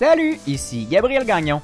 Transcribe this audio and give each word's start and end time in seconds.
Salut, 0.00 0.40
ici 0.46 0.86
Gabriel 0.90 1.26
Gagnon. 1.26 1.60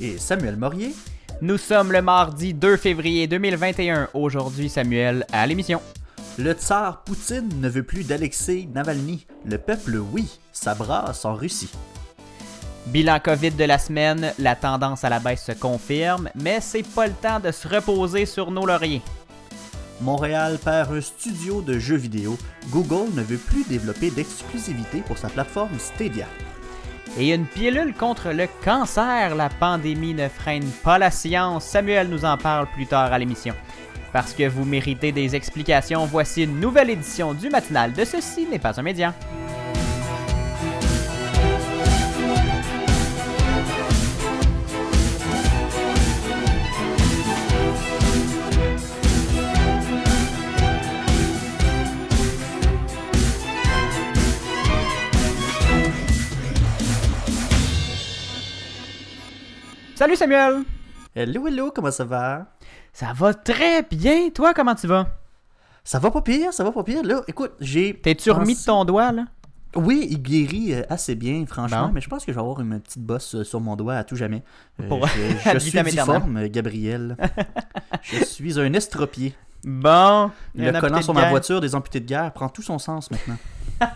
Et 0.00 0.18
Samuel 0.18 0.56
Morier. 0.56 0.92
Nous 1.40 1.56
sommes 1.56 1.92
le 1.92 2.02
mardi 2.02 2.52
2 2.52 2.76
février 2.76 3.28
2021. 3.28 4.08
Aujourd'hui, 4.12 4.68
Samuel, 4.68 5.24
à 5.30 5.46
l'émission. 5.46 5.80
Le 6.36 6.52
tsar 6.52 7.04
Poutine 7.04 7.48
ne 7.60 7.68
veut 7.68 7.84
plus 7.84 8.02
d'Alexei 8.02 8.68
Navalny. 8.74 9.24
Le 9.48 9.58
peuple, 9.58 9.98
oui, 9.98 10.40
ça 10.50 10.74
brasse 10.74 11.24
en 11.24 11.36
Russie. 11.36 11.70
Bilan 12.86 13.20
COVID 13.20 13.52
de 13.52 13.64
la 13.64 13.78
semaine, 13.78 14.32
la 14.40 14.56
tendance 14.56 15.04
à 15.04 15.08
la 15.08 15.20
baisse 15.20 15.44
se 15.44 15.52
confirme, 15.52 16.28
mais 16.34 16.60
c'est 16.60 16.82
pas 16.88 17.06
le 17.06 17.12
temps 17.12 17.38
de 17.38 17.52
se 17.52 17.68
reposer 17.68 18.26
sur 18.26 18.50
nos 18.50 18.66
lauriers. 18.66 19.02
Montréal 20.00 20.58
perd 20.58 20.92
un 20.92 21.00
studio 21.00 21.62
de 21.62 21.78
jeux 21.78 21.94
vidéo. 21.94 22.36
Google 22.70 23.14
ne 23.14 23.22
veut 23.22 23.38
plus 23.38 23.64
développer 23.68 24.10
d'exclusivité 24.10 25.02
pour 25.02 25.18
sa 25.18 25.28
plateforme 25.28 25.78
Stadia. 25.78 26.26
Et 27.18 27.32
une 27.32 27.46
pilule 27.46 27.94
contre 27.94 28.30
le 28.30 28.46
cancer, 28.64 29.34
la 29.34 29.48
pandémie 29.48 30.14
ne 30.14 30.28
freine 30.28 30.68
pas 30.84 30.98
la 30.98 31.10
science. 31.10 31.64
Samuel 31.64 32.08
nous 32.08 32.24
en 32.24 32.36
parle 32.36 32.66
plus 32.66 32.86
tard 32.86 33.12
à 33.12 33.18
l'émission. 33.18 33.54
Parce 34.12 34.32
que 34.32 34.48
vous 34.48 34.64
méritez 34.64 35.12
des 35.12 35.34
explications, 35.34 36.06
voici 36.06 36.44
une 36.44 36.60
nouvelle 36.60 36.90
édition 36.90 37.34
du 37.34 37.48
matinal 37.48 37.92
de 37.92 38.04
Ceci 38.04 38.46
n'est 38.46 38.58
pas 38.58 38.78
un 38.78 38.82
média. 38.82 39.14
Salut 59.96 60.14
Samuel! 60.16 60.64
Hello, 61.14 61.46
hello, 61.48 61.70
comment 61.74 61.90
ça 61.90 62.04
va? 62.04 62.46
Ça 62.92 63.14
va 63.14 63.32
très 63.32 63.82
bien. 63.82 64.28
Toi, 64.28 64.52
comment 64.52 64.74
tu 64.74 64.86
vas? 64.86 65.06
Ça 65.84 65.98
va 65.98 66.10
pas 66.10 66.20
pire, 66.20 66.52
ça 66.52 66.64
va 66.64 66.70
pas 66.70 66.82
pire. 66.84 67.02
Là, 67.02 67.22
écoute, 67.26 67.52
j'ai. 67.60 67.94
T'es-tu 67.94 68.30
remis 68.30 68.54
de 68.54 68.62
ton 68.62 68.84
doigt, 68.84 69.10
là? 69.12 69.24
Oui, 69.74 70.06
il 70.10 70.20
guérit 70.22 70.74
euh, 70.74 70.82
assez 70.90 71.14
bien, 71.14 71.44
franchement, 71.46 71.86
Bon. 71.86 71.92
mais 71.94 72.02
je 72.02 72.08
pense 72.10 72.26
que 72.26 72.32
je 72.32 72.36
vais 72.36 72.40
avoir 72.42 72.60
une 72.60 72.78
petite 72.80 73.02
bosse 73.02 73.36
euh, 73.36 73.44
sur 73.44 73.58
mon 73.60 73.74
doigt 73.74 73.94
à 73.94 74.04
tout 74.04 74.16
jamais. 74.16 74.42
Euh, 74.82 74.88
Pour- 74.88 75.06
je, 75.06 75.50
je 75.54 75.58
suis 75.58 75.82
difforme, 75.82 76.46
Gabriel. 76.48 77.16
je 78.02 78.22
suis 78.24 78.60
un 78.60 78.72
estropié. 78.74 79.34
Bon. 79.64 80.30
Le 80.54 80.78
collant 80.78 81.00
sur 81.00 81.14
ma 81.14 81.30
voiture 81.30 81.62
des 81.62 81.74
amputés 81.74 82.00
de 82.00 82.06
guerre 82.06 82.32
prend 82.34 82.50
tout 82.50 82.62
son 82.62 82.78
sens 82.78 83.10
maintenant. 83.10 83.36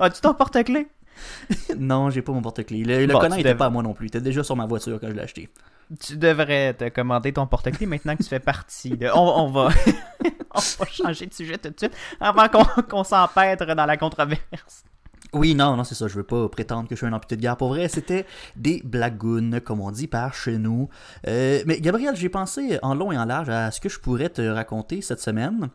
As-tu 0.00 0.20
ton 0.20 0.34
porte-clés? 0.34 0.88
non, 1.78 2.10
j'ai 2.10 2.22
pas 2.22 2.32
mon 2.32 2.42
porte-clés. 2.42 2.84
Le, 2.84 3.06
le 3.06 3.12
Bon, 3.12 3.20
tu 3.20 3.40
était 3.40 3.50
dev- 3.50 3.56
pas 3.58 3.66
à 3.66 3.70
moi 3.70 3.82
non 3.82 3.94
plus. 3.94 4.06
Il 4.06 4.08
était 4.08 4.20
déjà 4.20 4.42
sur 4.44 4.56
ma 4.56 4.66
voiture 4.66 4.98
quand 5.00 5.08
je 5.08 5.12
l'ai 5.12 5.22
acheté. 5.22 5.48
Tu 6.00 6.16
devrais 6.16 6.74
te 6.74 6.88
commander 6.88 7.32
ton 7.32 7.46
porte-clés 7.46 7.86
maintenant 7.86 8.16
que 8.16 8.22
tu 8.22 8.28
fais 8.28 8.40
partie 8.40 8.90
de... 8.96 9.08
On, 9.14 9.44
on 9.44 9.50
va... 9.50 9.68
on 10.54 10.58
va 10.78 10.86
changer 10.90 11.26
de 11.26 11.34
sujet 11.34 11.58
tout 11.58 11.70
de 11.70 11.78
suite 11.78 11.94
avant 12.20 12.48
qu'on 12.48 12.64
qu'on 12.82 13.04
s'empêtre 13.04 13.66
dans 13.66 13.86
la 13.86 13.96
controverse. 13.96 14.84
Oui, 15.32 15.54
non, 15.54 15.76
non, 15.76 15.84
c'est 15.84 15.94
ça. 15.94 16.08
Je 16.08 16.14
veux 16.14 16.22
pas 16.22 16.48
prétendre 16.48 16.88
que 16.88 16.94
je 16.94 16.98
suis 16.98 17.06
un 17.06 17.12
amputé 17.12 17.36
de 17.36 17.42
guerre. 17.42 17.56
Pour 17.56 17.68
vrai, 17.68 17.88
c'était 17.88 18.26
des 18.54 18.80
blagounes, 18.84 19.60
comme 19.60 19.80
on 19.80 19.90
dit 19.90 20.06
par 20.06 20.34
chez 20.34 20.56
nous. 20.56 20.88
Euh, 21.26 21.62
mais 21.66 21.80
Gabriel, 21.80 22.14
j'ai 22.16 22.28
pensé 22.28 22.78
en 22.82 22.94
long 22.94 23.12
et 23.12 23.18
en 23.18 23.24
large 23.24 23.48
à 23.50 23.70
ce 23.70 23.80
que 23.80 23.88
je 23.88 23.98
pourrais 23.98 24.28
te 24.28 24.40
raconter 24.42 25.02
cette 25.02 25.20
semaine. 25.20 25.68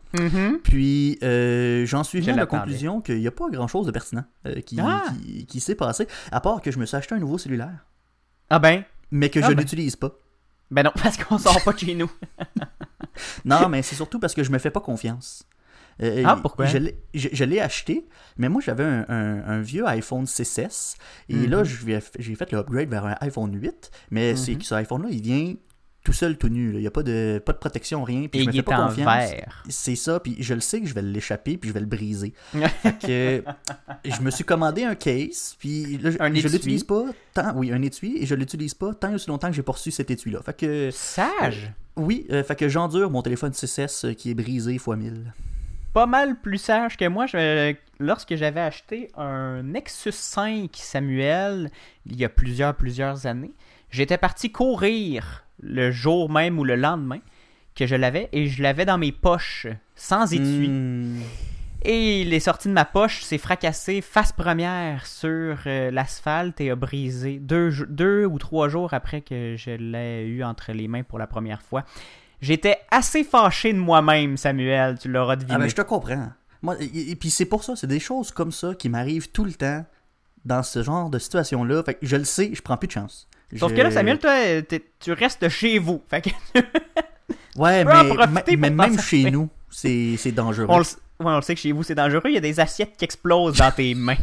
Puis 0.64 1.18
euh, 1.22 1.84
j'en 1.86 2.02
suis 2.02 2.20
venu 2.20 2.32
à 2.32 2.36
la 2.36 2.46
conclusion 2.46 3.00
qu'il 3.00 3.18
n'y 3.20 3.26
a 3.26 3.30
pas 3.30 3.48
grand-chose 3.50 3.86
de 3.86 3.90
pertinent 3.92 4.24
euh, 4.46 4.60
qui, 4.62 4.80
Ah! 4.80 5.04
qui, 5.22 5.46
qui 5.46 5.60
s'est 5.60 5.74
passé, 5.74 6.08
à 6.32 6.40
part 6.40 6.60
que 6.62 6.70
je 6.70 6.78
me 6.78 6.86
suis 6.86 6.96
acheté 6.96 7.14
un 7.14 7.18
nouveau 7.18 7.38
cellulaire, 7.38 7.86
Ah 8.50 8.58
ben... 8.58 8.82
mais 9.10 9.28
que 9.30 9.38
Ah 9.42 9.48
je 9.50 9.54
ben. 9.54 9.60
n'utilise 9.60 9.96
pas. 9.96 10.10
Ben 10.70 10.82
non, 10.82 10.92
parce 11.02 11.18
qu'on 11.22 11.38
sort 11.38 11.62
pas 11.62 11.72
de 11.74 11.78
chez 11.78 11.94
nous. 11.94 12.10
Non, 13.44 13.68
mais 13.68 13.82
c'est 13.82 13.94
surtout 13.96 14.18
parce 14.18 14.34
que 14.34 14.42
je 14.42 14.50
me 14.50 14.58
fais 14.58 14.70
pas 14.70 14.80
confiance. 14.80 15.44
Euh, 16.02 16.22
Ah, 16.24 16.38
pourquoi? 16.40 16.66
Je 16.66 16.78
l'ai- 16.78 16.96
je 17.14 17.28
je 17.32 17.44
l'ai 17.44 17.60
acheté, 17.60 18.06
mais 18.38 18.48
moi 18.48 18.62
j'avais 18.64 18.84
un, 18.84 19.04
un- 19.08 19.42
un 19.46 19.60
vieux 19.60 19.86
iPhone 19.86 20.26
6S 20.26 20.96
et 21.28 21.34
Mhm. 21.34 21.50
là 21.50 21.62
vais- 21.84 22.00
j'ai 22.18 22.34
fait 22.34 22.50
le 22.52 22.58
upgrade 22.58 22.88
vers 22.88 23.04
un 23.06 23.16
iPhone 23.20 23.54
8, 23.54 23.90
mais 24.10 24.34
Mhm. 24.52 24.58
que 24.58 24.64
ce 24.64 24.74
iPhone-là 24.74 25.08
il 25.10 25.22
vient 25.22 25.54
tout 26.04 26.12
seul, 26.12 26.36
tout 26.36 26.48
nu. 26.48 26.72
là. 26.72 26.78
Il 26.78 26.80
n'y 26.80 26.86
a 26.88 26.90
pas 26.90 27.04
de, 27.04 27.40
pas 27.46 27.52
de 27.52 27.58
protection, 27.58 28.02
rien. 28.02 28.26
Puis 28.26 28.40
Et 28.40 28.42
je 28.42 28.48
me 28.48 28.52
il 28.52 28.54
fais 28.56 28.58
est 28.58 28.62
pas 28.64 28.76
en 28.80 28.88
confiance. 28.88 29.30
C'est 29.68 29.94
ça, 29.94 30.18
puis 30.18 30.34
je 30.40 30.52
le 30.54 30.58
sais 30.60 30.80
que 30.80 30.86
je 30.88 30.94
vais 30.94 31.02
l'échapper, 31.02 31.56
puis 31.56 31.68
je 31.68 31.74
vais 31.74 31.78
le 31.80 31.86
briser. 31.86 32.32
fait 32.82 32.98
que 32.98 33.44
je 34.10 34.20
me 34.20 34.30
suis 34.32 34.42
commandé 34.42 34.82
un 34.82 34.96
case, 34.96 35.54
puis 35.60 35.98
là, 35.98 36.10
je- 36.10 36.16
Un 36.18 36.34
je 36.34 36.48
l'utilise 36.48 36.82
pas 36.82 37.04
tant, 37.34 37.54
oui, 37.54 37.70
un 37.70 37.80
étui, 37.82 38.16
et 38.20 38.26
je 38.26 38.34
l'utilise 38.34 38.74
pas 38.74 38.92
tant 38.94 39.12
et 39.12 39.14
aussi 39.14 39.28
longtemps 39.28 39.46
que 39.48 39.54
j'ai 39.54 39.62
reçu 39.64 39.92
cet 39.92 40.10
étui-là. 40.10 40.40
Fait 40.42 40.56
que, 40.56 40.90
Sage. 40.90 41.72
oui, 41.94 42.26
euh, 42.32 42.42
fait 42.42 42.56
que 42.56 42.68
j'endure 42.68 43.08
mon 43.08 43.22
téléphone 43.22 43.52
6S 43.52 44.04
euh, 44.06 44.12
qui 44.14 44.30
est 44.30 44.34
brisé 44.34 44.78
fois 44.78 44.96
1000. 44.96 45.32
Pas 45.92 46.06
mal 46.06 46.40
plus 46.40 46.58
sage 46.58 46.96
que 46.96 47.06
moi. 47.08 47.26
Je- 47.26 47.74
lorsque 47.98 48.34
j'avais 48.34 48.60
acheté 48.60 49.10
un 49.16 49.62
Nexus 49.62 50.12
5 50.12 50.70
Samuel, 50.74 51.70
il 52.06 52.16
y 52.16 52.24
a 52.24 52.28
plusieurs, 52.28 52.74
plusieurs 52.74 53.26
années, 53.26 53.52
j'étais 53.90 54.18
parti 54.18 54.50
courir 54.50 55.44
le 55.60 55.90
jour 55.90 56.30
même 56.30 56.58
ou 56.58 56.64
le 56.64 56.76
lendemain 56.76 57.20
que 57.74 57.86
je 57.86 57.94
l'avais 57.94 58.28
et 58.32 58.48
je 58.48 58.62
l'avais 58.62 58.84
dans 58.84 58.98
mes 58.98 59.12
poches 59.12 59.66
sans 59.94 60.32
étui. 60.32 60.68
Hmm. 60.68 61.20
Et 61.84 62.20
il 62.20 62.32
est 62.32 62.40
sorti 62.40 62.68
de 62.68 62.72
ma 62.72 62.84
poche, 62.84 63.22
s'est 63.22 63.38
fracassé 63.38 64.02
face 64.02 64.32
première 64.32 65.04
sur 65.04 65.56
euh, 65.66 65.90
l'asphalte 65.90 66.60
et 66.60 66.70
a 66.70 66.76
brisé 66.76 67.40
deux 67.40 68.24
ou 68.24 68.38
trois 68.38 68.68
jours 68.68 68.94
après 68.94 69.20
que 69.20 69.56
je 69.56 69.70
l'ai 69.72 70.22
eu 70.26 70.44
entre 70.44 70.70
les 70.72 70.86
mains 70.86 71.02
pour 71.02 71.18
la 71.18 71.26
première 71.26 71.60
fois. 71.60 71.84
J'étais 72.42 72.76
assez 72.90 73.24
fâché 73.24 73.72
de 73.72 73.78
moi-même, 73.78 74.36
Samuel, 74.36 74.98
tu 74.98 75.08
l'auras 75.08 75.36
deviné. 75.36 75.54
Ah 75.54 75.58
ben 75.58 75.68
je 75.68 75.74
te 75.74 75.80
comprends. 75.82 76.28
Moi, 76.60 76.76
et, 76.80 77.12
et 77.12 77.16
puis 77.16 77.30
c'est 77.30 77.44
pour 77.46 77.64
ça, 77.64 77.74
c'est 77.76 77.86
des 77.86 78.00
choses 78.00 78.30
comme 78.32 78.52
ça 78.52 78.74
qui 78.74 78.88
m'arrivent 78.90 79.30
tout 79.30 79.44
le 79.44 79.52
temps 79.54 79.86
dans 80.44 80.62
ce 80.62 80.82
genre 80.82 81.08
de 81.08 81.18
situation-là. 81.18 81.82
Fait 81.84 81.94
que 81.94 82.04
je 82.06 82.16
le 82.16 82.24
sais, 82.24 82.50
je 82.52 82.60
prends 82.60 82.76
plus 82.76 82.88
de 82.88 82.92
chance. 82.92 83.26
Sauf 83.56 83.70
Je- 83.70 83.76
que 83.76 83.80
là, 83.82 83.90
Samuel, 83.90 84.18
toi, 84.18 84.34
tu 85.00 85.12
restes 85.12 85.48
chez 85.48 85.78
vous. 85.78 86.02
Fait 86.10 86.20
que 86.22 86.30
Ouais, 87.56 87.84
mais, 87.84 88.56
mais 88.56 88.70
même 88.70 88.98
chez 88.98 89.30
nous, 89.30 89.48
c'est 89.70 90.16
dangereux. 90.32 90.66
on 90.68 90.76
le, 90.78 90.82
s- 90.82 90.98
ouais, 91.20 91.26
on 91.26 91.36
le 91.36 91.42
sait 91.42 91.54
que 91.54 91.60
chez 91.60 91.72
vous, 91.72 91.82
c'est 91.82 91.94
dangereux. 91.94 92.22
Il 92.26 92.34
y 92.34 92.38
a 92.38 92.40
des 92.40 92.58
assiettes 92.60 92.96
qui 92.96 93.04
explosent 93.04 93.58
dans 93.58 93.70
tes 93.70 93.94
mains. 93.96 94.16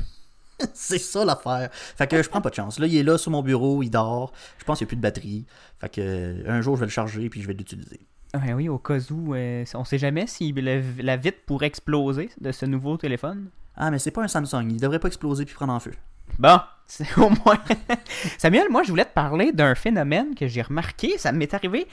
c'est 0.73 0.97
ça 0.99 1.25
l'affaire. 1.25 1.69
Fait 1.71 2.07
que 2.07 2.21
je 2.21 2.29
prends 2.29 2.41
pas 2.41 2.49
de 2.49 2.55
chance. 2.55 2.79
Là, 2.79 2.87
il 2.87 2.95
est 2.97 3.03
là 3.03 3.17
sur 3.17 3.31
mon 3.31 3.41
bureau, 3.41 3.81
il 3.83 3.89
dort. 3.89 4.31
Je 4.57 4.63
pense 4.65 4.77
qu'il 4.77 4.85
n'y 4.85 4.89
a 4.89 4.91
plus 4.91 4.97
de 4.97 5.01
batterie. 5.01 5.45
Fait 5.79 5.89
que 5.89 6.01
euh, 6.01 6.43
un 6.47 6.61
jour, 6.61 6.75
je 6.75 6.81
vais 6.81 6.85
le 6.87 6.91
charger 6.91 7.29
puis 7.29 7.41
je 7.41 7.47
vais 7.47 7.53
l'utiliser. 7.53 7.99
Ouais, 8.33 8.53
oui, 8.53 8.69
au 8.69 8.77
cas 8.77 8.99
où, 9.11 9.33
euh, 9.33 9.65
on 9.73 9.83
sait 9.85 9.97
jamais 9.97 10.27
si 10.27 10.51
le- 10.51 10.83
la 11.01 11.17
vitre 11.17 11.39
pourrait 11.47 11.65
exploser 11.67 12.29
de 12.39 12.51
ce 12.51 12.65
nouveau 12.65 12.95
téléphone. 12.97 13.49
Ah, 13.75 13.89
mais 13.89 13.97
c'est 13.99 14.11
pas 14.11 14.21
un 14.23 14.27
Samsung. 14.27 14.67
Il 14.69 14.79
devrait 14.79 14.99
pas 14.99 15.07
exploser 15.07 15.45
puis 15.45 15.55
prendre 15.55 15.73
en 15.73 15.79
feu. 15.79 15.93
Bon, 16.37 16.59
c'est 16.85 17.17
au 17.17 17.29
moins. 17.29 17.57
Samuel, 18.37 18.67
moi, 18.69 18.83
je 18.83 18.89
voulais 18.89 19.05
te 19.05 19.13
parler 19.13 19.51
d'un 19.51 19.73
phénomène 19.73 20.35
que 20.35 20.47
j'ai 20.47 20.61
remarqué. 20.61 21.17
Ça 21.17 21.31
m'est 21.31 21.53
arrivé 21.53 21.87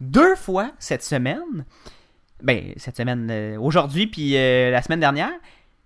deux 0.00 0.34
fois 0.36 0.72
cette 0.78 1.02
semaine. 1.02 1.64
Ben, 2.42 2.72
cette 2.76 2.96
semaine, 2.96 3.28
euh, 3.30 3.58
aujourd'hui, 3.60 4.06
puis 4.06 4.36
euh, 4.36 4.70
la 4.70 4.82
semaine 4.82 5.00
dernière. 5.00 5.30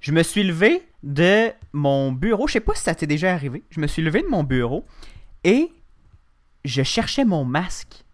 Je 0.01 0.13
me 0.13 0.23
suis 0.23 0.45
levé 0.45 0.87
de 1.07 1.51
mon 1.73 2.11
bureau. 2.13 2.47
Je 2.49 2.55
sais 2.55 2.61
pas 2.61 2.75
si 2.75 2.83
ça 2.83 2.95
t'est 2.95 3.07
déjà 3.07 3.33
arrivé. 3.33 3.63
Je 3.71 3.81
me 3.81 3.87
suis 3.87 4.03
levé 4.03 4.21
de 4.23 4.27
mon 4.29 4.43
bureau 4.43 4.85
et 5.45 5.71
je 6.65 6.83
cherchais 6.83 7.25
mon 7.25 7.45
masque. 7.45 8.05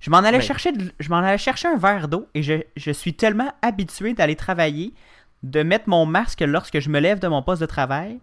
Je 0.00 0.10
m'en 0.10 0.18
allais, 0.18 0.38
Ben. 0.38 0.44
chercher, 0.44 0.70
de- 0.72 0.92
je 1.00 1.08
m'en 1.08 1.16
allais 1.16 1.38
chercher 1.38 1.66
un 1.66 1.76
verre 1.76 2.06
d'eau 2.08 2.28
et 2.34 2.42
je, 2.42 2.54
je 2.76 2.90
suis 2.92 3.14
tellement 3.14 3.52
habitué 3.62 4.12
d'aller 4.14 4.36
travailler, 4.36 4.92
de 5.42 5.62
mettre 5.62 5.88
mon 5.88 6.06
masque 6.06 6.40
lorsque 6.42 6.78
je 6.78 6.88
me 6.90 7.00
lève 7.00 7.18
de 7.18 7.26
mon 7.26 7.42
poste 7.42 7.60
de 7.62 7.66
travail 7.66 8.20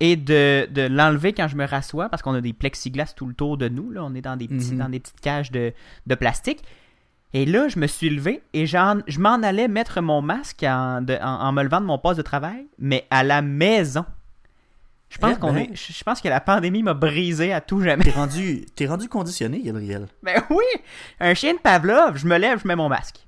et 0.00 0.16
de, 0.16 0.66
de 0.70 0.82
l'enlever 0.82 1.32
quand 1.34 1.46
je 1.46 1.56
me 1.56 1.66
rassois 1.66 2.08
parce 2.08 2.22
qu'on 2.22 2.34
a 2.34 2.40
des 2.40 2.52
plexiglas 2.52 3.12
tout 3.14 3.26
le 3.26 3.34
tour 3.34 3.58
de 3.58 3.68
nous. 3.68 3.90
Là. 3.90 4.02
On 4.04 4.14
est 4.14 4.22
dans 4.22 4.36
des, 4.36 4.48
petits, 4.48 4.72
Mhm. 4.72 4.78
dans 4.78 4.88
des 4.88 4.98
petites 5.00 5.20
cages 5.20 5.50
de, 5.52 5.72
de 6.06 6.14
plastique. 6.14 6.62
Et 7.34 7.44
là, 7.44 7.68
je 7.68 7.78
me 7.78 7.86
suis 7.86 8.08
levé 8.10 8.42
et 8.54 8.66
je 8.66 9.18
m'en 9.20 9.42
allais 9.42 9.68
mettre 9.68 10.00
mon 10.00 10.22
masque 10.22 10.62
en, 10.62 11.02
de- 11.02 11.18
en, 11.20 11.40
en 11.48 11.52
me 11.52 11.62
levant 11.62 11.80
de 11.80 11.86
mon 11.86 11.98
poste 11.98 12.16
de 12.16 12.22
travail, 12.22 12.66
mais 12.78 13.06
à 13.10 13.22
la 13.22 13.42
maison. 13.42 14.04
Je 15.10 15.18
pense, 15.18 15.34
Eh 15.36 15.40
qu'on 15.40 15.52
ben. 15.52 15.70
est, 15.70 15.74
je 15.76 15.92
je 15.92 16.04
pense 16.04 16.20
que 16.20 16.28
la 16.28 16.40
pandémie 16.40 16.82
m'a 16.82 16.94
brisé 16.94 17.52
à 17.52 17.60
tout 17.60 17.80
jamais. 17.82 18.04
T'es 18.04 18.10
rendu, 18.10 18.66
t'es 18.76 18.86
rendu 18.86 19.08
conditionné, 19.08 19.60
Gabriel. 19.62 20.06
Ben 20.22 20.42
oui! 20.50 20.64
Un 21.20 21.34
chien 21.34 21.54
de 21.54 21.58
Pavlov, 21.58 22.16
je 22.16 22.26
me 22.26 22.36
lève, 22.38 22.60
je 22.62 22.68
mets 22.68 22.76
mon 22.76 22.88
masque. 22.88 23.26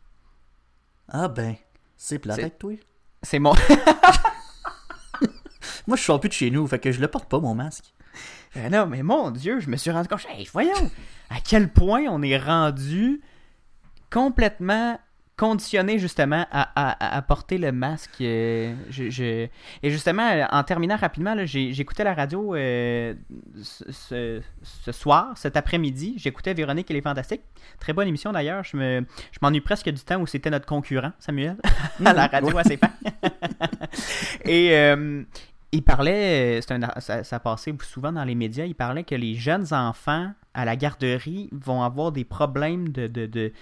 Ah 1.09 1.29
ben, 1.29 1.55
c'est 1.97 2.23
C'est- 2.25 2.31
avec 2.31 2.59
toi. 2.59 2.73
C'est 3.23 3.39
mon. 3.39 3.55
Moi, 5.87 5.97
je 5.97 6.03
sors 6.03 6.21
plus 6.21 6.29
de 6.29 6.35
chez 6.35 6.51
nous, 6.51 6.67
fait 6.67 6.79
que 6.79 6.93
je 6.93 7.01
le 7.01 7.09
porte 7.09 7.29
pas, 7.29 7.41
mon 7.41 7.55
masque. 7.55 7.85
Ben 8.55 8.71
non, 8.73 8.87
mais 8.87 9.03
mon 9.03 9.31
Dieu, 9.31 9.61
je 9.61 9.69
me 9.69 9.77
suis 9.77 9.91
rendu 9.91 10.09
compte. 10.09 10.25
Hey, 10.29 10.49
voyons! 10.53 10.91
À 11.31 11.37
quel 11.45 11.69
point 11.73 12.03
on 12.09 12.23
est 12.23 12.39
rendu 12.39 13.21
complètement 14.11 14.99
conditionné 15.37 15.99
justement 15.99 16.45
à, 16.51 16.69
à- 16.77 17.17
à 17.17 17.23
porter 17.23 17.57
le 17.57 17.73
masque. 17.73 18.21
euh, 18.21 18.75
je, 18.91 19.09
je- 19.09 19.47
Et 19.83 19.91
justement, 19.91 20.29
euh, 20.31 20.45
en 20.51 20.63
terminant 20.65 20.97
rapidement, 20.97 21.35
j'écoutais 21.47 22.05
la 22.05 22.13
radio 22.13 22.55
euh, 22.55 23.15
ce, 23.63 24.43
ce- 24.63 24.93
soir, 24.93 25.33
cet 25.37 25.57
après-midi. 25.57 26.13
J'écoutais 26.19 26.53
Véronique 26.53 26.91
et 26.91 26.95
les 26.95 27.01
Fantastiques. 27.01 27.41
Très 27.79 27.95
bonne 27.95 28.07
émission 28.09 28.33
d'ailleurs. 28.33 28.65
Je 28.65 28.77
me, 28.77 29.01
je 29.33 29.39
m'ennuie 29.41 29.63
presque 29.63 29.89
du 29.89 30.01
temps 30.03 30.21
où 30.21 30.27
c'était 30.27 30.51
notre 30.51 30.67
concurrent, 30.67 31.13
Samuel, 31.19 31.57
à 32.05 32.13
la 32.13 32.27
radio 32.27 32.59
à 32.59 32.65
ses 32.65 32.77
fins. 32.77 32.93
et 34.45 34.77
euh, 34.77 35.23
il 35.73 35.83
parlait, 35.83 36.61
un- 36.69 37.01
ça, 37.01 37.25
ça 37.25 37.41
passait 37.41 37.73
souvent 37.83 38.13
dans 38.13 38.25
les 38.25 38.35
médias, 38.35 38.65
il 38.67 38.75
parlait 38.75 39.05
que 39.05 39.15
les 39.15 39.35
jeunes 39.37 39.73
enfants 39.73 40.33
à 40.53 40.65
la 40.65 40.77
garderie 40.77 41.49
vont 41.53 41.83
avoir 41.83 42.13
des 42.13 42.25
problèmes 42.25 42.89
de, 42.91 43.07
de, 43.07 43.25
de- 43.27 43.53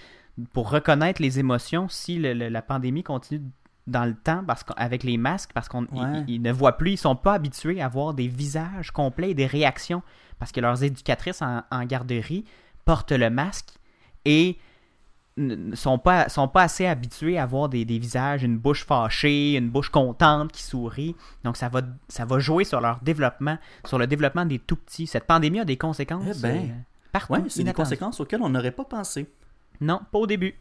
pour 0.53 0.69
reconnaître 0.69 1.21
les 1.21 1.39
émotions 1.39 1.87
si 1.89 2.17
le- 2.19 2.33
le- 2.33 2.49
la 2.49 2.61
pandémie 2.61 3.03
continue 3.03 3.41
dans 3.87 4.05
le 4.05 4.13
temps 4.13 4.43
parce 4.45 4.63
qu'avec 4.63 5.03
les 5.03 5.17
masques 5.17 5.51
parce 5.53 5.67
qu'ils 5.67 5.79
Ouais. 5.91 6.23
ils 6.27 6.41
ne 6.41 6.51
voient 6.51 6.77
plus, 6.77 6.91
ils 6.91 6.97
sont 6.97 7.15
pas 7.15 7.33
habitués 7.33 7.81
à 7.81 7.87
voir 7.87 8.13
des 8.13 8.27
visages 8.27 8.91
complets 8.91 9.31
et 9.31 9.33
des 9.33 9.47
réactions 9.47 10.03
parce 10.37 10.51
que 10.51 10.59
leurs 10.61 10.83
éducatrices 10.83 11.41
en, 11.41 11.63
en 11.71 11.83
garderie 11.85 12.45
portent 12.85 13.11
le 13.11 13.29
masque 13.29 13.69
et 14.25 14.57
ne 15.37 15.73
sont 15.75 15.97
pas, 15.97 16.27
sont 16.27 16.49
pas 16.49 16.63
assez 16.63 16.85
habitués 16.85 17.39
à 17.39 17.45
voir 17.45 17.69
des, 17.69 17.85
des 17.85 17.97
visages, 17.97 18.43
une 18.43 18.57
bouche 18.57 18.85
fâchée, 18.85 19.53
une 19.55 19.69
bouche 19.69 19.89
contente 19.89 20.51
qui 20.51 20.61
sourit. 20.63 21.15
Donc 21.45 21.55
ça 21.55 21.69
va, 21.69 21.81
ça 22.09 22.25
va 22.25 22.39
jouer 22.39 22.65
sur 22.65 22.81
leur 22.81 22.99
développement, 23.01 23.57
sur 23.85 23.97
le 23.97 24.05
développement 24.05 24.45
des 24.45 24.59
tout 24.59 24.75
petits. 24.75 25.07
Cette 25.07 25.23
pandémie 25.25 25.61
a 25.61 25.65
des 25.65 25.77
conséquences 25.77 26.25
Eh 26.37 26.41
ben. 26.41 26.57
euh, 26.57 26.73
partout. 27.13 27.33
Ouais, 27.33 27.43
c'est 27.47 27.63
des 27.63 27.71
conséquences 27.73 28.19
auxquelles 28.19 28.41
on 28.41 28.49
n'aurait 28.49 28.71
pas 28.71 28.83
pensé. 28.83 29.29
Non, 29.81 30.01
pas 30.11 30.19
au 30.19 30.27
début. 30.27 30.55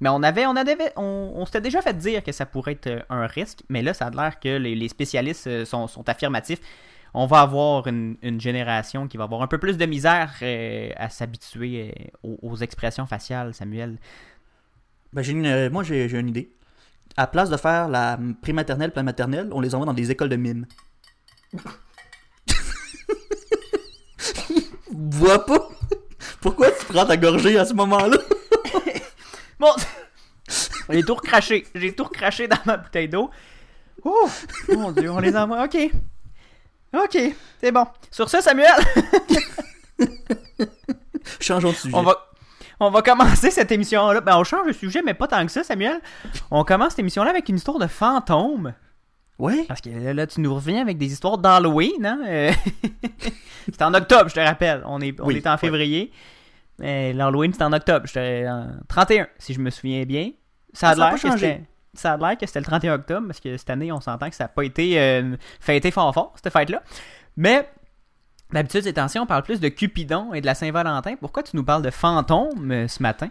Mais 0.00 0.08
on 0.08 0.22
avait, 0.22 0.46
on 0.46 0.56
avait, 0.56 0.76
on, 0.96 1.32
on 1.36 1.46
s'était 1.46 1.60
déjà 1.60 1.80
fait 1.80 1.96
dire 1.96 2.24
que 2.24 2.32
ça 2.32 2.44
pourrait 2.44 2.72
être 2.72 2.88
euh, 2.88 3.00
un 3.08 3.26
risque, 3.26 3.60
mais 3.68 3.82
là, 3.82 3.94
ça 3.94 4.06
a 4.06 4.10
l'air 4.10 4.40
que 4.40 4.56
les, 4.56 4.88
spécialistes 4.88 5.46
euh, 5.46 5.64
sont, 5.64 6.08
affirmatifs. 6.08 6.60
On 7.14 7.26
va 7.26 7.42
avoir 7.42 7.86
une, 7.86 8.16
génération 8.40 9.06
qui 9.06 9.18
va 9.18 9.24
avoir 9.24 9.42
un 9.42 9.46
peu 9.46 9.58
plus 9.58 9.76
de 9.76 9.84
misère 9.84 10.32
euh, 10.42 10.90
à 10.96 11.10
s'habituer 11.10 12.10
aux, 12.22 12.56
expressions 12.56 13.06
faciales, 13.06 13.52
Samuel. 13.54 13.98
Ben, 15.12 15.22
j'ai 15.22 15.34
euh, 15.34 15.68
moi, 15.70 15.82
j'ai 15.82 16.10
une 16.10 16.30
idée. 16.30 16.50
À 17.16 17.26
place 17.26 17.50
de 17.50 17.58
faire 17.58 17.88
la 17.88 18.18
prématernelle, 18.40 18.92
la 18.96 19.02
maternelle, 19.02 19.50
on 19.52 19.60
les 19.60 19.74
envoie 19.74 19.84
dans 19.86 19.92
des 19.92 20.10
écoles 20.10 20.30
de 20.30 20.36
mime. 20.36 20.64
Vois 24.90 25.44
pas? 25.44 25.68
Pourquoi 26.40 26.70
tu 26.70 26.86
prends 26.86 27.04
ta 27.04 27.18
gorgée 27.18 27.58
à 27.58 27.66
ce 27.66 27.74
moment-là? 27.74 28.16
Bon, 29.62 29.70
j'ai 30.90 31.04
tout 31.04 31.14
recraché, 31.14 31.64
j'ai 31.72 31.94
tout 31.94 32.02
recraché 32.02 32.48
dans 32.48 32.58
ma 32.64 32.78
bouteille 32.78 33.08
d'eau. 33.08 33.30
Oh, 34.02 34.28
mon 34.70 34.90
dieu, 34.90 35.08
on 35.08 35.20
les 35.20 35.36
envoie. 35.36 35.62
Ok, 35.62 35.76
ok, 36.92 37.18
c'est 37.60 37.70
bon. 37.70 37.86
Sur 38.10 38.28
ce, 38.28 38.40
Samuel, 38.40 38.72
Changeons 41.40 41.70
de 41.70 41.76
sujet. 41.76 41.94
On 41.94 42.02
va, 42.02 42.16
on 42.80 42.90
va 42.90 43.02
commencer 43.02 43.52
cette 43.52 43.70
émission-là. 43.70 44.20
Ben, 44.20 44.36
on 44.36 44.42
change 44.42 44.66
de 44.66 44.72
sujet, 44.72 45.00
mais 45.00 45.14
pas 45.14 45.28
tant 45.28 45.46
que 45.46 45.52
ça, 45.52 45.62
Samuel. 45.62 46.00
On 46.50 46.64
commence 46.64 46.90
cette 46.90 46.98
émission-là 46.98 47.30
avec 47.30 47.48
une 47.48 47.54
histoire 47.54 47.78
de 47.78 47.86
fantôme. 47.86 48.74
Ouais? 49.38 49.64
Parce 49.68 49.80
que 49.80 49.90
là, 49.90 50.12
là, 50.12 50.26
tu 50.26 50.40
nous 50.40 50.52
reviens 50.52 50.82
avec 50.82 50.98
des 50.98 51.12
histoires 51.12 51.38
d'Halloween, 51.38 52.04
hein? 52.04 52.20
Euh, 52.26 52.52
c'est 53.72 53.82
en 53.82 53.94
octobre, 53.94 54.28
je 54.28 54.34
te 54.34 54.40
rappelle. 54.40 54.82
On 54.86 55.00
est, 55.00 55.20
on 55.20 55.26
Oui, 55.26 55.36
est 55.36 55.46
en 55.46 55.56
février. 55.56 56.10
L'Halloween, 56.82 57.52
c'est 57.52 57.62
en 57.62 57.72
octobre. 57.72 58.06
Te- 58.08 58.46
en 58.48 58.68
31, 58.88 59.28
si 59.38 59.54
je 59.54 59.60
me 59.60 59.70
souviens 59.70 60.04
bien. 60.04 60.30
Ça 60.72 60.88
a 60.90 60.94
l'air 60.94 61.10
que 61.14 61.20
c'était... 61.38 61.62
Ça 61.94 62.12
a 62.14 62.16
l'air 62.16 62.38
que 62.38 62.46
c'était 62.46 62.60
le 62.60 62.64
31 62.64 62.94
octobre, 62.94 63.26
parce 63.26 63.40
que 63.40 63.56
cette 63.58 63.68
année, 63.70 63.92
on 63.92 64.00
s'entend 64.00 64.28
que 64.30 64.34
ça 64.34 64.44
n'a 64.44 64.48
pas 64.48 64.62
été 64.64 64.98
euh, 64.98 65.36
fêté 65.60 65.90
fort 65.90 66.12
fort, 66.14 66.32
cette 66.42 66.50
fête-là. 66.52 66.82
Mais 67.36 67.68
d'habitude, 68.50 68.82
ces 68.82 68.94
temps-ci, 68.94 69.18
on 69.18 69.26
parle 69.26 69.42
plus 69.42 69.60
de 69.60 69.68
Cupidon 69.68 70.32
et 70.32 70.40
de 70.40 70.46
la 70.46 70.54
Saint-Valentin. 70.54 71.16
Pourquoi 71.16 71.42
tu 71.42 71.54
nous 71.54 71.64
parles 71.64 71.82
de 71.82 71.90
fantômes 71.90 72.70
euh, 72.70 72.88
ce 72.88 73.02
matin? 73.02 73.28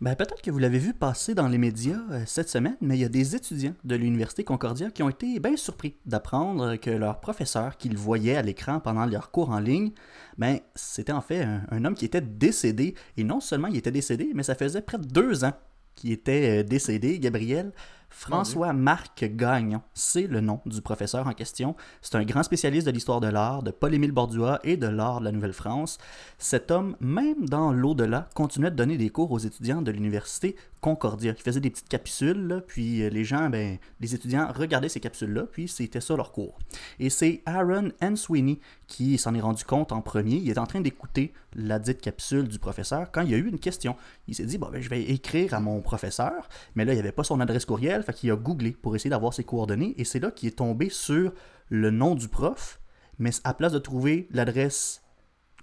Ben, 0.00 0.16
peut-être 0.16 0.42
que 0.42 0.50
vous 0.50 0.58
l'avez 0.58 0.78
vu 0.78 0.92
passer 0.92 1.34
dans 1.34 1.46
les 1.46 1.56
médias 1.56 2.00
euh, 2.10 2.24
cette 2.26 2.48
semaine, 2.48 2.76
mais 2.80 2.96
il 2.98 3.00
y 3.00 3.04
a 3.04 3.08
des 3.08 3.36
étudiants 3.36 3.74
de 3.84 3.94
l'Université 3.94 4.42
Concordia 4.42 4.90
qui 4.90 5.02
ont 5.02 5.08
été 5.08 5.38
bien 5.38 5.56
surpris 5.56 5.96
d'apprendre 6.04 6.76
que 6.76 6.90
leur 6.90 7.20
professeur 7.20 7.76
qu'ils 7.76 7.96
voyaient 7.96 8.36
à 8.36 8.42
l'écran 8.42 8.80
pendant 8.80 9.06
leurs 9.06 9.30
cours 9.30 9.50
en 9.50 9.60
ligne, 9.60 9.92
ben, 10.36 10.58
c'était 10.74 11.12
en 11.12 11.20
fait 11.20 11.42
un, 11.42 11.62
un 11.70 11.84
homme 11.84 11.94
qui 11.94 12.04
était 12.04 12.20
décédé. 12.20 12.94
Et 13.16 13.24
non 13.24 13.40
seulement 13.40 13.68
il 13.68 13.76
était 13.76 13.92
décédé, 13.92 14.32
mais 14.34 14.42
ça 14.42 14.56
faisait 14.56 14.82
près 14.82 14.98
de 14.98 15.06
deux 15.06 15.44
ans 15.44 15.54
qu'il 15.94 16.10
était 16.12 16.60
euh, 16.60 16.62
décédé, 16.64 17.18
Gabriel. 17.18 17.72
François-Marc 18.14 19.24
Gagnon, 19.36 19.82
c'est 19.92 20.28
le 20.28 20.40
nom 20.40 20.60
du 20.66 20.80
professeur 20.80 21.26
en 21.26 21.32
question. 21.32 21.74
C'est 22.00 22.14
un 22.14 22.24
grand 22.24 22.44
spécialiste 22.44 22.86
de 22.86 22.92
l'histoire 22.92 23.20
de 23.20 23.26
l'art, 23.26 23.64
de 23.64 23.72
Paul-Émile 23.72 24.12
Bordua 24.12 24.60
et 24.62 24.76
de 24.76 24.86
l'art 24.86 25.18
de 25.18 25.24
la 25.24 25.32
Nouvelle-France. 25.32 25.98
Cet 26.38 26.70
homme, 26.70 26.96
même 27.00 27.48
dans 27.48 27.72
l'au-delà, 27.72 28.28
continuait 28.34 28.70
de 28.70 28.76
donner 28.76 28.96
des 28.96 29.10
cours 29.10 29.32
aux 29.32 29.38
étudiants 29.38 29.82
de 29.82 29.90
l'université 29.90 30.56
Concordia. 30.84 31.32
Il 31.34 31.42
faisait 31.42 31.60
des 31.60 31.70
petites 31.70 31.88
capsules, 31.88 32.62
puis 32.66 33.02
euh, 33.02 33.08
les 33.08 33.24
gens, 33.24 33.48
ben, 33.48 33.78
les 34.00 34.14
étudiants 34.14 34.52
regardaient 34.52 34.90
ces 34.90 35.00
capsules-là, 35.00 35.44
puis 35.50 35.66
c'était 35.66 36.02
ça 36.02 36.14
leur 36.14 36.30
cours. 36.30 36.58
Et 36.98 37.08
c'est 37.08 37.40
Aaron 37.46 37.88
Sweeney 38.16 38.60
qui 38.86 39.16
s'en 39.16 39.34
est 39.34 39.40
rendu 39.40 39.64
compte 39.64 39.92
en 39.92 40.02
premier. 40.02 40.34
Il 40.34 40.50
est 40.50 40.58
en 40.58 40.66
train 40.66 40.82
d'écouter 40.82 41.32
la 41.54 41.78
dite 41.78 42.02
capsule 42.02 42.48
du 42.48 42.58
professeur 42.58 43.10
quand 43.10 43.22
il 43.22 43.30
y 43.30 43.34
a 43.34 43.38
eu 43.38 43.48
une 43.48 43.58
question. 43.58 43.96
Il 44.28 44.34
s'est 44.34 44.44
dit, 44.44 44.58
bon, 44.58 44.68
ben, 44.70 44.82
je 44.82 44.90
vais 44.90 45.00
écrire 45.04 45.54
à 45.54 45.60
mon 45.60 45.80
professeur, 45.80 46.50
mais 46.74 46.84
là, 46.84 46.92
il 46.92 46.96
n'y 46.96 47.00
avait 47.00 47.12
pas 47.12 47.24
son 47.24 47.40
adresse 47.40 47.64
courriel, 47.64 48.02
fait 48.02 48.12
qu'il 48.12 48.30
a 48.30 48.36
googlé 48.36 48.72
pour 48.72 48.94
essayer 48.94 49.08
d'avoir 49.08 49.32
ses 49.32 49.44
coordonnées, 49.44 49.94
et 49.96 50.04
c'est 50.04 50.20
là 50.20 50.30
qu'il 50.30 50.50
est 50.50 50.58
tombé 50.58 50.90
sur 50.90 51.32
le 51.70 51.90
nom 51.92 52.14
du 52.14 52.28
prof, 52.28 52.78
mais 53.18 53.30
à 53.44 53.54
place 53.54 53.72
de 53.72 53.78
trouver 53.78 54.28
l'adresse 54.32 55.03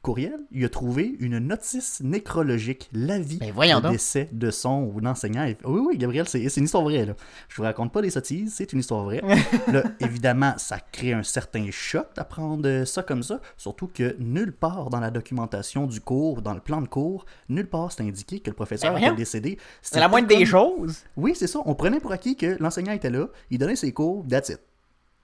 courriel, 0.02 0.40
il 0.52 0.66
a 0.66 0.70
trouvé 0.70 1.16
une 1.20 1.38
notice 1.40 2.02
nécrologique, 2.04 2.90
l'avis 2.92 3.38
Ben, 3.38 3.52
voyons 3.54 3.80
de 3.80 3.90
décès 3.90 4.30
de 4.32 4.50
son 4.50 4.92
enseignant. 5.06 5.46
Oui, 5.64 5.82
oui, 5.86 5.98
Gabriel, 5.98 6.28
c'est 6.28 6.44
une 6.58 6.64
histoire 6.64 6.84
vraie. 6.84 7.06
Là. 7.06 7.14
Je 7.50 7.56
vous 7.56 7.64
raconte 7.64 7.92
pas 7.92 8.02
des 8.02 8.10
sottises, 8.10 8.54
c'est 8.56 8.74
une 8.74 8.80
histoire 8.80 9.04
vraie. 9.04 9.22
là, 9.72 9.84
évidemment, 10.00 10.54
ça 10.58 10.80
crée 10.92 11.14
un 11.14 11.24
certain 11.24 11.68
choc 11.72 12.08
d'apprendre 12.16 12.68
euh, 12.68 12.86
ça 12.86 13.04
comme 13.04 13.22
ça, 13.24 13.40
surtout 13.58 13.88
que 13.94 14.16
nulle 14.20 14.54
part 14.54 14.90
dans 14.90 15.00
la 15.00 15.12
documentation 15.12 15.86
du 15.86 16.02
cours, 16.02 16.42
dans 16.42 16.54
le 16.54 16.62
plan 16.62 16.82
de 16.82 16.88
cours, 16.88 17.26
nulle 17.50 17.70
part 17.70 17.92
c'est 17.92 18.04
indiqué 18.04 18.40
que 18.40 18.50
le 18.50 18.56
professeur 18.56 18.94
Ben, 18.94 19.04
était 19.04 19.16
décédé. 19.16 19.58
C'est 19.82 20.00
la 20.00 20.08
moindre 20.08 20.28
des 20.28 20.46
choses. 20.46 21.04
Oui, 21.16 21.34
c'est 21.36 21.48
ça. 21.48 21.60
On 21.66 21.76
prenait 21.76 22.00
pour 22.00 22.12
acquis 22.12 22.36
que 22.36 22.58
l'enseignant 22.60 22.94
était 22.94 23.10
là, 23.12 23.28
il 23.52 23.60
donnait 23.60 23.76
ses 23.76 23.92
cours, 23.92 24.26
that's 24.28 24.50
it. 24.50 24.60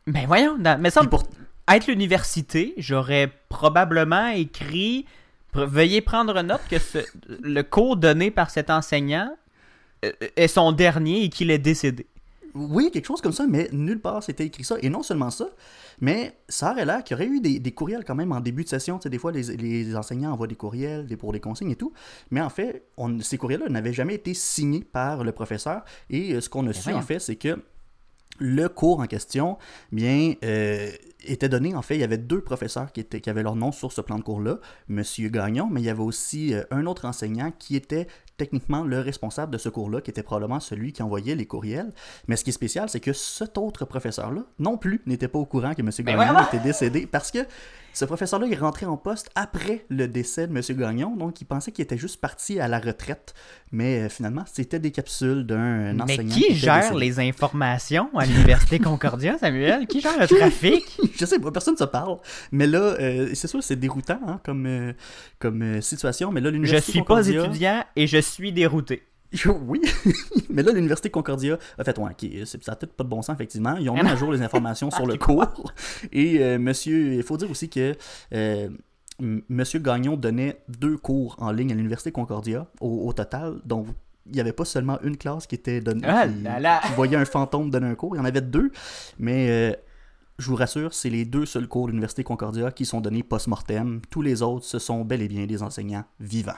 Ben 0.06 0.26
voyons, 0.26 0.58
dans- 0.58 0.80
mais 0.80 0.90
ça, 0.90 1.04
pour- 1.04 1.24
être 1.70 1.88
l'université, 1.88 2.74
j'aurais 2.78 3.32
probablement 3.50 4.28
écrit 4.30 5.06
Veuillez 5.54 6.02
prendre 6.02 6.40
note 6.44 6.62
que 6.70 6.78
ce- 6.78 7.00
le 7.42 7.64
cours 7.64 7.98
donné 7.98 8.30
par 8.30 8.52
cet 8.52 8.70
enseignant 8.70 9.36
euh, 10.06 10.12
est 10.36 10.48
son 10.48 10.72
dernier 10.72 11.24
et 11.24 11.30
qu'il 11.30 11.50
est 11.50 11.58
décédé. 11.58 12.06
Oui, 12.54 12.92
quelque 12.92 13.08
chose 13.08 13.22
comme 13.22 13.32
ça, 13.34 13.48
mais 13.48 13.68
nulle 13.72 14.00
part 14.00 14.22
c'était 14.22 14.46
écrit 14.46 14.64
ça. 14.64 14.76
Et 14.84 14.90
non 14.90 15.02
seulement 15.02 15.32
ça, 15.32 15.48
mais 16.00 16.38
ça 16.48 16.72
aurait 16.74 16.86
l'air 16.86 17.04
qu'il 17.04 17.18
y 17.18 17.20
aurait 17.20 17.30
eu 17.30 17.40
des, 17.42 17.58
des 17.60 17.72
courriels 17.72 18.04
quand 18.06 18.14
même 18.14 18.32
en 18.34 18.40
début 18.40 18.64
de 18.66 18.70
session. 18.70 19.00
Tu 19.00 19.04
sais, 19.04 19.10
des 19.10 19.18
fois, 19.18 19.32
les, 19.32 19.42
les 19.58 19.96
enseignants 19.96 20.32
envoient 20.32 20.46
des 20.46 20.56
courriels 20.56 21.08
pour 21.18 21.34
des 21.34 21.40
consignes 21.40 21.72
et 21.72 21.76
tout. 21.76 21.92
Mais 22.30 22.42
en 22.42 22.50
fait, 22.50 22.84
on- 22.98 23.20
ces 23.22 23.38
courriels-là 23.40 23.70
n'avaient 23.70 23.94
jamais 23.94 24.14
été 24.16 24.36
signés 24.36 24.84
par 24.84 25.24
le 25.24 25.32
professeur. 25.32 25.82
Et 26.12 26.34
euh, 26.36 26.42
ce 26.42 26.50
qu'on 26.50 26.68
a 26.68 26.74
su, 26.74 26.90
en 26.94 27.02
fait, 27.02 27.18
c'est 27.20 27.36
que 27.36 27.58
le 28.40 28.68
cours 28.70 29.00
en 29.00 29.08
question, 29.08 29.58
bien, 29.92 30.34
euh, 30.44 30.92
était 31.26 31.50
donné, 31.50 31.76
en 31.76 31.82
fait, 31.82 31.96
il 31.96 32.02
y 32.02 32.04
avait 32.04 32.18
deux 32.18 32.42
professeurs 32.42 32.92
qui, 32.92 33.00
étaient, 33.00 33.22
qui 33.22 33.30
avaient 33.30 33.44
leur 33.44 33.56
nom 33.56 33.72
sur 33.72 33.92
ce 33.92 34.02
plan 34.02 34.18
de 34.18 34.24
cours-là, 34.24 34.60
Monsieur 34.88 35.30
Gagnon, 35.30 35.68
mais 35.72 35.82
il 35.82 35.86
y 35.86 35.90
avait 35.90 36.04
aussi 36.04 36.54
euh, 36.54 36.64
un 36.72 36.86
autre 36.86 37.06
enseignant 37.06 37.52
qui 37.58 37.76
était 37.76 38.08
techniquement 38.38 38.84
le 38.84 39.00
responsable 39.00 39.52
de 39.52 39.58
ce 39.58 39.70
cours-là, 39.70 40.02
qui 40.02 40.12
était 40.12 40.24
probablement 40.24 40.60
celui 40.60 40.94
qui 40.94 41.02
envoyait 41.02 41.36
les 41.36 41.46
courriels. 41.46 41.92
Mais 42.28 42.36
ce 42.36 42.44
qui 42.44 42.52
est 42.52 42.54
spécial, 42.54 42.88
c'est 42.88 43.00
que 43.00 43.14
cet 43.14 43.58
autre 43.58 43.86
professeur-là, 43.86 44.44
non 44.60 44.78
plus, 44.78 45.02
n'était 45.06 45.28
pas 45.28 45.40
au 45.40 45.46
courant 45.46 45.74
que 45.74 45.82
M. 45.82 45.90
Ben 46.00 46.18
Gagnon 46.18 46.40
était 46.48 46.60
décédé, 46.60 47.08
parce 47.08 47.32
que 47.32 47.40
ce 47.98 48.06
professeur-là, 48.06 48.46
il 48.48 48.56
rentrait 48.60 48.86
en 48.86 48.96
poste 48.96 49.30
après 49.34 49.84
le 49.90 50.08
décès 50.08 50.46
de 50.48 50.56
M. 50.56 50.62
Gagnon, 50.78 51.16
donc 51.16 51.42
il 51.42 51.46
pensait 51.46 51.72
qu'il 51.72 51.82
était 51.82 51.98
juste 51.98 52.22
parti 52.22 52.60
à 52.60 52.68
la 52.68 52.80
retraite, 52.80 53.34
mais 53.72 54.02
euh, 54.04 54.10
finalement, 54.10 54.44
c'était 54.46 54.78
des 54.78 54.92
capsules 54.92 55.46
d'un 55.48 55.94
Mais 55.94 56.04
enseignant. 56.04 56.34
qui 56.36 56.44
était 56.44 56.54
gère 56.54 56.92
décédé. 56.92 57.00
les 57.00 57.20
informations 57.20 58.10
à 58.16 58.28
l'Université 58.28 58.78
Concordia, 58.78 59.40
Samuel? 59.40 59.88
Qui 59.88 60.02
gère 60.02 60.20
le 60.20 60.28
trafic? 60.28 60.84
Je 61.18 61.26
sais 61.26 61.40
pas, 61.40 61.50
personne 61.52 61.74
ne 61.74 61.80
se 61.80 61.86
parle. 61.86 62.18
Mais 62.52 62.68
là, 62.68 62.80
euh, 63.00 63.32
c'est 63.34 63.48
sûr, 63.48 63.64
c'est 63.64 63.76
déroutant 63.76 64.20
hein, 64.28 64.40
comme, 64.44 64.68
euh, 64.68 64.94
comme 65.40 65.64
euh, 65.64 65.82
situation. 65.82 66.32
Mais 66.32 66.40
là, 66.40 66.50
Je 66.50 66.54
l'université 66.54 66.92
suis 66.92 67.02
pas 67.02 67.28
étudiant 67.28 67.84
et 67.96 68.06
je 68.06 68.20
suis 68.20 68.52
dérouté. 68.54 69.02
Oui, 69.68 69.82
mais 70.50 70.64
là, 70.64 70.72
l'université 70.72 71.10
Concordia 71.10 71.58
a 71.78 71.84
fait, 71.84 71.98
ouais, 72.00 72.46
ça 72.46 72.58
n'a 72.68 72.76
peut-être 72.76 72.94
pas 72.94 73.04
de 73.04 73.10
bon 73.10 73.22
sens, 73.22 73.34
effectivement. 73.36 73.76
Ils 73.78 73.90
ont 73.90 73.96
mis 73.96 74.02
à 74.10 74.16
jour 74.16 74.32
les 74.32 74.42
informations 74.42 74.90
sur 74.92 75.06
le 75.06 75.16
cours. 75.18 75.74
Et 76.12 76.40
euh, 76.42 76.58
monsieur, 76.60 77.14
il 77.14 77.24
faut 77.24 77.38
dire 77.38 77.50
aussi 77.52 77.70
que 77.70 77.96
euh, 78.34 78.70
M- 79.20 79.42
monsieur 79.50 79.80
Gagnon 79.80 80.16
donnait 80.16 80.62
deux 80.70 80.98
cours 80.98 81.36
en 81.40 81.52
ligne 81.52 81.72
à 81.72 81.76
l'université 81.76 82.12
Concordia 82.12 82.68
au, 82.80 83.08
au 83.08 83.14
total, 83.14 83.56
dont 83.66 83.86
il 84.28 84.34
n'y 84.34 84.40
avait 84.40 84.54
pas 84.54 84.66
seulement 84.66 85.00
une 85.04 85.18
classe 85.18 85.48
qui 85.48 85.56
était 85.56 85.82
donnée, 85.82 86.06
Ah 86.08 86.28
qui, 86.28 86.42
là 86.44 86.60
là. 86.60 86.82
qui 86.86 86.94
voyait 86.94 87.16
un 87.18 87.26
fantôme 87.26 87.70
donner 87.70 87.88
un 87.88 87.96
cours. 87.96 88.16
Il 88.16 88.20
y 88.20 88.22
en 88.22 88.26
avait 88.26 88.42
deux, 88.42 88.72
mais 89.20 89.50
euh, 89.50 89.74
je 90.38 90.48
vous 90.50 90.56
rassure, 90.56 90.94
c'est 90.94 91.10
les 91.10 91.26
deux 91.26 91.46
seuls 91.46 91.68
cours 91.68 91.86
de 91.88 91.92
l'Université 91.92 92.24
Concordia 92.24 92.72
qui 92.72 92.86
sont 92.86 93.02
donnés 93.02 93.24
post-mortem. 93.24 94.02
Tous 94.10 94.22
les 94.22 94.42
autres, 94.42 94.66
ce 94.66 94.80
sont 94.80 95.04
bel 95.04 95.22
et 95.22 95.28
bien 95.28 95.46
des 95.46 95.64
enseignants 95.64 96.04
vivants. 96.20 96.54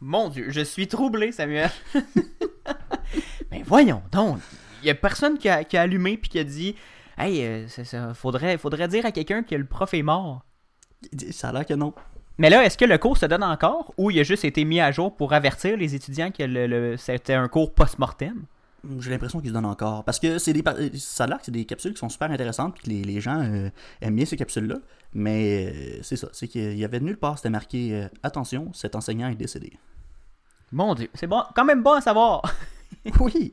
Mon 0.00 0.28
Dieu, 0.28 0.46
je 0.50 0.60
suis 0.60 0.86
troublé, 0.86 1.32
Samuel. 1.32 1.70
Mais 3.50 3.62
voyons 3.64 4.02
donc. 4.12 4.38
Il 4.82 4.86
y 4.86 4.90
a 4.90 4.94
personne 4.94 5.38
qui 5.38 5.48
a, 5.48 5.64
qui 5.64 5.76
a 5.76 5.82
allumé 5.82 6.16
puis 6.16 6.30
qui 6.30 6.38
a 6.38 6.44
dit 6.44 6.76
Hey, 7.16 7.44
euh, 7.44 7.66
c'est 7.68 7.84
ça, 7.84 8.14
faudrait, 8.14 8.58
faudrait 8.58 8.86
dire 8.88 9.04
à 9.06 9.10
quelqu'un 9.12 9.42
que 9.42 9.54
le 9.54 9.64
prof 9.64 9.92
est 9.94 10.02
mort. 10.02 10.44
Ça 11.30 11.48
a 11.48 11.52
l'air 11.52 11.66
que 11.66 11.74
non. 11.74 11.92
Mais 12.38 12.50
là, 12.50 12.64
est-ce 12.64 12.78
que 12.78 12.84
le 12.84 12.96
cours 12.98 13.16
se 13.16 13.26
donne 13.26 13.42
encore 13.42 13.92
ou 13.96 14.10
il 14.12 14.20
a 14.20 14.22
juste 14.22 14.44
été 14.44 14.64
mis 14.64 14.80
à 14.80 14.92
jour 14.92 15.14
pour 15.16 15.32
avertir 15.32 15.76
les 15.76 15.96
étudiants 15.96 16.30
que 16.30 16.44
le, 16.44 16.66
le- 16.68 16.96
c'était 16.96 17.34
un 17.34 17.48
cours 17.48 17.74
post-mortem? 17.74 18.44
J'ai 19.00 19.10
l'impression 19.10 19.40
qu'ils 19.40 19.48
se 19.50 19.54
donnent 19.54 19.64
encore. 19.66 20.04
Parce 20.04 20.18
que 20.18 20.38
c'est 20.38 20.52
des, 20.52 20.62
par- 20.62 20.76
ça 20.94 21.24
a 21.24 21.26
l'air 21.26 21.38
que 21.38 21.44
c'est 21.44 21.50
des 21.52 21.64
capsules 21.64 21.92
qui 21.92 21.98
sont 21.98 22.08
super 22.08 22.30
intéressantes 22.30 22.74
puis 22.74 22.84
que 22.84 22.88
les, 22.90 23.02
les 23.04 23.20
gens 23.20 23.40
euh, 23.42 23.68
aiment 24.00 24.16
bien 24.16 24.24
ces 24.24 24.36
capsules-là. 24.36 24.76
Mais 25.14 25.66
euh, 25.72 25.98
c'est 26.02 26.16
ça, 26.16 26.28
c'est 26.32 26.48
qu'il 26.48 26.76
y 26.78 26.84
avait 26.84 27.00
nulle 27.00 27.16
part, 27.18 27.36
c'était 27.38 27.50
marqué 27.50 27.94
euh, 27.94 28.08
Attention, 28.22 28.72
cet 28.72 28.94
enseignant 28.96 29.28
est 29.28 29.34
décédé. 29.34 29.72
Mon 30.72 30.94
Dieu, 30.94 31.08
c'est 31.14 31.26
bon, 31.26 31.42
quand 31.54 31.64
même 31.64 31.82
bon 31.82 31.92
à 31.92 32.00
savoir. 32.00 32.42
Oui, 33.20 33.50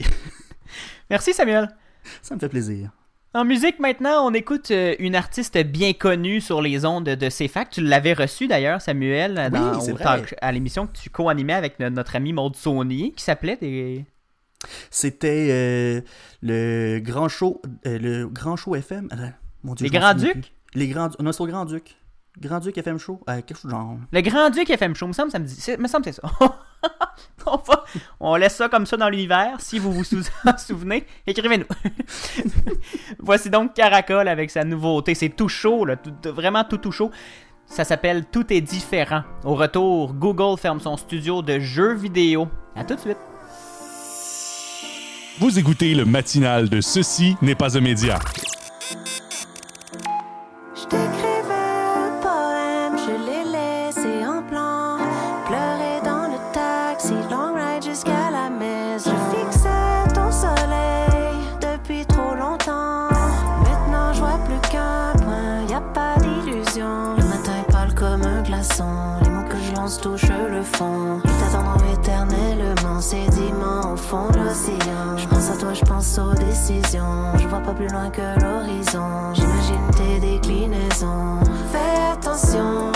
Merci 1.09 1.33
Samuel. 1.33 1.69
ça 2.21 2.35
me 2.35 2.39
fait 2.39 2.49
plaisir. 2.49 2.89
En 3.33 3.43
musique 3.43 3.79
maintenant, 3.79 4.25
on 4.25 4.33
écoute 4.33 4.71
euh, 4.71 4.95
une 4.99 5.13
artiste 5.15 5.57
bien 5.57 5.91
connue 5.93 6.39
sur 6.39 6.61
les 6.61 6.85
ondes 6.85 7.03
de 7.03 7.29
CFAC. 7.29 7.69
Tu 7.69 7.81
l'avais 7.81 8.13
reçu 8.13 8.47
d'ailleurs, 8.47 8.81
Samuel, 8.81 9.49
dans, 9.51 9.79
au 9.79 9.97
à 10.41 10.51
l'émission 10.53 10.87
que 10.87 10.93
tu 10.97 11.09
co-animais 11.09 11.53
avec 11.53 11.79
no- 11.79 11.89
notre 11.89 12.15
ami 12.15 12.31
Maud 12.31 12.55
Saunier, 12.55 13.11
qui 13.11 13.23
s'appelait 13.23 13.57
des... 13.57 14.05
C'était 14.89 15.47
euh, 15.51 16.01
le 16.41 16.99
grand 16.99 17.27
show, 17.29 17.61
euh, 17.85 17.97
le 17.99 18.27
grand 18.27 18.55
show 18.55 18.75
FM. 18.75 19.09
euh, 19.13 19.27
mon 19.63 19.73
Dieu, 19.73 19.85
Les 19.87 19.97
Grands 19.97 20.13
Ducs? 20.13 20.53
Les 20.73 20.87
grands, 20.87 21.09
non, 21.19 21.31
c'est 21.31 21.41
au 21.41 21.47
Grand 21.47 21.65
Duc. 21.65 21.95
Grand 22.39 22.59
Duc 22.59 22.77
FM 22.77 22.99
show, 22.99 23.21
euh, 23.29 23.35
quelque 23.41 23.57
chose 23.57 23.71
genre. 23.71 23.95
Le 24.11 24.19
Grand 24.21 24.49
Duc 24.49 24.69
FM 24.69 24.93
Show, 24.93 25.07
me 25.07 25.13
semble, 25.13 25.31
ça 25.31 25.39
me 25.39 25.45
dit. 25.45 25.55
c'est- 25.55 25.77
me 25.77 25.87
semble 25.87 26.03
c'est 26.03 26.11
ça. 26.11 26.23
on, 27.47 27.55
va- 27.55 27.85
on 28.19 28.35
laisse 28.35 28.55
ça 28.55 28.67
comme 28.67 28.85
ça 28.85 28.97
dans 28.97 29.07
l'univers. 29.07 29.55
Si 29.59 29.79
vous 29.79 29.93
vous 29.93 30.03
sou- 30.03 30.19
en 30.45 30.57
souvenez, 30.57 31.05
écrivez-nous. 31.25 31.65
Voici 33.19 33.49
donc 33.49 33.73
Caracol 33.73 34.27
avec 34.27 34.51
sa 34.51 34.65
nouveauté. 34.65 35.15
C'est 35.15 35.29
tout 35.29 35.47
chaud, 35.47 35.85
là, 35.85 35.95
tout- 35.95 36.13
vraiment 36.33 36.65
tout 36.65 36.77
tout 36.77 36.91
chaud. 36.91 37.09
Ça 37.67 37.83
s'appelle 37.85 38.25
Tout 38.25 38.51
est 38.51 38.61
différent. 38.61 39.23
Au 39.45 39.55
retour, 39.55 40.13
Google 40.13 40.59
ferme 40.59 40.79
son 40.81 40.97
studio 40.97 41.41
de 41.41 41.59
jeux 41.59 41.93
vidéo. 41.93 42.47
À 42.75 42.83
tout 42.83 42.95
de 42.95 42.99
suite. 42.99 43.17
Vous 45.37 45.59
écoutez 45.59 45.93
le 45.93 46.05
matinal 46.05 46.69
de 46.69 46.79
Ceci 46.79 47.35
n'est 47.41 47.55
pas 47.55 47.77
un 47.77 47.81
média. 47.81 48.19
Je 75.75 75.83
pense 75.83 76.17
aux 76.17 76.33
décisions. 76.33 77.37
Je 77.37 77.47
vois 77.49 77.59
pas 77.59 77.73
plus 77.73 77.89
loin 77.89 78.09
que 78.09 78.21
l'horizon. 78.39 79.33
J'imagine 79.33 79.91
tes 79.97 80.19
déclinaisons. 80.19 81.39
Fais 81.69 82.13
attention. 82.13 82.94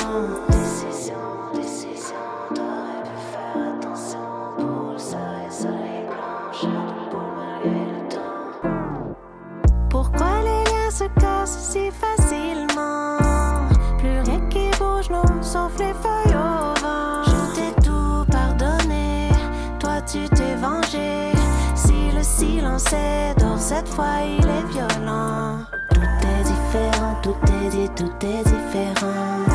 Il 24.26 24.46
est 24.46 24.66
violent. 24.72 25.60
Tout 25.94 26.28
est 26.28 26.44
différent, 26.44 27.16
tout 27.22 27.36
est 27.48 27.70
dit, 27.70 27.90
tout 27.96 28.26
est 28.26 28.44
différent. 28.44 29.49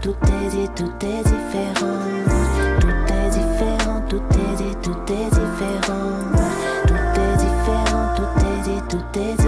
Tout 0.00 0.16
est 0.26 0.48
dit, 0.50 0.68
tout 0.74 0.92
est 1.02 1.22
différent. 1.24 2.00
Tout 2.80 3.12
est 3.12 3.30
différent, 3.30 4.02
tout 4.08 4.22
est 4.32 4.56
dit, 4.56 4.76
tout 4.82 5.12
est 5.12 5.30
différent. 5.30 6.10
Tout 6.86 7.20
est 7.20 7.36
différent, 7.36 8.14
tout 8.16 8.46
est 8.46 8.60
dit, 8.62 8.82
tout 8.88 9.18
est 9.18 9.36
différent. 9.36 9.45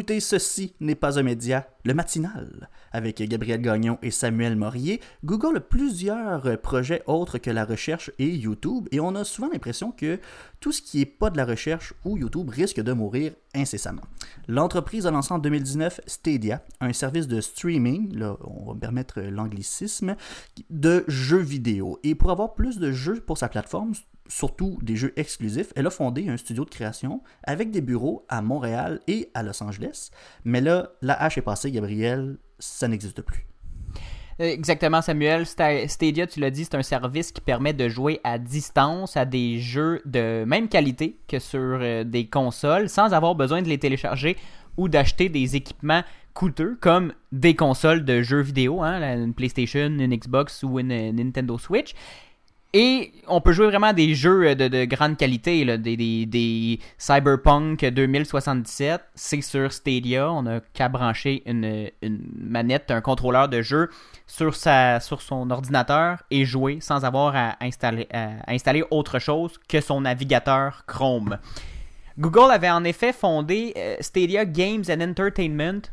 Écoutez 0.00 0.20
Ceci 0.20 0.72
n'est 0.80 0.94
pas 0.94 1.18
un 1.18 1.22
média, 1.22 1.68
le 1.84 1.92
matinal. 1.92 2.70
Avec 2.90 3.20
Gabriel 3.20 3.60
Gagnon 3.60 3.98
et 4.00 4.10
Samuel 4.10 4.56
Morier, 4.56 4.98
Google 5.26 5.58
a 5.58 5.60
plusieurs 5.60 6.58
projets 6.62 7.02
autres 7.04 7.36
que 7.36 7.50
la 7.50 7.66
recherche 7.66 8.10
et 8.18 8.30
YouTube, 8.30 8.88
et 8.92 9.00
on 9.00 9.14
a 9.14 9.24
souvent 9.24 9.50
l'impression 9.52 9.92
que 9.92 10.18
tout 10.58 10.72
ce 10.72 10.80
qui 10.80 11.00
n'est 11.00 11.04
pas 11.04 11.28
de 11.28 11.36
la 11.36 11.44
recherche 11.44 11.92
ou 12.06 12.16
YouTube 12.16 12.48
risque 12.48 12.80
de 12.80 12.94
mourir 12.94 13.32
incessamment. 13.54 14.04
L'entreprise 14.48 15.06
a 15.06 15.10
lancé 15.10 15.34
en 15.34 15.38
2019 15.38 16.00
Stadia, 16.06 16.64
un 16.80 16.94
service 16.94 17.28
de 17.28 17.42
streaming, 17.42 18.16
là, 18.16 18.38
on 18.40 18.68
va 18.68 18.72
me 18.72 18.80
permettre 18.80 19.20
l'anglicisme, 19.20 20.16
de 20.70 21.04
jeux 21.08 21.42
vidéo. 21.42 22.00
Et 22.04 22.14
pour 22.14 22.30
avoir 22.30 22.54
plus 22.54 22.78
de 22.78 22.90
jeux 22.90 23.20
pour 23.20 23.36
sa 23.36 23.50
plateforme, 23.50 23.92
surtout 24.30 24.78
des 24.80 24.96
jeux 24.96 25.12
exclusifs, 25.16 25.72
elle 25.76 25.86
a 25.86 25.90
fondé 25.90 26.28
un 26.28 26.36
studio 26.38 26.64
de 26.64 26.70
création 26.70 27.22
avec 27.42 27.70
des 27.70 27.80
bureaux 27.82 28.24
à 28.28 28.40
Montréal 28.40 29.00
et 29.08 29.28
à 29.34 29.42
Los 29.42 29.62
Angeles. 29.62 30.10
Mais 30.44 30.60
là, 30.60 30.92
la 31.02 31.20
hache 31.22 31.36
est 31.36 31.42
passée, 31.42 31.70
Gabriel, 31.70 32.38
ça 32.58 32.88
n'existe 32.88 33.20
plus. 33.22 33.46
Exactement, 34.38 35.02
Samuel. 35.02 35.42
Sta- 35.42 35.86
Stadia, 35.86 36.26
tu 36.26 36.40
l'as 36.40 36.50
dit, 36.50 36.64
c'est 36.64 36.74
un 36.74 36.82
service 36.82 37.30
qui 37.30 37.42
permet 37.42 37.74
de 37.74 37.90
jouer 37.90 38.20
à 38.24 38.38
distance 38.38 39.16
à 39.18 39.26
des 39.26 39.58
jeux 39.58 40.00
de 40.06 40.44
même 40.46 40.68
qualité 40.68 41.18
que 41.28 41.38
sur 41.38 41.58
euh, 41.60 42.04
des 42.04 42.26
consoles 42.26 42.88
sans 42.88 43.12
avoir 43.12 43.34
besoin 43.34 43.60
de 43.60 43.68
les 43.68 43.76
télécharger 43.76 44.38
ou 44.78 44.88
d'acheter 44.88 45.28
des 45.28 45.56
équipements 45.56 46.02
coûteux 46.32 46.78
comme 46.80 47.12
des 47.32 47.54
consoles 47.54 48.04
de 48.06 48.22
jeux 48.22 48.40
vidéo, 48.40 48.80
hein, 48.82 49.02
une 49.22 49.34
PlayStation, 49.34 49.88
une 49.88 50.14
Xbox 50.16 50.62
ou 50.62 50.78
une, 50.80 50.92
euh, 50.92 51.12
Nintendo 51.12 51.58
Switch. 51.58 51.92
Et 52.72 53.12
on 53.26 53.40
peut 53.40 53.52
jouer 53.52 53.66
vraiment 53.66 53.92
des 53.92 54.14
jeux 54.14 54.46
euh, 54.46 54.54
de, 54.54 54.68
de 54.68 54.84
grande 54.84 55.16
qualité, 55.16 55.64
des, 55.78 56.78
Cyberpunk 56.98 57.84
2077. 57.84 59.00
C'est 59.14 59.40
sur 59.40 59.72
Stadia. 59.72 60.32
On 60.32 60.46
a 60.46 60.60
qu'à 60.72 60.88
brancher 60.88 61.42
une, 61.46 61.90
manette, 62.36 62.92
un 62.92 63.00
contrôleur 63.00 63.48
de 63.48 63.60
jeu 63.60 63.90
sur 64.28 64.54
son 64.54 65.50
ordinateur 65.50 66.22
et 66.30 66.44
jouer 66.44 66.78
sans 66.80 67.04
avoir 67.04 67.34
à 67.34 67.56
installer, 67.60 68.06
à 68.12 68.52
installer 68.52 68.84
autre 68.90 69.18
chose 69.18 69.58
que 69.68 69.80
son 69.80 70.02
navigateur 70.02 70.84
Chrome. 70.86 71.38
Google 72.18 72.52
avait 72.52 72.70
en 72.70 72.84
effet 72.84 73.12
fondé 73.12 73.72
euh, 73.76 73.96
Stadia 74.00 74.44
Games 74.44 74.84
and 74.88 75.00
Entertainment 75.00 75.90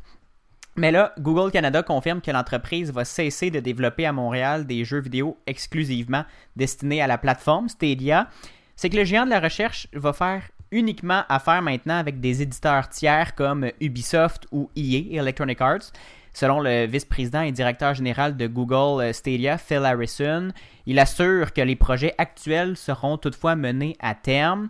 mais 0.78 0.92
là, 0.92 1.14
Google 1.20 1.52
Canada 1.52 1.82
confirme 1.82 2.22
que 2.22 2.32
l'entreprise 2.32 2.92
va 2.92 3.04
cesser 3.04 3.50
de 3.50 3.60
développer 3.60 4.06
à 4.06 4.14
Montréal 4.14 4.68
des 4.68 4.86
jeux 4.86 5.02
vidéo 5.02 5.38
exclusivement 5.48 6.24
destinés 6.56 7.02
à 7.02 7.08
la 7.08 7.18
plateforme 7.18 7.68
Stadia. 7.68 8.30
C'est 8.76 8.90
que 8.90 8.98
le 8.98 9.04
géant 9.04 9.26
de 9.26 9.32
la 9.32 9.40
recherche 9.40 9.88
va 9.94 10.14
faire 10.14 10.44
uniquement 10.72 11.24
affaire 11.30 11.62
maintenant 11.62 11.98
avec 11.98 12.20
des 12.20 12.42
éditeurs 12.42 12.90
tiers 12.90 13.34
comme 13.34 13.72
Ubisoft 13.82 14.46
ou 14.52 14.70
EA, 14.76 15.20
Electronic 15.20 15.62
Arts. 15.62 15.92
Selon 16.34 16.60
le 16.60 16.86
vice-président 16.86 17.42
et 17.42 17.52
directeur 17.52 17.96
général 17.96 18.38
de 18.38 18.46
Google 18.46 19.02
euh, 19.02 19.12
Stadia, 19.14 19.58
Phil 19.58 19.84
Harrison, 19.84 20.50
il 20.86 21.00
assure 21.00 21.52
que 21.52 21.62
les 21.62 21.76
projets 21.76 22.14
actuels 22.20 22.78
seront 22.78 23.18
toutefois 23.18 23.56
menés 23.56 23.96
à 24.00 24.14
terme. 24.14 24.70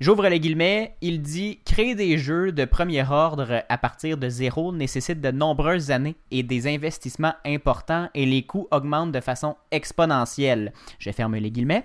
J'ouvre 0.00 0.28
les 0.28 0.38
guillemets, 0.38 0.94
il 1.00 1.22
dit 1.22 1.58
Créer 1.64 1.96
des 1.96 2.18
jeux 2.18 2.52
de 2.52 2.64
premier 2.64 3.02
ordre 3.10 3.64
à 3.68 3.78
partir 3.78 4.16
de 4.16 4.28
zéro 4.28 4.72
nécessite 4.72 5.20
de 5.20 5.32
nombreuses 5.32 5.90
années 5.90 6.14
et 6.30 6.44
des 6.44 6.72
investissements 6.72 7.34
importants 7.44 8.08
et 8.14 8.24
les 8.24 8.44
coûts 8.44 8.68
augmentent 8.70 9.10
de 9.10 9.20
façon 9.20 9.56
exponentielle. 9.72 10.72
Je 11.00 11.10
ferme 11.10 11.34
les 11.34 11.50
guillemets. 11.50 11.84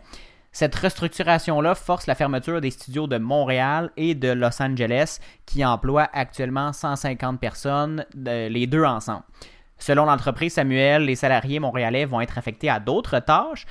Cette 0.52 0.76
restructuration-là 0.76 1.74
force 1.74 2.06
la 2.06 2.14
fermeture 2.14 2.62
des 2.62 2.70
studios 2.70 3.08
de 3.08 3.18
Montréal 3.18 3.90
et 3.98 4.14
de 4.14 4.30
Los 4.30 4.62
Angeles 4.62 5.18
qui 5.48 5.66
emploient 5.66 6.10
actuellement 6.14 6.72
150 6.72 7.40
personnes, 7.40 8.06
les 8.14 8.68
deux 8.68 8.86
ensemble. 8.86 9.24
Selon 9.80 10.06
l'entreprise 10.06 10.54
Samuel, 10.54 11.06
les 11.06 11.16
salariés 11.16 11.60
montréalais 11.60 12.06
vont 12.06 12.22
être 12.22 12.38
affectés 12.38 12.70
à 12.70 12.80
d'autres 12.80 13.18
tâches, 13.18 13.66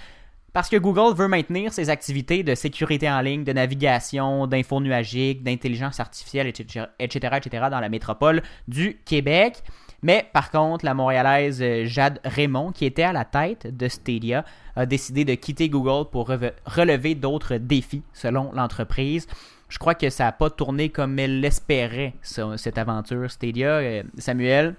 parce 0.52 0.68
que 0.68 0.76
Google 0.76 1.14
veut 1.16 1.28
maintenir 1.28 1.72
ses 1.72 1.88
activités 1.90 2.42
de 2.42 2.54
sécurité 2.54 3.10
en 3.10 3.20
ligne, 3.20 3.44
de 3.44 3.52
navigation, 3.52 4.46
d'info 4.46 4.80
nuagique, 4.80 5.42
d'intelligence 5.42 6.00
artificielle, 6.00 6.46
etc., 6.46 6.86
etc., 6.98 7.36
etc., 7.38 7.66
dans 7.70 7.80
la 7.80 7.88
métropole 7.88 8.42
du 8.68 9.00
Québec. 9.04 9.62
Mais 10.02 10.28
par 10.32 10.50
contre, 10.50 10.84
la 10.84 10.94
Montréalaise 10.94 11.62
euh, 11.62 11.84
Jade 11.86 12.20
Raymond, 12.24 12.72
qui 12.72 12.84
était 12.84 13.04
à 13.04 13.12
la 13.12 13.24
tête 13.24 13.74
de 13.74 13.88
Stadia, 13.88 14.44
a 14.74 14.84
décidé 14.84 15.24
de 15.24 15.34
quitter 15.34 15.68
Google 15.68 16.10
pour 16.10 16.28
relever 16.28 17.14
d'autres 17.14 17.56
défis, 17.56 18.02
selon 18.12 18.52
l'entreprise. 18.52 19.28
Je 19.68 19.78
crois 19.78 19.94
que 19.94 20.10
ça 20.10 20.24
n'a 20.24 20.32
pas 20.32 20.50
tourné 20.50 20.90
comme 20.90 21.18
elle 21.18 21.40
l'espérait, 21.40 22.14
cette 22.22 22.78
aventure 22.78 23.30
Stadia. 23.30 23.76
Euh, 23.76 24.02
Samuel, 24.18 24.74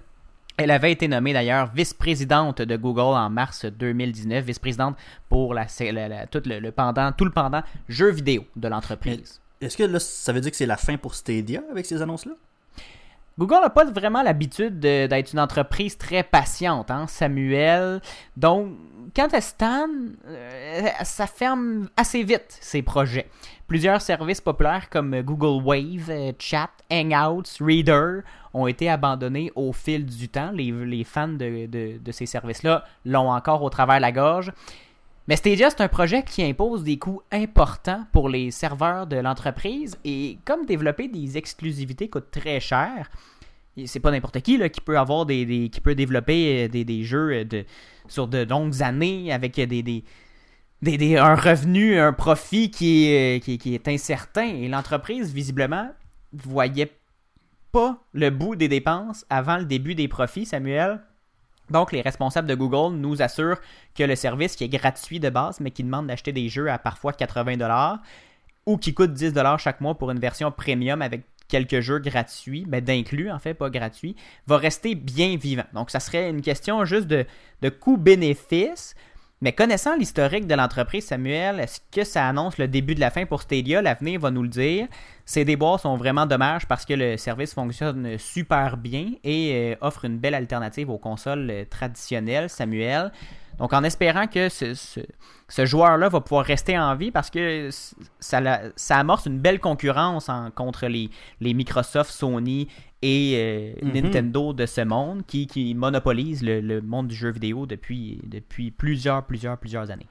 elle 0.58 0.72
avait 0.72 0.92
été 0.92 1.08
nommée 1.08 1.34
d'ailleurs 1.34 1.72
vice-présidente 1.74 2.62
de 2.62 2.76
Google 2.78 3.00
en 3.18 3.30
mars 3.30 3.66
2019, 3.66 4.44
vice-présidente 4.46 4.96
pour 5.30 5.54
la, 5.54 5.66
la- 5.92 6.08
la- 6.08 6.28
tout, 6.28 6.42
le, 6.46 6.60
le 6.60 6.72
pendant, 6.72 7.12
tout 7.12 7.26
le 7.26 7.32
pendant 7.32 7.62
jeux 7.90 8.12
vidéo 8.12 8.46
de 8.56 8.68
l'entreprise. 8.68 9.42
Est-ce 9.62 9.78
que 9.78 9.84
là, 9.84 10.00
ça 10.00 10.34
veut 10.34 10.42
dire 10.42 10.52
que 10.52 10.58
c'est 10.58 10.66
la 10.66 10.78
fin 10.78 10.98
pour 10.98 11.16
Stadia 11.16 11.62
avec 11.72 11.86
ces 11.86 12.02
annonces-là? 12.02 12.34
Google 13.40 13.62
n'a 13.62 13.70
pas 13.72 13.86
vraiment 13.86 14.22
l'habitude 14.22 14.80
de- 14.80 15.08
d'être 15.08 15.34
une 15.34 15.40
entreprise 15.40 15.98
très 15.98 16.22
patiente, 16.22 16.92
hein, 16.92 17.08
Samuel. 17.08 18.00
Donc, 18.38 18.74
quant 19.16 19.28
à 19.32 19.42
Stan, 19.42 19.88
euh, 20.28 20.82
ça 21.04 21.26
ferme 21.26 21.90
assez 21.98 22.24
vite 22.24 22.58
ses 22.62 22.84
projets. 22.84 23.28
Plusieurs 23.68 24.02
services 24.02 24.42
populaires 24.42 24.90
comme 24.90 25.22
Google 25.22 25.64
Wave, 25.64 26.10
euh, 26.10 26.32
Chat, 26.38 26.70
Hangouts, 26.92 27.44
Reader 27.62 28.22
ont 28.54 28.68
été 28.68 28.90
abandonnés 28.90 29.52
au 29.56 29.72
fil 29.72 30.06
du 30.06 30.28
temps. 30.28 30.52
Les, 30.52 31.04
fans 31.04 31.30
de, 31.30 32.00
ces 32.12 32.26
services-là 32.26 32.84
l'ont 33.06 33.32
encore 33.32 33.64
au 33.64 33.70
travers 33.70 33.98
de 33.98 34.02
la 34.02 34.12
gorge. 34.12 34.52
Mais 35.28 35.38
Stadia, 35.38 35.70
c'est 35.70 35.82
un 35.82 35.88
projet 35.88 36.24
qui 36.24 36.44
impose 36.44 36.84
des 36.84 36.98
coûts 36.98 37.22
importants 37.32 38.06
pour 38.12 38.28
les 38.28 38.52
serveurs 38.52 39.08
de 39.08 39.16
l'entreprise 39.16 39.98
et 40.04 40.38
comme 40.44 40.66
développer 40.66 41.08
des 41.08 41.38
exclusivités 41.38 42.10
coûte 42.10 42.30
très 42.30 42.60
cher, 42.60 43.10
c'est 43.86 44.00
pas 44.00 44.12
n'importe 44.12 44.42
qui 44.42 44.58
là, 44.58 44.70
qui 44.70 44.82
peut 44.82 45.00
avoir 45.00 45.26
des, 45.26 45.70
qui 45.72 45.82
peut 45.82 45.96
développer 45.96 46.66
euh, 46.66 46.68
des, 46.68 47.04
jeux 47.04 47.32
euh, 47.32 47.44
de, 47.44 47.66
sur 48.08 48.28
de 48.28 48.44
longues 48.44 48.84
années 48.84 49.32
avec 49.32 49.56
des, 49.56 50.04
un 50.86 51.36
revenu, 51.36 52.00
un 52.00 52.14
profit 52.14 52.72
qui 52.72 53.06
est, 53.06 53.48
euh, 53.48 53.92
incertain. 53.92 54.46
Et 54.46 54.68
l'entreprise, 54.68 55.34
visiblement, 55.34 55.90
voyait 56.32 56.92
pas 57.72 57.98
le 58.14 58.30
bout 58.30 58.56
des 58.56 58.68
dépenses 58.68 59.26
avant 59.30 59.58
le 59.58 59.66
début 59.66 59.96
des 59.96 60.08
profits, 60.08 60.46
Samuel. 60.46 61.02
Donc, 61.70 61.92
les 61.92 62.02
responsables 62.02 62.48
de 62.48 62.56
Google 62.56 62.96
nous 62.98 63.22
assurent 63.22 63.60
que 63.96 64.04
le 64.04 64.16
service 64.16 64.56
qui 64.56 64.64
est 64.64 64.70
gratuit 64.70 65.20
de 65.20 65.30
base, 65.30 65.60
mais 65.60 65.72
qui 65.72 65.84
demande 65.84 66.08
d'acheter 66.08 66.32
des 66.32 66.50
jeux 66.50 66.70
à 66.70 66.78
parfois 66.78 67.14
80$ 67.14 68.00
ou 68.66 68.78
qui 68.78 68.94
coûte 68.94 69.12
10$ 69.12 69.58
chaque 69.58 69.82
mois 69.82 69.96
pour 69.96 70.12
une 70.12 70.20
version 70.20 70.52
premium 70.52 71.02
avec 71.02 71.24
quelques 71.48 71.82
jeux 71.82 72.00
gratuits, 72.00 72.66
mais 72.68 72.82
d'inclus 72.82 73.32
en 73.32 73.40
fait, 73.40 73.54
pas 73.54 73.70
gratuits, 73.70 74.16
va 74.48 74.58
rester 74.58 74.96
bien 74.96 75.38
vivant. 75.38 75.66
Donc, 75.74 75.90
ça 75.90 76.00
serait 76.00 76.30
une 76.30 76.42
question 76.42 76.84
juste 76.86 77.08
de, 77.08 77.26
de 77.62 77.70
coût-bénéfice. 77.70 78.96
Mais 79.44 79.52
connaissant 79.52 79.98
l'historique 79.98 80.48
de 80.48 80.56
l'entreprise, 80.56 81.06
Samuel, 81.06 81.60
est-ce 81.60 81.82
que 81.92 82.06
ça 82.06 82.30
annonce 82.30 82.58
le 82.58 82.70
début 82.70 82.96
de 82.96 83.02
la 83.02 83.12
fin 83.12 83.26
pour 83.26 83.42
Stadia? 83.42 83.82
L'avenir 83.82 84.22
va 84.22 84.32
nous 84.32 84.42
le 84.42 84.48
dire. 84.48 84.88
Ces 85.26 85.44
déboires 85.44 85.82
sont 85.82 85.98
vraiment 85.98 86.26
dommages 86.26 86.66
parce 86.66 86.86
que 86.86 86.94
le 86.94 87.18
service 87.18 87.54
fonctionne 87.54 88.18
super 88.18 88.78
bien 88.78 89.12
et 89.26 89.74
euh, 89.74 89.76
offre 89.82 90.06
une 90.06 90.18
belle 90.18 90.34
alternative 90.34 90.90
aux 90.90 90.98
consoles 90.98 91.50
euh, 91.52 91.66
traditionnelles, 91.70 92.50
Samuel. 92.50 93.12
Donc, 93.58 93.74
en 93.74 93.84
espérant 93.84 94.28
que 94.28 94.48
ce, 94.48 95.66
joueur-là 95.66 96.08
va 96.08 96.22
pouvoir 96.22 96.46
rester 96.46 96.80
en 96.80 96.96
vie 96.96 97.12
parce 97.12 97.30
que 97.30 97.68
ça, 98.22 98.62
amorce 98.92 99.26
une 99.26 99.40
belle 99.40 99.60
concurrence 99.60 100.30
en- 100.30 100.52
contre 100.52 100.88
les, 100.88 101.10
les 101.42 101.54
Microsoft, 101.54 102.12
Sony 102.12 102.70
et 103.06 103.34
euh, 103.36 103.74
Mhm. 103.86 103.92
Nintendo 104.02 104.54
de 104.54 104.66
ce 104.66 104.82
monde 104.82 105.24
qui, 105.28 105.46
qui 105.48 105.74
monopolisent 105.76 106.42
le, 106.44 106.62
le 106.62 106.82
monde 106.82 107.08
du 107.10 107.16
jeu 107.16 107.32
vidéo 107.32 107.66
depuis, 107.66 108.20
depuis 108.26 108.72
plusieurs, 108.72 109.26
plusieurs, 109.26 109.58
plusieurs 109.58 109.92
années. 109.92 110.08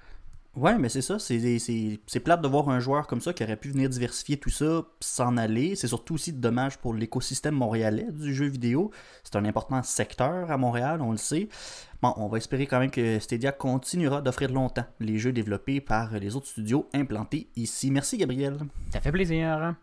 Ouais, 0.54 0.76
mais 0.76 0.90
c'est 0.90 1.00
ça. 1.00 1.18
C'est, 1.18 2.20
plate 2.22 2.42
de 2.42 2.48
voir 2.48 2.68
un 2.68 2.78
joueur 2.78 3.06
comme 3.06 3.22
ça 3.22 3.32
qui 3.32 3.42
aurait 3.42 3.56
pu 3.56 3.70
venir 3.70 3.88
diversifier 3.88 4.36
tout 4.36 4.50
ça, 4.50 4.82
s'en 5.00 5.38
aller. 5.38 5.76
C'est 5.76 5.88
surtout 5.88 6.14
aussi 6.14 6.32
dommage 6.32 6.76
pour 6.76 6.92
l'écosystème 6.92 7.54
montréalais 7.54 8.08
du 8.10 8.34
jeu 8.34 8.46
vidéo. 8.46 8.90
C'est 9.24 9.36
un 9.36 9.46
important 9.46 9.82
secteur 9.82 10.50
à 10.50 10.58
Montréal, 10.58 11.00
on 11.00 11.12
le 11.12 11.16
sait. 11.16 11.48
Bon, 12.02 12.12
on 12.16 12.28
va 12.28 12.36
espérer 12.36 12.66
quand 12.66 12.80
même 12.80 12.90
que 12.90 13.18
Stadia 13.18 13.52
continuera 13.52 14.20
d'offrir 14.20 14.50
longtemps 14.52 14.84
les 15.00 15.18
jeux 15.18 15.32
développés 15.32 15.80
par 15.80 16.12
les 16.18 16.36
autres 16.36 16.48
studios 16.48 16.86
implantés 16.92 17.48
ici. 17.56 17.90
Merci, 17.90 18.18
Gabriel. 18.18 18.58
Ça 18.92 19.00
fait 19.00 19.12
plaisir. 19.12 19.74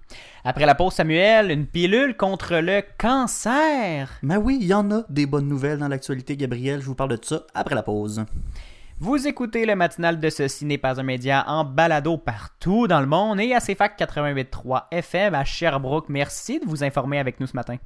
Après 0.44 0.68
la 0.68 0.76
pause, 0.76 0.94
Samuel, 0.94 1.50
une 1.50 1.66
pilule 1.66 2.16
contre 2.16 2.58
le 2.58 2.84
cancer. 3.00 4.20
Mais 4.22 4.38
oui, 4.38 4.60
il 4.62 4.68
y 4.68 4.74
en 4.74 4.92
a 4.92 5.04
des 5.10 5.26
bonnes 5.26 5.48
nouvelles 5.48 5.80
dans 5.80 5.88
l'actualité, 5.88 6.38
Gabriel. 6.38 6.82
Je 6.82 6.86
vous 6.86 6.96
parle 6.96 7.18
de 7.18 7.26
ça 7.26 7.48
après 7.56 7.74
la 7.74 7.84
pause. 7.84 8.24
Vous 9.02 9.28
écoutez 9.30 9.66
le 9.66 9.78
matinal 9.78 10.20
de 10.20 10.30
Ceci 10.30 10.66
n'est 10.66 10.78
pas 10.78 11.00
un 11.00 11.04
média 11.04 11.46
en 11.48 11.64
balado 11.64 12.18
partout 12.18 12.86
dans 12.86 13.00
le 13.00 13.06
monde 13.06 13.40
et 13.40 13.54
à 13.54 13.62
CFAC 13.62 13.98
88.3 13.98 14.88
FM 14.92 15.36
à 15.36 15.46
Sherbrooke. 15.46 16.10
Merci 16.10 16.60
de 16.60 16.66
vous 16.66 16.84
informer 16.84 17.18
avec 17.18 17.40
nous 17.40 17.48
ce 17.48 17.56
matin. 17.56 17.78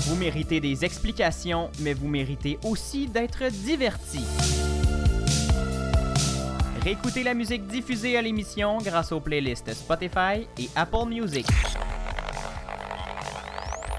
Vous 0.00 0.16
méritez 0.16 0.60
des 0.60 0.84
explications, 0.84 1.70
mais 1.80 1.94
vous 1.94 2.08
méritez 2.08 2.58
aussi 2.62 3.06
d'être 3.06 3.50
divertis. 3.50 4.26
Réécoutez 6.84 7.22
la 7.22 7.32
musique 7.32 7.66
diffusée 7.68 8.18
à 8.18 8.22
l'émission 8.22 8.76
grâce 8.78 9.12
aux 9.12 9.20
playlists 9.20 9.72
Spotify 9.72 10.46
et 10.58 10.68
Apple 10.76 11.08
Music. 11.08 11.46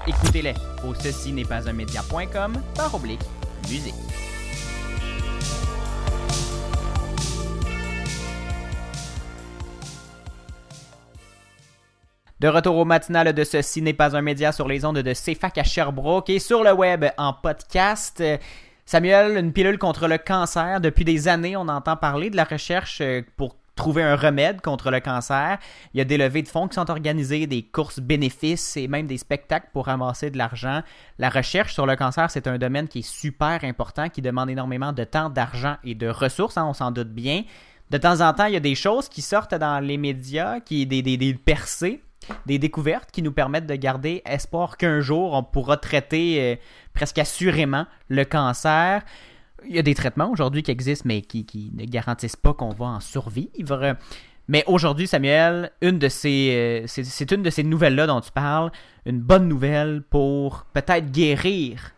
Écoutez-les 0.06 0.54
au 0.88 0.94
ceci 0.94 1.32
n'est 1.32 1.44
pas 1.44 1.68
un 1.68 1.72
média.com 1.72 2.62
par 2.76 2.94
oblique 2.94 3.20
De 12.40 12.48
retour 12.48 12.76
au 12.76 12.84
matinal 12.86 13.34
de 13.34 13.44
Ceci 13.44 13.82
n'est 13.82 13.92
pas 13.92 14.16
un 14.16 14.22
média 14.22 14.52
sur 14.52 14.68
les 14.68 14.86
ondes 14.86 15.00
de 15.00 15.12
CFAC 15.12 15.58
à 15.58 15.64
Sherbrooke 15.64 16.30
et 16.30 16.38
sur 16.38 16.64
le 16.64 16.72
web 16.72 17.04
en 17.18 17.34
podcast. 17.34 18.22
Samuel, 18.86 19.36
une 19.36 19.52
pilule 19.52 19.76
contre 19.76 20.08
le 20.08 20.16
cancer. 20.16 20.80
Depuis 20.80 21.04
des 21.04 21.28
années, 21.28 21.54
on 21.58 21.68
entend 21.68 21.96
parler 21.96 22.30
de 22.30 22.36
la 22.36 22.44
recherche 22.44 23.02
euh, 23.02 23.20
pour 23.36 23.56
trouver 23.78 24.02
un 24.02 24.16
remède 24.16 24.60
contre 24.60 24.90
le 24.90 25.00
cancer. 25.00 25.58
Il 25.94 25.98
y 25.98 26.00
a 26.00 26.04
des 26.04 26.18
levées 26.18 26.42
de 26.42 26.48
fonds 26.48 26.68
qui 26.68 26.74
sont 26.74 26.90
organisées, 26.90 27.46
des 27.46 27.62
courses 27.62 28.00
bénéfices 28.00 28.76
et 28.76 28.88
même 28.88 29.06
des 29.06 29.18
spectacles 29.18 29.68
pour 29.72 29.86
ramasser 29.86 30.30
de 30.30 30.36
l'argent. 30.36 30.82
La 31.18 31.30
recherche 31.30 31.72
sur 31.72 31.86
le 31.86 31.96
cancer, 31.96 32.30
c'est 32.30 32.46
un 32.46 32.58
domaine 32.58 32.88
qui 32.88 32.98
est 32.98 33.08
super 33.08 33.60
important, 33.62 34.08
qui 34.08 34.20
demande 34.20 34.50
énormément 34.50 34.92
de 34.92 35.04
temps, 35.04 35.30
d'argent 35.30 35.76
et 35.84 35.94
de 35.94 36.08
ressources, 36.08 36.58
hein, 36.58 36.66
on 36.68 36.74
s'en 36.74 36.90
doute 36.90 37.10
bien. 37.10 37.44
De 37.90 37.96
temps 37.96 38.20
en 38.20 38.34
temps, 38.34 38.46
il 38.46 38.52
y 38.52 38.56
a 38.56 38.60
des 38.60 38.74
choses 38.74 39.08
qui 39.08 39.22
sortent 39.22 39.54
dans 39.54 39.78
les 39.78 39.96
médias, 39.96 40.60
qui 40.60 40.84
des, 40.84 41.00
des, 41.00 41.34
percées 41.34 42.02
des 42.44 42.58
découvertes 42.58 43.10
qui 43.10 43.22
nous 43.22 43.32
permettent 43.32 43.66
de 43.66 43.76
garder 43.76 44.20
espoir 44.26 44.76
qu'un 44.76 45.00
jour 45.00 45.32
on 45.32 45.42
pourra 45.42 45.78
traiter 45.78 46.42
euh, 46.42 46.56
presque 46.92 47.18
assurément 47.18 47.86
le 48.08 48.24
cancer. 48.24 49.02
Il 49.66 49.74
y 49.74 49.78
a 49.78 49.82
des 49.82 49.94
traitements 49.94 50.30
aujourd'hui 50.30 50.62
qui 50.62 50.70
existent, 50.70 51.04
mais 51.06 51.22
qui, 51.22 51.72
ne 51.74 51.84
garantissent 51.84 52.36
pas 52.36 52.54
qu'on 52.54 52.70
va 52.70 52.86
en 52.86 53.00
survivre. 53.00 53.96
Mais 54.46 54.64
aujourd'hui, 54.66 55.06
Samuel, 55.06 55.72
une 55.82 55.98
de 55.98 56.08
ces, 56.08 56.82
euh, 56.84 56.86
c'est, 56.86 57.04
c'est 57.04 57.30
une 57.32 57.42
de 57.42 57.50
ces 57.50 57.64
nouvelles-là 57.64 58.06
dont 58.06 58.20
tu 58.20 58.32
parles, 58.32 58.70
une 59.04 59.20
bonne 59.20 59.46
nouvelle 59.46 60.02
pour 60.08 60.64
peut-être 60.72 61.10
guérir 61.10 61.92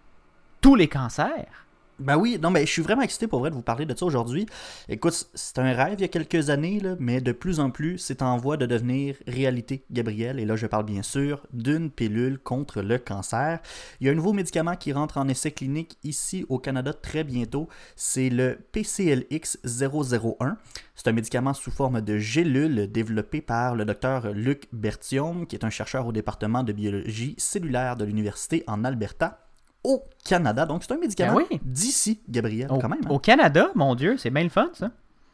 tous 0.60 0.74
les 0.74 0.88
cancers. 0.88 1.66
Ben 2.00 2.16
oui, 2.16 2.38
non, 2.40 2.50
mais 2.50 2.64
je 2.64 2.72
suis 2.72 2.80
vraiment 2.80 3.02
excité 3.02 3.26
pour 3.26 3.40
vrai 3.40 3.50
de 3.50 3.54
vous 3.54 3.62
parler 3.62 3.84
de 3.84 3.94
ça 3.94 4.06
aujourd'hui. 4.06 4.46
Écoute, 4.88 5.28
c'est 5.34 5.58
un 5.58 5.74
rêve 5.74 5.96
il 5.98 6.00
y 6.00 6.04
a 6.04 6.08
quelques 6.08 6.48
années, 6.48 6.80
mais 6.98 7.20
de 7.20 7.32
plus 7.32 7.60
en 7.60 7.70
plus, 7.70 7.98
c'est 7.98 8.22
en 8.22 8.38
voie 8.38 8.56
de 8.56 8.64
devenir 8.64 9.16
réalité, 9.26 9.84
Gabriel. 9.90 10.40
Et 10.40 10.46
là, 10.46 10.56
je 10.56 10.66
parle 10.66 10.86
bien 10.86 11.02
sûr 11.02 11.46
d'une 11.52 11.90
pilule 11.90 12.38
contre 12.38 12.80
le 12.80 12.96
cancer. 12.96 13.60
Il 14.00 14.06
y 14.06 14.08
a 14.08 14.12
un 14.12 14.16
nouveau 14.16 14.32
médicament 14.32 14.76
qui 14.76 14.94
rentre 14.94 15.18
en 15.18 15.28
essai 15.28 15.50
clinique 15.50 15.98
ici 16.02 16.46
au 16.48 16.58
Canada 16.58 16.94
très 16.94 17.22
bientôt. 17.22 17.68
C'est 17.96 18.30
le 18.30 18.58
PCLX001. 18.72 20.56
C'est 20.94 21.08
un 21.08 21.12
médicament 21.12 21.52
sous 21.52 21.70
forme 21.70 22.00
de 22.00 22.16
gélule 22.16 22.90
développé 22.90 23.42
par 23.42 23.74
le 23.74 23.84
docteur 23.84 24.32
Luc 24.32 24.68
Bertium, 24.72 25.46
qui 25.46 25.54
est 25.54 25.64
un 25.66 25.70
chercheur 25.70 26.06
au 26.06 26.12
département 26.12 26.62
de 26.62 26.72
biologie 26.72 27.34
cellulaire 27.36 27.96
de 27.96 28.06
l'université 28.06 28.64
en 28.66 28.84
Alberta 28.84 29.49
au 29.84 30.02
Canada. 30.24 30.66
Donc, 30.66 30.82
c'est 30.84 30.92
un 30.92 30.98
médicament 30.98 31.36
Ben 31.38 31.44
oui. 31.50 31.60
d'ici, 31.64 32.20
Gabriel, 32.28 32.70
Au, 32.70 32.78
quand 32.78 32.88
même. 32.88 33.00
hein. 33.04 33.10
au 33.10 33.18
Canada, 33.18 33.70
mon 33.74 33.94
Dieu, 33.94 34.16
c'est 34.18 34.30
bien 34.30 34.42
le 34.44 34.48
fun, 34.50 34.70
ça. 34.74 34.90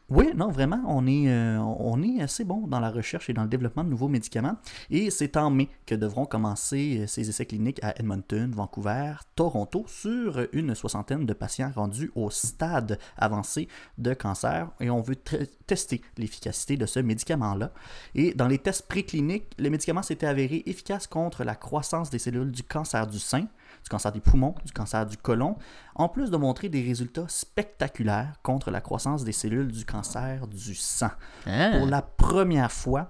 Oui, 0.09 0.29
non, 0.37 0.47
vraiment, 0.47 0.81
on 0.87 1.05
est, 1.05 1.27
euh, 1.29 1.59
on 1.59 2.01
est 2.01 2.21
assez 2.21 2.45
bon 2.45 2.65
dans 2.65 2.79
la 2.79 2.89
recherche 2.89 3.29
et 3.29 3.33
dans 3.33 3.41
le 3.43 3.49
développement 3.49 3.83
de 3.83 3.89
nouveaux 3.89 4.07
médicaments. 4.07 4.55
Et 4.89 5.09
c'est 5.09 5.35
en 5.35 5.49
mai 5.49 5.67
que 5.85 5.95
devront 5.95 6.25
commencer 6.25 6.99
euh, 7.01 7.07
ces 7.07 7.27
essais 7.27 7.45
cliniques 7.45 7.83
à 7.83 7.93
Edmonton, 7.99 8.49
Vancouver, 8.55 9.15
Toronto, 9.35 9.83
sur 9.85 10.47
une 10.53 10.75
soixantaine 10.75 11.25
de 11.25 11.33
patients 11.33 11.73
rendus 11.75 12.09
au 12.15 12.29
stade 12.29 12.99
avancé 13.17 13.67
de 13.97 14.13
cancer. 14.13 14.69
Et 14.79 14.89
on 14.89 15.01
veut 15.01 15.17
te- 15.17 15.43
tester 15.65 16.01
l'efficacité 16.17 16.77
de 16.77 16.85
ce 16.85 17.01
médicament-là. 17.01 17.73
Et 18.15 18.33
dans 18.33 18.47
les 18.47 18.59
tests 18.59 18.87
précliniques, 18.87 19.47
le 19.59 19.69
médicament 19.69 20.03
s'était 20.03 20.27
avéré 20.27 20.63
efficace 20.67 21.05
contre 21.05 21.43
la 21.43 21.55
croissance 21.55 22.09
des 22.09 22.19
cellules 22.19 22.51
du 22.53 22.63
cancer 22.63 23.07
du 23.07 23.19
sein, 23.19 23.47
du 23.87 23.89
cancer 23.89 24.11
des 24.11 24.19
poumons, 24.19 24.53
du 24.65 24.73
cancer 24.73 25.05
du 25.05 25.15
côlon, 25.15 25.55
en 25.95 26.09
plus 26.09 26.29
de 26.29 26.35
montrer 26.35 26.67
des 26.67 26.81
résultats 26.81 27.25
spectaculaires 27.29 28.33
contre 28.43 28.69
la 28.69 28.81
croissance 28.81 29.23
des 29.23 29.31
cellules 29.31 29.71
du 29.71 29.85
cancer 29.85 30.45
du 30.47 30.75
sang. 30.75 31.11
Ah. 31.45 31.71
Pour 31.77 31.87
la 31.87 32.01
première 32.01 32.69
fois, 32.69 33.09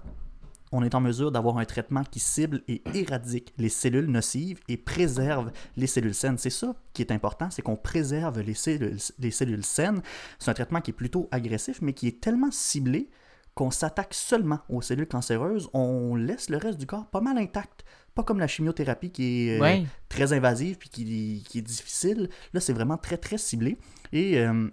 on 0.70 0.84
est 0.84 0.94
en 0.94 1.00
mesure 1.00 1.32
d'avoir 1.32 1.58
un 1.58 1.64
traitement 1.64 2.04
qui 2.04 2.20
cible 2.20 2.62
et 2.68 2.80
éradique 2.94 3.52
les 3.58 3.68
cellules 3.68 4.06
nocives 4.06 4.60
et 4.68 4.76
préserve 4.76 5.50
les 5.76 5.88
cellules 5.88 6.14
saines. 6.14 6.38
C'est 6.38 6.48
ça 6.48 6.76
qui 6.92 7.02
est 7.02 7.10
important, 7.10 7.50
c'est 7.50 7.62
qu'on 7.62 7.76
préserve 7.76 8.40
les 8.40 8.54
cellules, 8.54 8.98
les 9.18 9.32
cellules 9.32 9.64
saines. 9.64 10.00
C'est 10.38 10.50
un 10.52 10.54
traitement 10.54 10.80
qui 10.80 10.92
est 10.92 10.94
plutôt 10.94 11.28
agressif, 11.32 11.82
mais 11.82 11.92
qui 11.92 12.06
est 12.06 12.20
tellement 12.20 12.52
ciblé 12.52 13.10
qu'on 13.58 13.72
s'attaque 13.72 14.14
seulement 14.14 14.60
aux 14.68 14.82
cellules 14.82 15.08
cancéreuses. 15.08 15.68
On 15.72 16.14
laisse 16.14 16.48
le 16.48 16.58
reste 16.58 16.78
du 16.78 16.86
corps 16.86 17.06
pas 17.06 17.20
mal 17.20 17.36
intact. 17.38 17.84
Pas 18.14 18.22
comme 18.22 18.38
la 18.38 18.46
chimiothérapie 18.46 19.10
qui 19.10 19.48
est 19.48 19.60
euh, 19.60 19.84
très 20.08 20.32
invasive 20.32 20.78
puis 20.78 20.88
qui, 20.88 21.44
qui 21.44 21.58
est 21.58 21.62
difficile. 21.62 22.28
Là, 22.52 22.60
c'est 22.60 22.72
vraiment 22.72 22.96
très, 22.96 23.16
très 23.16 23.36
ciblé. 23.36 23.76
Et 24.12 24.38
euh, 24.38 24.68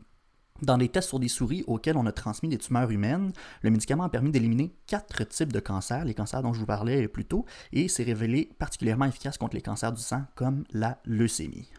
dans 0.61 0.77
des 0.77 0.87
tests 0.87 1.09
sur 1.09 1.19
des 1.19 1.29
souris 1.29 1.63
auxquels 1.65 1.97
on 1.97 2.05
a 2.05 2.11
transmis 2.11 2.47
des 2.47 2.59
tumeurs 2.59 2.91
humaines, 2.91 3.33
le 3.63 3.71
médicament 3.71 4.03
a 4.03 4.09
permis 4.09 4.29
d'éliminer 4.29 4.71
quatre 4.85 5.23
types 5.23 5.51
de 5.51 5.59
cancers, 5.59 6.05
les 6.05 6.13
cancers 6.13 6.43
dont 6.43 6.53
je 6.53 6.59
vous 6.59 6.67
parlais 6.67 7.07
plus 7.07 7.25
tôt, 7.25 7.43
et 7.73 7.87
s'est 7.87 8.03
révélé 8.03 8.51
particulièrement 8.59 9.05
efficace 9.05 9.39
contre 9.39 9.55
les 9.55 9.63
cancers 9.63 9.93
du 9.93 10.01
sang 10.01 10.25
comme 10.35 10.63
la 10.71 10.99
leucémie. 11.05 11.71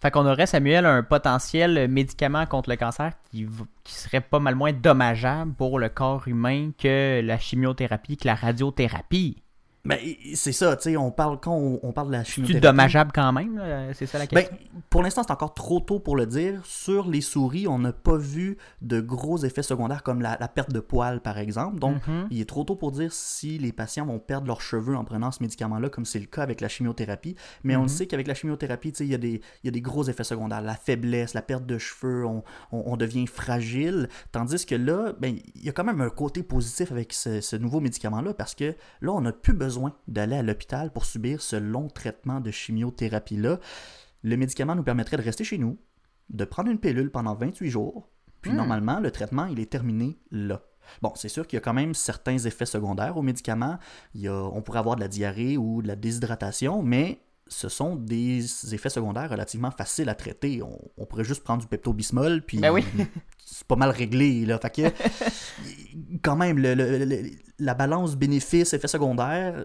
Fait 0.00 0.10
qu'on 0.10 0.24
aurait, 0.24 0.46
Samuel, 0.46 0.86
un 0.86 1.02
potentiel 1.02 1.86
médicament 1.88 2.46
contre 2.46 2.70
le 2.70 2.76
cancer 2.76 3.12
qui, 3.30 3.46
qui 3.84 3.92
serait 3.92 4.22
pas 4.22 4.38
mal 4.38 4.54
moins 4.54 4.72
dommageable 4.72 5.52
pour 5.52 5.78
le 5.78 5.90
corps 5.90 6.26
humain 6.26 6.70
que 6.78 7.20
la 7.22 7.38
chimiothérapie, 7.38 8.16
que 8.16 8.26
la 8.26 8.34
radiothérapie. 8.34 9.42
Ben, 9.82 9.98
c'est 10.34 10.52
ça, 10.52 10.76
tu 10.76 10.82
sais, 10.90 10.96
on 10.98 11.10
parle, 11.10 11.40
quand 11.40 11.54
on, 11.54 11.80
on 11.82 11.92
parle 11.92 12.08
de 12.08 12.12
la 12.12 12.22
C'est 12.24 12.32
chimiothérapie... 12.32 12.60
dommageable 12.60 13.12
quand 13.14 13.32
même, 13.32 13.56
là? 13.56 13.94
c'est 13.94 14.04
ça 14.04 14.18
la 14.18 14.26
Ben, 14.26 14.42
question? 14.42 14.58
pour 14.90 15.02
l'instant, 15.02 15.22
c'est 15.26 15.32
encore 15.32 15.54
trop 15.54 15.80
tôt 15.80 15.98
pour 16.00 16.16
le 16.16 16.26
dire. 16.26 16.60
Sur 16.66 17.08
les 17.08 17.22
souris, 17.22 17.66
on 17.66 17.78
n'a 17.78 17.94
pas 17.94 18.18
vu 18.18 18.58
de 18.82 19.00
gros 19.00 19.38
effets 19.38 19.62
secondaires 19.62 20.02
comme 20.02 20.20
la, 20.20 20.36
la 20.38 20.48
perte 20.48 20.70
de 20.70 20.80
poils, 20.80 21.20
par 21.22 21.38
exemple. 21.38 21.78
Donc, 21.78 22.06
Mhm. 22.06 22.26
il 22.30 22.42
est 22.42 22.48
trop 22.48 22.64
tôt 22.64 22.76
pour 22.76 22.92
dire 22.92 23.10
si 23.14 23.56
les 23.56 23.72
patients 23.72 24.04
vont 24.04 24.18
perdre 24.18 24.46
leurs 24.48 24.60
cheveux 24.60 24.94
en 24.96 25.04
prenant 25.04 25.30
ce 25.30 25.42
médicament-là, 25.42 25.88
comme 25.88 26.04
c'est 26.04 26.18
le 26.18 26.26
cas 26.26 26.42
avec 26.42 26.60
la 26.60 26.68
chimiothérapie. 26.68 27.34
Mais 27.64 27.74
on 27.76 27.82
le 27.82 27.88
sait 27.88 28.06
qu'avec 28.06 28.26
la 28.26 28.34
chimiothérapie, 28.34 28.92
tu 28.92 28.98
sais, 28.98 29.04
il 29.06 29.10
y, 29.10 29.14
a 29.14 29.18
des- 29.18 29.40
y 29.64 29.68
a 29.68 29.70
des 29.70 29.80
gros 29.80 30.04
effets 30.04 30.24
secondaires. 30.24 30.60
La 30.60 30.74
faiblesse, 30.74 31.32
la 31.32 31.40
perte 31.42 31.64
de 31.64 31.78
cheveux, 31.78 32.26
on, 32.26 32.44
on- 32.70 32.82
on 32.84 32.96
devient 32.98 33.26
fragile. 33.26 34.10
Tandis 34.30 34.66
que 34.66 34.74
là, 34.74 35.14
ben, 35.18 35.36
il 35.54 35.64
y 35.64 35.70
a 35.70 35.72
quand 35.72 35.84
même 35.84 36.02
un 36.02 36.10
côté 36.10 36.42
positif 36.42 36.92
avec 36.92 37.14
ce, 37.14 37.40
ce 37.40 37.56
nouveau 37.56 37.80
médicament-là 37.80 38.34
parce 38.34 38.54
que 38.54 38.74
là, 39.00 39.12
on 39.12 39.22
n'a 39.22 39.32
plus 39.32 39.54
besoin 39.54 39.69
d'aller 40.08 40.36
à 40.36 40.42
l'hôpital 40.42 40.92
pour 40.92 41.04
subir 41.04 41.42
ce 41.42 41.56
long 41.56 41.88
traitement 41.88 42.40
de 42.40 42.50
chimiothérapie-là. 42.50 43.58
Le 44.22 44.36
médicament 44.36 44.74
nous 44.74 44.82
permettrait 44.82 45.16
de 45.16 45.22
rester 45.22 45.44
chez 45.44 45.58
nous, 45.58 45.78
de 46.28 46.44
prendre 46.44 46.70
une 46.70 46.78
pilule 46.78 47.10
pendant 47.10 47.34
28 47.34 47.70
jours, 47.70 48.08
puis 48.42 48.52
Hmm. 48.52 48.56
normalement, 48.56 49.00
le 49.00 49.10
traitement, 49.10 49.46
il 49.46 49.60
est 49.60 49.70
terminé 49.70 50.18
là. 50.30 50.62
Bon, 51.02 51.12
c'est 51.14 51.28
sûr 51.28 51.46
qu'il 51.46 51.56
y 51.56 51.58
a 51.58 51.60
quand 51.60 51.74
même 51.74 51.94
certains 51.94 52.38
effets 52.38 52.66
secondaires 52.66 53.16
au 53.16 53.22
médicament. 53.22 53.78
Il 54.14 54.22
y 54.22 54.28
a, 54.28 54.34
on 54.34 54.62
pourrait 54.62 54.78
avoir 54.80 54.96
de 54.96 55.00
la 55.00 55.08
diarrhée 55.08 55.56
ou 55.56 55.82
de 55.82 55.88
la 55.88 55.94
déshydratation, 55.96 56.82
mais 56.82 57.20
ce 57.52 57.68
sont 57.68 57.96
des 57.96 58.74
effets 58.74 58.88
secondaires 58.90 59.28
relativement 59.28 59.70
faciles 59.72 60.08
à 60.08 60.14
traiter. 60.14 60.62
On, 60.62 60.78
on 60.96 61.04
pourrait 61.04 61.24
juste 61.24 61.42
prendre 61.42 61.60
du 61.62 61.68
Pepto-Bismol, 61.68 62.42
puis 62.42 62.58
Ben 62.58 62.70
oui. 62.72 62.84
c'est 63.44 63.66
pas 63.66 63.76
mal 63.76 63.90
réglé. 63.90 64.46
Là. 64.46 64.58
Fait 64.58 64.70
que, 64.70 64.82
quand 66.22 66.36
même, 66.36 66.58
le- 66.58 66.74
le- 66.74 67.04
le- 67.04 67.30
la 67.58 67.74
balance 67.74 68.16
bénéfice-effet 68.16 68.88
secondaire, 68.88 69.64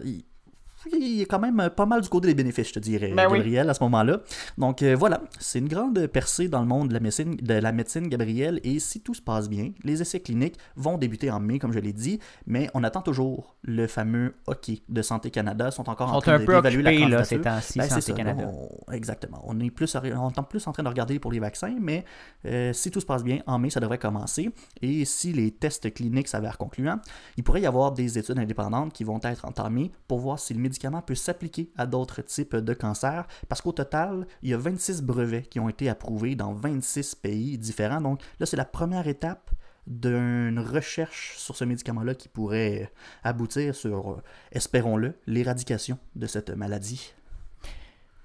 il, 0.92 1.22
est 1.22 1.26
quand 1.26 1.38
même 1.38 1.70
pas 1.74 1.86
mal 1.86 2.00
du 2.00 2.08
côté 2.08 2.28
des 2.28 2.34
bénéfices, 2.34 2.68
je 2.68 2.74
te 2.74 2.78
dirais, 2.78 3.12
Ben 3.14 3.26
oui. 3.30 3.38
Gabriel, 3.38 3.68
à 3.70 3.74
ce 3.74 3.82
moment-là. 3.84 4.20
Donc 4.58 4.82
euh, 4.82 4.94
voilà, 4.96 5.22
c'est 5.38 5.58
une 5.58 5.68
grande 5.68 6.06
percée 6.06 6.48
dans 6.48 6.60
le 6.60 6.66
monde 6.66 6.88
de 6.88 6.94
la, 6.94 7.00
médecine, 7.00 7.36
de 7.36 7.54
la 7.54 7.72
médecine, 7.72 8.08
Gabriel, 8.08 8.60
et 8.64 8.78
si 8.78 9.00
tout 9.00 9.14
se 9.14 9.22
passe 9.22 9.48
bien, 9.48 9.72
les 9.84 10.02
essais 10.02 10.20
cliniques 10.20 10.56
vont 10.76 10.98
débuter 10.98 11.30
en 11.30 11.40
mai, 11.40 11.58
comme 11.58 11.72
je 11.72 11.78
l'ai 11.78 11.92
dit, 11.92 12.18
mais 12.46 12.68
on 12.74 12.84
attend 12.84 13.02
toujours 13.02 13.56
le 13.62 13.86
fameux 13.86 14.34
hockey 14.46 14.82
de 14.88 15.02
Santé 15.02 15.30
Canada, 15.30 15.70
sont 15.70 15.88
encore 15.88 16.10
Ils 16.12 16.16
en 16.16 16.20
train 16.20 16.38
d'évaluer 16.38 16.82
la 16.82 16.92
là, 16.92 16.98
candidature. 17.00 17.26
ces 17.26 17.40
temps-ci, 17.40 17.78
Ben, 17.78 17.84
c'est 17.84 17.90
Santé 17.90 18.02
ça, 18.02 18.12
Canada. 18.12 18.48
on- 18.48 18.92
exactement. 18.92 19.42
On 19.46 19.58
est, 19.60 19.70
plus, 19.70 19.94
on 19.96 20.28
est 20.30 20.42
plus 20.48 20.66
en 20.66 20.72
train 20.72 20.82
de 20.82 20.88
regarder 20.88 21.18
pour 21.18 21.32
les 21.32 21.40
vaccins, 21.40 21.74
mais 21.80 22.04
euh, 22.44 22.72
si 22.72 22.90
tout 22.90 23.00
se 23.00 23.06
passe 23.06 23.24
bien, 23.24 23.38
en 23.46 23.58
mai, 23.58 23.70
ça 23.70 23.80
devrait 23.80 23.98
commencer. 23.98 24.50
Et 24.82 25.04
si 25.04 25.32
les 25.32 25.50
tests 25.50 25.92
cliniques 25.92 26.28
s'avèrent 26.28 26.58
concluants, 26.58 27.00
il 27.36 27.42
pourrait 27.44 27.62
y 27.62 27.66
avoir 27.66 27.92
des 27.92 28.18
études 28.18 28.38
indépendantes 28.38 28.92
qui 28.92 29.04
vont 29.04 29.20
être 29.22 29.44
entamées 29.44 29.90
pour 30.06 30.18
voir 30.20 30.38
si 30.38 30.54
le 30.54 30.60
médicament 30.60 30.75
peut 31.06 31.14
s'appliquer 31.14 31.70
à 31.76 31.86
d'autres 31.86 32.22
types 32.22 32.56
de 32.56 32.74
cancers. 32.74 33.26
Parce 33.48 33.60
qu'au 33.60 33.72
total, 33.72 34.26
il 34.42 34.50
y 34.50 34.54
a 34.54 34.58
26 34.58 35.02
brevets 35.02 35.48
qui 35.48 35.60
ont 35.60 35.68
été 35.68 35.88
approuvés 35.88 36.34
dans 36.34 36.52
26 36.52 37.14
pays 37.16 37.58
différents. 37.58 38.00
Donc 38.00 38.20
là, 38.40 38.46
c'est 38.46 38.56
la 38.56 38.64
première 38.64 39.08
étape 39.08 39.50
d'une 39.86 40.58
recherche 40.58 41.34
sur 41.38 41.54
ce 41.54 41.64
médicament-là 41.64 42.14
qui 42.14 42.28
pourrait 42.28 42.90
aboutir 43.22 43.74
sur, 43.74 44.10
euh, 44.10 44.22
espérons-le, 44.50 45.14
l'éradication 45.26 45.98
de 46.16 46.26
cette 46.26 46.50
maladie. 46.50 47.14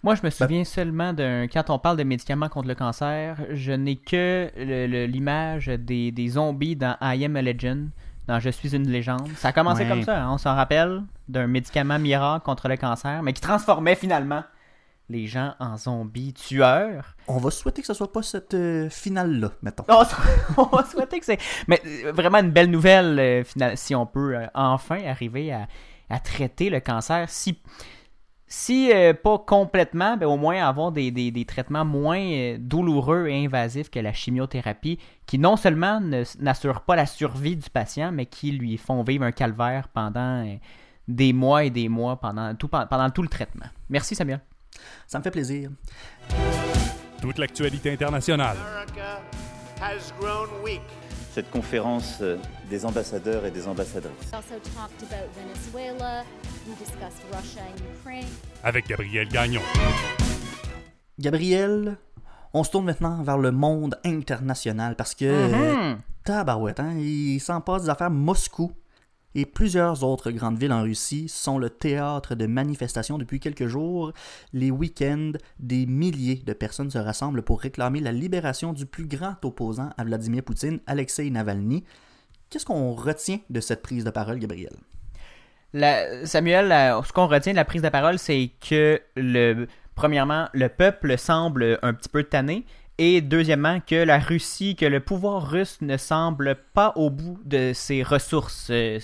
Moi, 0.04 0.16
je 0.16 0.24
me 0.24 0.32
souviens 0.32 0.64
seulement 0.64 1.14
d'un. 1.14 1.48
Quand 1.48 1.70
on 1.70 1.78
parle 1.78 1.98
de 1.98 2.04
médicaments 2.04 2.50
contre 2.50 2.68
le 2.68 2.74
cancer, 2.74 3.38
je 3.52 3.72
n'ai 3.72 3.98
que 3.98 4.50
l'image 5.06 5.68
des, 5.68 6.12
des 6.12 6.30
zombies 6.30 6.76
dans 6.76 6.98
I 7.02 7.24
Am 7.26 7.36
a 7.36 7.44
Legend, 7.44 7.90
dans 8.28 8.40
Je 8.40 8.50
suis 8.50 8.76
une 8.76 8.88
légende. 8.90 9.30
Ça 9.36 9.50
a 9.50 9.52
commencé 9.54 9.84
Ouais. 9.84 9.90
comme 9.90 10.04
ça, 10.04 10.24
hein, 10.24 10.30
on 10.32 10.38
s'en 10.38 10.56
rappelle, 10.56 11.04
d'un 11.28 11.48
médicament 11.48 12.00
miracle 12.00 12.44
contre 12.46 12.68
le 12.68 12.78
cancer, 12.78 13.22
mais 13.24 13.34
qui 13.34 13.42
transformait 13.42 13.96
finalement 13.96 14.44
les 15.10 15.28
gens 15.28 15.56
en 15.60 15.76
zombies 15.78 16.34
tueurs. 16.34 17.16
On 17.28 17.38
va 17.38 17.52
souhaiter 17.52 17.82
que 17.82 17.88
ce 17.88 17.94
soit 17.94 18.12
pas 18.14 18.22
cette 18.24 18.54
euh, 18.54 18.90
finale-là, 18.90 19.52
mettons. 19.62 19.84
On, 19.90 20.04
s- 20.04 20.16
on 20.58 20.64
va 20.76 20.86
souhaiter 20.86 21.20
que 21.20 21.26
c'est. 21.26 21.40
Mais 21.68 21.82
euh, 22.06 22.12
vraiment 22.14 22.38
une 22.38 22.52
belle 22.52 22.70
nouvelle, 22.72 23.20
euh, 23.20 23.44
final- 23.44 23.76
si 23.78 23.94
on 23.94 24.06
peut 24.06 24.38
enfin 24.54 25.04
arriver 25.06 25.52
à, 25.52 25.68
à 26.10 26.20
traiter 26.20 26.70
le 26.70 26.80
cancer. 26.80 27.30
Si, 27.30 27.60
si 28.54 28.92
euh, 28.92 29.14
pas 29.14 29.38
complètement, 29.40 30.18
ben, 30.18 30.26
au 30.26 30.36
moins 30.36 30.62
avoir 30.68 30.92
des, 30.92 31.10
des- 31.10 31.32
des 31.32 31.46
traitements 31.46 31.86
moins 31.86 32.20
euh, 32.20 32.58
douloureux 32.60 33.28
et 33.28 33.46
invasifs 33.46 33.90
que 33.90 33.98
la 34.00 34.12
chimiothérapie, 34.12 35.00
qui 35.26 35.40
non 35.40 35.56
seulement 35.56 36.02
n'assurent 36.40 36.82
pas 36.82 36.98
la 36.98 37.06
survie 37.06 37.56
du 37.56 37.70
patient, 37.70 38.12
mais 38.12 38.26
qui 38.26 38.52
lui 38.52 38.76
font 38.78 39.04
vivre 39.04 39.24
un 39.24 39.32
calvaire 39.32 39.88
pendant 39.88 40.46
euh, 40.46 40.56
des 41.08 41.32
mois 41.32 41.64
et 41.64 41.70
des 41.70 41.88
mois, 41.88 42.18
pendant 42.20 42.54
tout, 42.56 42.68
pendant 42.68 43.10
tout 43.10 43.22
le 43.22 43.30
traitement. 43.30 43.68
Merci 43.90 44.16
Samuel. 44.16 44.42
Ça 45.08 45.18
me 45.20 45.24
fait 45.24 45.32
plaisir. 45.32 45.70
Toute 47.22 47.38
l'actualité 47.38 47.94
internationale. 47.94 48.58
America 48.58 49.22
has 49.80 50.12
grown 50.20 50.50
weak. 50.62 50.82
cette 51.34 51.50
conférence 51.50 52.22
des 52.70 52.86
ambassadeurs 52.86 53.46
et 53.46 53.52
des 53.52 53.66
ambassadrices. 53.66 54.30
Avec 58.64 58.88
Gabriel 58.88 59.28
Gagnon. 59.30 59.62
Gabriel, 61.20 61.98
on 62.54 62.64
se 62.64 62.72
tourne 62.72 62.86
maintenant 62.86 63.22
vers 63.24 63.38
le 63.38 63.52
monde 63.52 64.00
international 64.06 64.96
parce 64.96 65.16
que 65.16 65.26
Mhm. 65.94 65.98
tabarouette, 66.24 66.80
hein, 66.80 66.94
il 66.98 67.40
s'en 67.40 67.62
passe 67.62 67.84
des 67.84 67.90
affaires 67.90 68.12
Moscou 68.12 68.72
et 69.34 69.46
plusieurs 69.46 70.04
autres 70.04 70.30
grandes 70.32 70.60
villes 70.60 70.74
en 70.74 70.84
Russie 70.84 71.28
sont 71.30 71.58
le 71.58 71.70
théâtre 71.70 72.36
de 72.36 72.46
manifestations 72.46 73.18
depuis 73.18 73.40
quelques 73.40 73.68
jours. 73.68 74.12
Les 74.54 74.70
week-ends, 74.72 75.32
des 75.60 75.86
milliers 75.86 76.44
de 76.46 76.54
personnes 76.54 76.92
se 76.92 76.98
rassemblent 76.98 77.42
pour 77.44 77.62
réclamer 77.62 78.02
la 78.02 78.12
libération 78.12 78.74
du 78.74 78.86
plus 78.86 79.08
grand 79.08 79.36
opposant 79.44 79.90
à 79.98 80.04
Vladimir 80.04 80.44
Poutine, 80.44 80.80
Alexei 80.86 81.30
Navalny. 81.30 81.84
Qu'est-ce 82.50 82.66
qu'on 82.66 82.94
retient 82.94 83.40
de 83.50 83.62
cette 83.62 83.82
prise 83.82 84.04
de 84.04 84.10
parole, 84.12 84.38
Gabriel? 84.40 84.76
Samuel, 85.74 86.70
ce 87.06 87.14
qu'on 87.14 87.28
retient 87.28 87.54
de 87.54 87.58
la 87.58 87.66
prise 87.66 87.82
de 87.82 87.90
parole, 87.90 88.20
c'est 88.20 88.52
que 88.68 89.02
premièrement, 89.96 90.48
le 90.54 90.68
peuple 90.68 91.18
semble 91.18 91.80
un 91.82 91.94
petit 91.94 92.10
peu 92.10 92.24
tanné. 92.24 92.66
Et 92.98 93.22
deuxièmement, 93.22 93.80
que 93.80 93.96
la 93.96 94.20
Russie, 94.20 94.76
que 94.76 94.86
le 94.86 95.00
pouvoir 95.00 95.50
russe 95.50 95.80
ne 95.82 95.98
semble 95.98 96.56
pas 96.74 96.94
au 96.96 97.10
bout 97.10 97.40
de 97.46 97.72
ses 97.74 98.04
ressources. 98.04 98.68
Euh, 98.70 99.00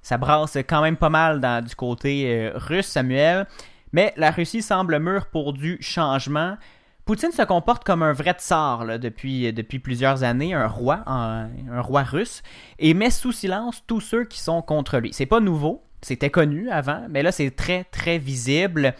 Ça 0.00 0.16
brasse 0.18 0.56
quand 0.68 0.80
même 0.82 0.96
pas 0.96 1.08
mal 1.08 1.40
du 1.64 1.74
côté 1.74 2.26
euh, 2.26 2.52
russe, 2.54 2.86
Samuel. 2.86 3.46
Mais 3.92 4.12
la 4.16 4.30
Russie 4.30 4.62
semble 4.62 4.98
mûre 5.00 5.26
pour 5.26 5.52
du 5.54 5.78
changement. 5.80 6.56
Poutine 7.04 7.32
se 7.32 7.42
comporte 7.42 7.82
comme 7.82 8.04
un 8.04 8.12
vrai 8.12 8.34
tsar 8.34 8.84
là, 8.84 8.98
depuis, 8.98 9.52
plusieurs 9.82 10.22
années, 10.22 10.54
un 10.54 10.68
roi, 10.68 11.02
un 11.06 11.48
roi 11.80 12.04
russe, 12.04 12.42
et 12.78 12.94
met 12.94 13.10
sous 13.10 13.32
silence 13.32 13.82
tous 13.88 14.00
ceux 14.00 14.24
qui 14.24 14.38
sont 14.38 14.62
contre 14.62 14.98
lui. 14.98 15.12
C'est 15.12 15.26
pas 15.26 15.40
nouveau, 15.40 15.82
c'était 16.02 16.30
connu 16.30 16.70
avant, 16.70 17.06
mais 17.08 17.22
là 17.22 17.32
c'est 17.32 17.50
très 17.50 17.84
très 17.84 18.18
visible. 18.18 18.94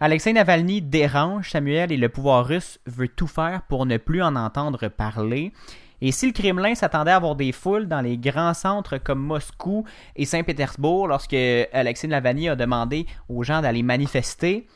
Alexei 0.00 0.32
Navalny 0.32 0.82
dérange 0.82 1.50
Samuel 1.50 1.92
et 1.92 1.96
le 1.96 2.08
pouvoir 2.08 2.46
russe 2.46 2.78
veut 2.86 3.08
tout 3.08 3.26
faire 3.26 3.62
pour 3.68 3.86
ne 3.86 3.96
plus 3.96 4.22
en 4.22 4.36
entendre 4.36 4.88
parler. 4.88 5.52
Et 6.00 6.10
si 6.10 6.26
le 6.26 6.32
Kremlin 6.32 6.74
s'attendait 6.74 7.12
à 7.12 7.16
avoir 7.16 7.36
des 7.36 7.52
foules 7.52 7.86
dans 7.86 8.00
les 8.00 8.18
grands 8.18 8.54
centres 8.54 8.98
comme 8.98 9.20
Moscou 9.20 9.84
et 10.16 10.24
Saint-Pétersbourg 10.24 11.06
lorsque 11.06 11.36
Alexei 11.72 12.08
Navalny 12.08 12.48
a 12.48 12.56
demandé 12.56 13.06
aux 13.28 13.44
gens 13.44 13.62
d'aller 13.62 13.84
manifester, 13.84 14.66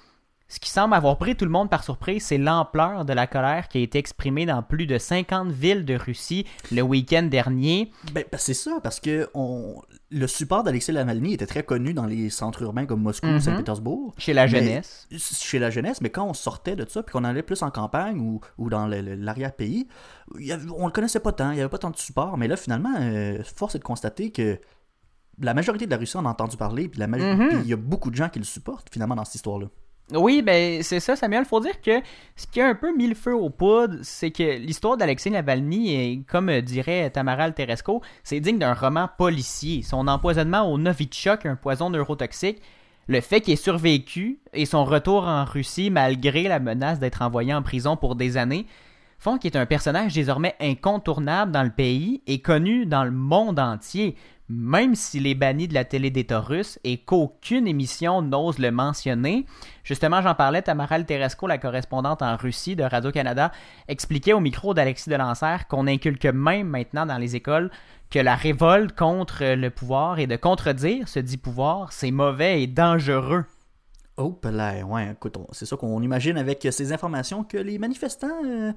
ce 0.48 0.60
qui 0.60 0.70
semble 0.70 0.94
avoir 0.94 1.18
pris 1.18 1.34
tout 1.34 1.44
le 1.44 1.50
monde 1.50 1.68
par 1.68 1.82
surprise, 1.82 2.24
c'est 2.24 2.38
l'ampleur 2.38 3.04
de 3.04 3.12
la 3.12 3.26
colère 3.26 3.66
qui 3.66 3.78
a 3.78 3.80
été 3.80 3.98
exprimée 3.98 4.46
dans 4.46 4.62
plus 4.62 4.86
de 4.86 4.96
50 4.96 5.50
villes 5.50 5.84
de 5.84 5.94
Russie 5.96 6.46
le 6.70 6.82
week-end 6.82 7.24
dernier. 7.24 7.90
Ben, 8.12 8.24
ben, 8.30 8.38
c'est 8.38 8.54
ça, 8.54 8.78
parce 8.80 9.00
que 9.00 9.28
on... 9.34 9.82
le 10.12 10.26
support 10.28 10.62
d'Alexei 10.62 10.92
Navalny 10.92 11.34
était 11.34 11.46
très 11.46 11.64
connu 11.64 11.94
dans 11.94 12.06
les 12.06 12.30
centres 12.30 12.62
urbains 12.62 12.86
comme 12.86 13.02
Moscou 13.02 13.26
Mhm. 13.26 13.36
ou 13.36 13.40
Saint-Pétersbourg. 13.40 14.14
Chez 14.18 14.34
la 14.34 14.42
Mais- 14.44 14.48
jeunesse. 14.48 15.08
Chez 15.18 15.58
la 15.58 15.70
jeunesse, 15.70 16.00
mais 16.00 16.10
quand 16.10 16.24
on 16.24 16.34
sortait 16.34 16.76
de 16.76 16.88
ça, 16.88 17.02
puis 17.02 17.12
qu'on 17.12 17.24
allait 17.24 17.42
plus 17.42 17.62
en 17.62 17.72
campagne 17.72 18.20
ou, 18.20 18.40
ou 18.56 18.70
dans 18.70 18.86
l'arrière-pays, 18.86 19.88
on 20.78 20.86
le 20.86 20.92
connaissait 20.92 21.18
pas 21.20 21.32
tant, 21.32 21.50
il 21.50 21.54
n'y 21.54 21.60
avait 21.60 21.68
pas 21.70 21.78
tant 21.78 21.90
de 21.90 21.96
support. 21.96 22.38
Mais 22.38 22.46
là, 22.46 22.56
finalement, 22.56 22.94
euh, 23.00 23.42
force 23.56 23.74
est 23.74 23.78
de 23.80 23.84
constater 23.84 24.30
que 24.30 24.60
la 25.40 25.54
majorité 25.54 25.86
de 25.86 25.90
la 25.90 25.96
Russie 25.96 26.16
en 26.16 26.24
a 26.24 26.28
entendu 26.30 26.56
parler, 26.56 26.88
puis 26.88 27.00
la 27.00 27.08
Mhm. 27.08 27.48
puis 27.48 27.58
il 27.64 27.66
y 27.68 27.72
a 27.72 27.76
beaucoup 27.76 28.10
de 28.12 28.16
gens 28.16 28.28
qui 28.28 28.38
le 28.38 28.44
supportent, 28.44 28.88
finalement, 28.92 29.16
dans 29.16 29.24
cette 29.24 29.34
histoire-là. 29.34 29.66
Oui, 30.12 30.40
ben 30.40 30.82
c'est 30.84 31.00
ça, 31.00 31.16
Samuel. 31.16 31.44
Faut 31.44 31.60
dire 31.60 31.80
que 31.80 32.00
ce 32.36 32.46
qui 32.46 32.60
a 32.60 32.68
un 32.68 32.76
peu 32.76 32.94
mis 32.94 33.08
le 33.08 33.16
feu 33.16 33.34
aux 33.34 33.50
poudres, 33.50 33.98
c'est 34.02 34.30
que 34.30 34.56
l'histoire 34.56 34.96
d'Alexei 34.96 35.30
Navalny, 35.30 35.94
est, 35.94 36.26
comme 36.30 36.48
euh, 36.48 36.60
dirait 36.60 37.10
Tamara 37.10 37.50
Teresco, 37.50 38.02
c'est 38.22 38.38
digne 38.38 38.58
d'un 38.58 38.74
roman 38.74 39.08
policier. 39.18 39.82
Son 39.82 40.06
empoisonnement 40.06 40.70
au 40.70 40.78
Novichok, 40.78 41.46
un 41.46 41.56
poison 41.56 41.90
neurotoxique, 41.90 42.62
le 43.08 43.20
fait 43.20 43.40
qu'il 43.40 43.54
ait 43.54 43.56
survécu 43.56 44.38
et 44.52 44.64
son 44.64 44.84
retour 44.84 45.24
en 45.24 45.44
Russie 45.44 45.90
malgré 45.90 46.44
la 46.44 46.60
menace 46.60 47.00
d'être 47.00 47.22
envoyé 47.22 47.52
en 47.52 47.62
prison 47.62 47.96
pour 47.96 48.14
des 48.14 48.36
années 48.36 48.66
font 49.18 49.38
qu'il 49.38 49.52
est 49.52 49.58
un 49.58 49.66
personnage 49.66 50.14
désormais 50.14 50.54
incontournable 50.60 51.52
dans 51.52 51.62
le 51.62 51.70
pays 51.70 52.22
et 52.26 52.40
connu 52.40 52.86
dans 52.86 53.04
le 53.04 53.10
monde 53.10 53.58
entier, 53.58 54.16
même 54.48 54.94
s'il 54.94 55.26
est 55.26 55.34
banni 55.34 55.66
de 55.66 55.74
la 55.74 55.84
télé 55.84 56.10
d'État 56.10 56.40
russe 56.40 56.78
et 56.84 56.98
qu'aucune 56.98 57.66
émission 57.66 58.22
n'ose 58.22 58.58
le 58.58 58.70
mentionner. 58.70 59.46
Justement, 59.82 60.22
j'en 60.22 60.34
parlais, 60.34 60.62
Tamara 60.62 61.02
Teresco, 61.02 61.46
la 61.46 61.58
correspondante 61.58 62.22
en 62.22 62.36
Russie 62.36 62.76
de 62.76 62.84
Radio-Canada, 62.84 63.50
expliquait 63.88 64.32
au 64.32 64.40
micro 64.40 64.74
d'Alexis 64.74 65.10
Delancer 65.10 65.56
qu'on 65.68 65.86
inculque 65.86 66.26
même 66.26 66.68
maintenant 66.68 67.06
dans 67.06 67.18
les 67.18 67.34
écoles 67.34 67.70
que 68.10 68.20
la 68.20 68.36
révolte 68.36 68.96
contre 68.96 69.44
le 69.54 69.70
pouvoir 69.70 70.20
et 70.20 70.28
de 70.28 70.36
contredire 70.36 71.08
ce 71.08 71.18
dit 71.18 71.38
pouvoir, 71.38 71.92
c'est 71.92 72.12
mauvais 72.12 72.62
et 72.62 72.66
dangereux. 72.68 73.44
Oh, 74.18 74.38
là, 74.44 74.82
ouais, 74.84 75.12
écoute, 75.12 75.36
c'est 75.52 75.66
ça 75.66 75.76
qu'on 75.76 76.00
imagine 76.00 76.38
avec 76.38 76.66
ces 76.70 76.92
informations 76.92 77.44
que 77.44 77.58
les 77.58 77.78
manifestants 77.78 78.42
euh, 78.46 78.72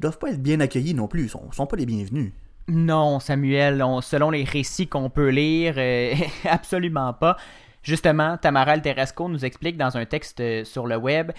doivent 0.00 0.18
pas 0.18 0.30
être 0.30 0.42
bien 0.42 0.60
accueillis 0.60 0.94
non 0.94 1.08
plus, 1.08 1.24
ils 1.24 1.28
sont, 1.28 1.52
sont 1.52 1.66
pas 1.66 1.76
les 1.76 1.84
bienvenus. 1.84 2.32
Non, 2.68 3.20
Samuel, 3.20 3.82
on- 3.82 4.00
selon 4.00 4.30
les 4.30 4.44
récits 4.44 4.86
qu'on 4.86 5.10
peut 5.10 5.28
lire, 5.28 5.74
euh, 5.76 6.14
absolument 6.44 7.12
pas. 7.12 7.36
Justement, 7.82 8.38
Tamara 8.38 8.78
Teresco 8.78 9.28
nous 9.28 9.44
explique 9.44 9.76
dans 9.76 9.96
un 9.98 10.06
texte 10.06 10.40
euh, 10.40 10.64
sur 10.64 10.86
le 10.86 10.96
web, 10.96 11.32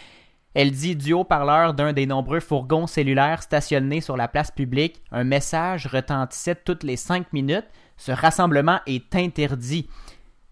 elle 0.54 0.72
dit 0.72 0.96
du 0.96 1.14
haut-parleur 1.14 1.74
d'un 1.74 1.94
des 1.94 2.06
nombreux 2.06 2.40
fourgons 2.40 2.88
cellulaires 2.88 3.42
stationnés 3.42 4.02
sur 4.02 4.16
la 4.18 4.28
place 4.28 4.52
publique, 4.52 5.02
un 5.12 5.24
message 5.24 5.88
retentissait 5.88 6.56
toutes 6.56 6.84
les 6.84 6.98
cinq 6.98 7.32
minutes, 7.34 7.68
ce 7.98 8.12
rassemblement 8.12 8.80
est 8.88 9.16
interdit. 9.16 9.88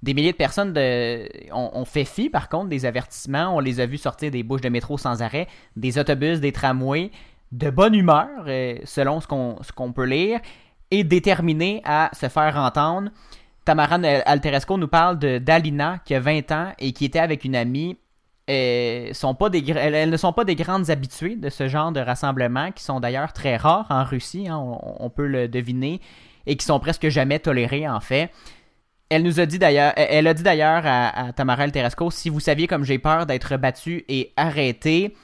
Des 0.03 0.13
milliers 0.13 0.31
de 0.31 0.37
personnes 0.37 0.73
de... 0.73 1.27
ont, 1.53 1.85
fait 1.85 2.05
fi, 2.05 2.29
par 2.29 2.49
contre, 2.49 2.69
des 2.69 2.85
avertissements. 2.85 3.55
On 3.55 3.59
les 3.59 3.79
a 3.79 3.85
vus 3.85 3.97
sortir 3.97 4.29
des 4.29 4.43
bouches 4.43 4.61
de 4.61 4.69
métro 4.69 4.97
sans 4.97 5.21
arrêt, 5.21 5.47
des 5.75 5.97
autobus, 5.97 6.39
des 6.39 6.51
tramways, 6.51 7.11
de 7.51 7.69
bonne 7.69 7.95
humeur, 7.95 8.27
euh, 8.47 8.75
selon 8.83 9.21
ce 9.21 9.27
qu'on 9.27 9.91
peut 9.93 10.05
lire, 10.05 10.39
et 10.91 11.03
déterminés 11.03 11.81
à 11.83 12.11
se 12.13 12.29
faire 12.29 12.57
entendre. 12.57 13.09
Tamara 13.65 13.95
Alteresco 13.95 14.77
nous 14.77 14.87
parle 14.87 15.19
de 15.19 15.39
d'Alina, 15.39 15.99
qui 16.05 16.15
a 16.15 16.19
20 16.19 16.51
ans 16.51 16.71
et 16.79 16.93
qui 16.93 17.05
était 17.05 17.19
avec 17.19 17.43
une 17.43 17.55
amie. 17.55 17.97
Euh, 18.49 19.11
pas 19.37 19.49
elles 19.51 20.09
ne 20.09 20.15
sont 20.15 20.31
pas 20.31 20.45
des 20.45 20.55
grandes 20.55 20.89
habituées 20.89 21.35
de 21.35 21.49
ce 21.49 21.67
genre 21.67 21.91
de 21.91 21.99
rassemblements, 21.99 22.71
qui 22.71 22.83
sont 22.83 23.01
d'ailleurs 23.01 23.33
très 23.33 23.57
rares 23.57 23.87
en 23.89 24.05
Russie, 24.05 24.47
hein, 24.47 24.57
on, 24.57 25.05
on 25.05 25.09
peut 25.09 25.27
le 25.27 25.49
deviner, 25.49 25.99
et 26.45 26.55
qui 26.55 26.65
sont 26.65 26.79
presque 26.79 27.09
jamais 27.09 27.39
tolérés 27.39 27.89
en 27.89 27.99
fait. 27.99 28.31
Elle 29.09 29.23
nous 29.23 29.39
a 29.39 29.45
dit 29.45 29.57
d'ailleurs, 29.57 29.93
elle 29.95 30.27
a 30.27 30.33
dit 30.33 30.43
d'ailleurs 30.43 30.81
à, 30.85 31.27
à 31.27 31.33
Tamara 31.33 31.63
El 31.63 31.71
Teresco, 31.71 32.11
si 32.11 32.29
vous 32.29 32.39
saviez 32.41 32.67
comme 32.67 32.83
j'ai 32.83 32.99
peur 32.99 33.25
d'être 33.25 33.55
battu 33.57 34.03
et 34.09 34.33
arrêté, 34.35 35.15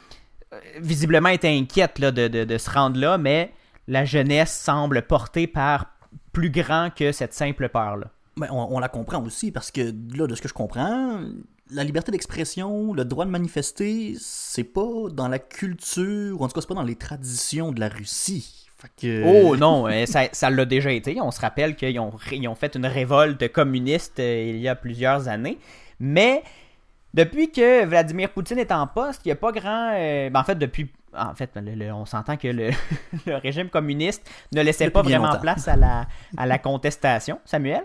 euh, 0.53 0.59
visiblement 0.79 1.29
elle 1.29 1.35
était 1.35 1.49
inquiète 1.57 1.99
là, 1.99 2.11
de, 2.11 2.27
de- 2.27 2.57
se 2.57 2.69
rendre 2.69 2.97
là, 2.97 3.17
mais 3.17 3.51
la 3.89 4.05
jeunesse 4.05 4.53
semble 4.57 5.01
portée 5.01 5.47
par 5.47 5.87
plus 6.31 6.49
grand 6.49 6.89
que 6.95 7.11
cette 7.11 7.33
simple 7.33 7.67
peur-là. 7.67 8.07
Ben, 8.37 8.47
on, 8.51 8.67
on 8.75 8.79
la 8.79 8.87
comprend 8.87 9.21
aussi 9.21 9.51
parce 9.51 9.69
que 9.69 9.93
là, 10.15 10.27
de 10.27 10.35
ce 10.35 10.41
que 10.41 10.47
je 10.47 10.53
comprends, 10.53 11.19
la 11.69 11.83
liberté 11.83 12.11
d'expression, 12.11 12.93
le 12.93 13.03
droit 13.03 13.25
de 13.25 13.31
manifester, 13.31 14.15
c'est 14.19 14.63
pas 14.63 15.09
dans 15.11 15.27
la 15.27 15.39
culture, 15.39 16.39
ou 16.39 16.43
en 16.43 16.47
tout 16.47 16.53
cas, 16.53 16.61
c'est 16.61 16.67
pas 16.67 16.73
dans 16.73 16.83
les 16.83 16.95
traditions 16.95 17.71
de 17.71 17.79
la 17.81 17.89
Russie. 17.89 18.62
Que- 18.99 19.23
Oh 19.25 19.55
non, 19.57 19.87
euh, 19.87 20.05
ça 20.05 20.23
ça 20.31 20.49
l'a 20.49 20.65
déjà 20.65 20.91
été. 20.91 21.19
On 21.21 21.31
se 21.31 21.39
rappelle 21.41 21.75
qu'ils 21.75 21.99
ont, 21.99 22.09
ré- 22.11 22.35
ils 22.37 22.47
ont 22.47 22.55
fait 22.55 22.75
une 22.75 22.85
révolte 22.85 23.51
communiste 23.51 24.19
euh, 24.19 24.51
il 24.55 24.57
y 24.61 24.67
a 24.67 24.75
plusieurs 24.75 25.27
années. 25.27 25.57
Mais 25.99 26.43
depuis 27.13 27.51
que 27.51 27.85
Vladimir 27.85 28.29
Poutine 28.31 28.59
est 28.59 28.71
en 28.71 28.87
poste, 28.87 29.21
il 29.25 29.29
n'y 29.29 29.31
a 29.33 29.35
pas 29.35 29.51
grand... 29.51 29.91
euh, 29.93 30.29
ben, 30.29 30.39
en 30.39 30.43
fait, 30.43 30.55
depuis... 30.55 30.91
En 31.15 31.35
fait, 31.35 31.51
le- 31.55 31.75
le- 31.75 31.93
on 31.93 32.05
s'entend 32.05 32.37
que 32.37 32.47
le, 32.47 32.71
le 33.27 33.35
régime 33.35 33.69
communiste 33.69 34.27
ne 34.51 34.61
laissait 34.63 34.85
Depuis 34.85 34.93
pas 34.93 35.01
vraiment 35.03 35.27
longtemps. 35.27 35.39
place 35.41 35.67
à 35.67 35.75
la, 35.75 36.07
à 36.35 36.45
la 36.47 36.57
contestation, 36.57 37.39
Samuel. 37.45 37.83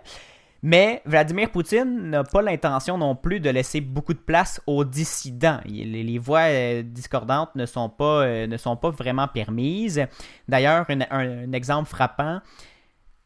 Mais 0.63 1.03
Vladimir 1.05 1.51
Poutine 1.51 2.11
n'a 2.11 2.25
pas 2.25 2.43
l'intention 2.43 2.99
non 2.99 3.15
plus 3.15 3.39
de 3.39 3.49
laisser 3.49 3.81
beaucoup 3.81 4.13
de 4.13 4.19
place 4.19 4.61
aux 4.67 4.85
dissidents. 4.85 5.61
Les, 5.67 6.19
voix 6.19 6.49
euh, 6.49 6.83
discordantes 6.83 7.55
ne 7.55 7.65
sont, 7.65 7.89
pas, 7.89 8.23
euh, 8.25 8.47
ne 8.47 8.57
sont 8.57 8.77
pas 8.77 8.91
vraiment 8.91 9.29
permises. 9.29 10.05
D'ailleurs, 10.49 10.85
un, 11.11 11.53
exemple 11.53 11.89
frappant, 11.89 12.41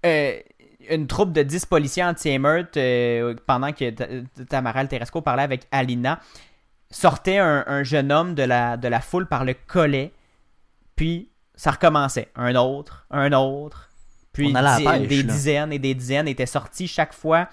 euh, 0.05 0.39
une 0.91 1.07
troupe 1.07 1.33
de 1.33 1.43
10 1.43 1.65
policiers 1.67 2.05
anti-émeute, 2.05 2.79
pendant 3.47 3.73
que 3.73 3.91
Ta- 3.91 4.45
Tamara 4.45 4.85
Teresco 4.85 5.23
parlait 5.23 5.45
avec 5.45 5.63
Alina, 5.71 6.21
sortait 6.91 7.39
un, 7.39 7.65
un 7.67 7.83
jeune 7.83 8.13
homme 8.13 8.35
de 8.35 8.43
la, 8.43 8.77
de 8.77 8.89
la 8.89 9.01
foule 9.01 9.27
par 9.27 9.47
le 9.47 9.55
collet, 9.55 10.13
puis 10.97 11.31
ça 11.55 11.71
recommençait. 11.71 12.29
Un 12.35 12.57
autre, 12.57 13.07
un 13.11 13.33
autre, 13.33 13.89
puis 14.33 14.53
la 14.53 14.79
pêche, 14.99 15.09
des 15.09 15.23
là. 15.23 15.33
dizaines 15.33 15.73
et 15.73 15.79
des 15.79 15.95
dizaines 15.95 16.29
étaient 16.29 16.47
sortis 16.47 16.89
chaque 16.89 17.13
fois, 17.13 17.49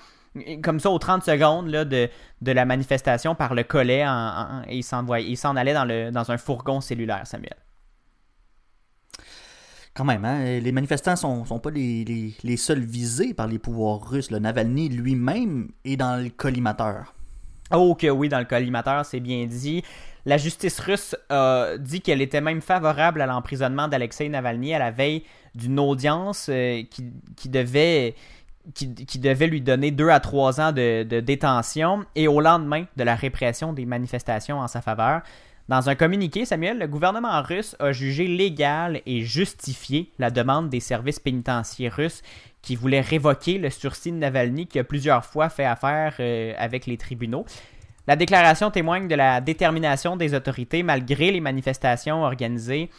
comme 0.64 0.80
ça 0.80 0.90
aux 0.90 1.00
30 1.00 1.24
secondes 1.24 1.68
là, 1.68 1.86
de, 1.86 2.10
de 2.42 2.52
la 2.52 2.66
manifestation 2.66 3.36
par 3.36 3.54
le 3.56 3.64
collet, 3.64 4.06
en, 4.08 4.12
en- 4.12 4.64
et 4.68 4.78
ils 4.78 4.84
s'en 5.38 5.56
allaient 5.56 5.74
dans, 5.74 5.86
le, 5.86 6.12
dans 6.12 6.32
un 6.32 6.38
fourgon 6.38 6.82
cellulaire, 6.82 7.26
Samuel. 7.26 7.56
Quand 9.94 10.06
même, 10.06 10.24
hein, 10.24 10.60
les 10.60 10.72
manifestants 10.72 11.16
sont, 11.16 11.44
sont 11.46 11.60
pas 11.60 11.72
les, 11.72 12.06
les- 12.06 12.34
les 12.44 12.58
seuls 12.58 12.80
visés 12.80 13.34
par 13.34 13.48
les 13.48 13.60
pouvoirs 13.60 14.00
russes. 14.08 14.32
Le 14.32 14.40
Navalny 14.40 14.88
lui-même 14.88 15.72
est 15.84 15.98
dans 15.98 16.22
le 16.24 16.30
collimateur. 16.30 17.14
Oh 17.72 17.96
que 17.96 18.08
oui, 18.08 18.30
dans 18.30 18.40
le 18.40 18.46
collimateur, 18.46 19.06
c'est 19.06 19.20
bien 19.20 19.46
dit. 19.46 19.84
La 20.26 20.38
justice 20.38 20.80
russe 20.80 21.16
a 21.30 21.78
dit 21.78 22.02
qu'elle 22.02 22.22
était 22.22 22.42
même 22.42 22.62
favorable 22.62 23.22
à 23.22 23.26
l'emprisonnement 23.26 23.88
d'Alexei 23.88 24.30
Navalny 24.30 24.74
à 24.74 24.80
la 24.80 24.92
veille 24.92 25.24
d'une 25.56 25.80
audience 25.80 26.48
euh, 26.50 26.84
qui, 27.36 27.50
devait, 27.50 28.16
lui 29.48 29.62
donner 29.62 29.92
deux 29.92 30.10
à 30.10 30.20
trois 30.20 30.60
ans 30.62 30.72
de, 30.72 31.04
de 31.04 31.20
détention 31.20 32.06
et 32.16 32.28
au 32.28 32.42
lendemain 32.42 32.86
de 32.98 33.04
la 33.04 33.16
répression 33.16 33.74
des 33.74 33.86
manifestations 33.86 34.60
en 34.60 34.68
sa 34.68 34.82
faveur. 34.82 35.22
Dans 35.70 35.88
un 35.88 35.94
communiqué, 35.94 36.46
Samuel, 36.46 36.80
le 36.80 36.88
gouvernement 36.88 37.44
russe 37.44 37.76
a 37.78 37.92
jugé 37.92 38.26
légal 38.26 39.04
et 39.06 39.22
justifié 39.22 40.12
la 40.18 40.32
demande 40.32 40.68
des 40.70 40.80
services 40.80 41.20
pénitentiaires 41.20 41.96
russes 41.96 42.24
qui 42.64 42.76
voulaient 42.76 43.02
révoquer 43.02 43.60
le 43.60 43.70
sursis 43.70 44.12
de 44.12 44.18
Navalny 44.18 44.66
qui 44.66 44.80
a 44.80 44.84
plusieurs 44.84 45.24
fois 45.24 45.48
fait 45.48 45.66
affaire 45.66 46.16
euh, 46.20 46.54
avec 46.58 46.88
les 46.88 46.98
tribunaux. 46.98 47.46
La 48.10 48.16
déclaration 48.16 48.72
témoigne 48.72 49.08
de 49.08 49.14
la 49.14 49.40
détermination 49.40 50.18
des 50.18 50.34
autorités 50.34 50.82
malgré 50.82 51.30
les 51.30 51.42
manifestations 51.42 52.24
organisées 52.24 52.90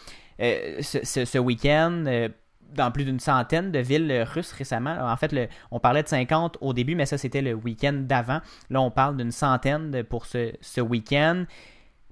euh, 0.41 0.81
ce, 0.83 1.37
week-end 1.37 2.05
euh, 2.07 2.29
dans 2.77 2.93
plus 2.93 3.05
d'une 3.05 3.19
centaine 3.19 3.73
de 3.73 3.81
villes 3.81 4.25
russes 4.33 4.53
récemment. 4.53 4.97
En 5.01 5.17
fait, 5.17 5.35
on 5.73 5.81
parlait 5.81 6.05
de 6.05 6.09
50 6.09 6.59
au 6.61 6.73
début, 6.73 6.95
mais 6.95 7.07
ça 7.07 7.19
c'était 7.19 7.43
le 7.43 7.55
week-end 7.55 7.93
d'avant. 7.93 8.39
Là, 8.71 8.81
on 8.81 8.93
parle 8.93 9.17
d'une 9.17 9.33
centaine 9.33 10.05
pour 10.05 10.27
ce 10.27 10.81
week-end. 10.81 11.45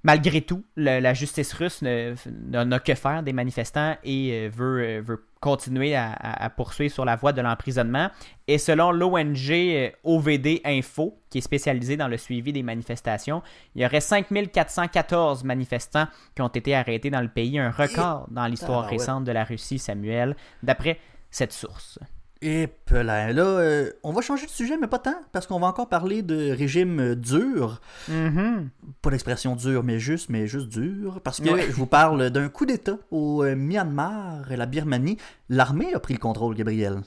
Malgré 0.05 0.41
tout, 0.43 0.65
le- 0.77 1.01
la 1.01 1.13
justice 1.15 1.53
russe 1.53 1.83
n'a 1.83 2.79
que 2.81 2.95
faire 2.95 3.23
des 3.23 3.33
manifestants 3.33 3.97
et 4.05 4.31
euh, 4.33 4.51
veut, 4.53 4.83
euh, 4.83 5.03
veut 5.05 5.25
continuer 5.41 5.95
à, 5.97 6.13
à- 6.13 6.51
poursuivre 6.51 6.93
sur 6.93 7.05
la 7.05 7.17
voie 7.17 7.33
de 7.33 7.41
l'emprisonnement. 7.41 8.11
Et 8.47 8.59
selon 8.59 8.93
l'ONG 8.93 9.51
euh, 9.51 9.91
OVD 10.05 10.61
Info, 10.65 11.19
qui 11.31 11.39
est 11.39 11.43
spécialisée 11.43 11.97
dans 11.97 12.09
le 12.09 12.17
suivi 12.17 12.53
des 12.53 12.63
manifestations, 12.63 13.43
il 13.75 13.83
y 13.83 13.87
aurait 13.87 14.01
5414 14.01 15.45
manifestants 15.45 16.07
qui 16.35 16.43
ont 16.43 16.49
été 16.49 16.75
arrêtés 16.75 17.11
dans 17.11 17.21
le 17.21 17.29
pays, 17.29 17.59
un 17.59 17.71
record 17.71 18.27
dans 18.31 18.47
l'histoire 18.47 18.85
récente 18.91 19.25
de 19.25 19.33
la 19.33 19.45
Russie, 19.45 19.79
Samuel, 19.79 20.37
d'après 20.63 20.99
cette 21.31 21.53
source. 21.53 21.99
Et 22.41 22.69
puis 22.87 23.03
là, 23.03 23.29
euh, 23.31 23.91
on 24.05 24.13
va 24.13 24.21
changer 24.21 24.47
de 24.47 24.51
sujet, 24.51 24.77
mais 24.81 24.87
pas 24.87 25.01
tant, 25.01 25.17
parce 25.33 25.47
qu'on 25.47 25.59
va 25.59 25.67
encore 25.67 25.89
parler 25.89 26.23
de 26.23 26.53
régime 26.53 27.01
euh, 27.01 27.15
dur. 27.17 27.81
Mhm. 28.09 28.71
Pas 29.03 29.11
d'expression 29.11 29.57
dure, 29.57 29.83
mais 29.83 29.99
juste, 29.99 30.29
mais 30.29 30.47
juste 30.47 30.69
dur. 30.69 31.21
Parce 31.25 31.41
que 31.41 31.51
Ouais. 31.51 31.63
je 31.69 31.73
vous 31.73 31.87
parle 31.87 32.31
d'un 32.31 32.49
coup 32.49 32.65
d'État 32.65 32.97
au 33.11 33.43
euh, 33.43 33.57
Myanmar 33.57 34.53
et 34.53 34.57
la 34.57 34.67
Birmanie. 34.67 35.17
L'armée 35.49 35.93
a 35.95 35.99
pris 36.01 36.15
le 36.15 36.21
contrôle, 36.21 36.55
Gabriel. 36.55 37.01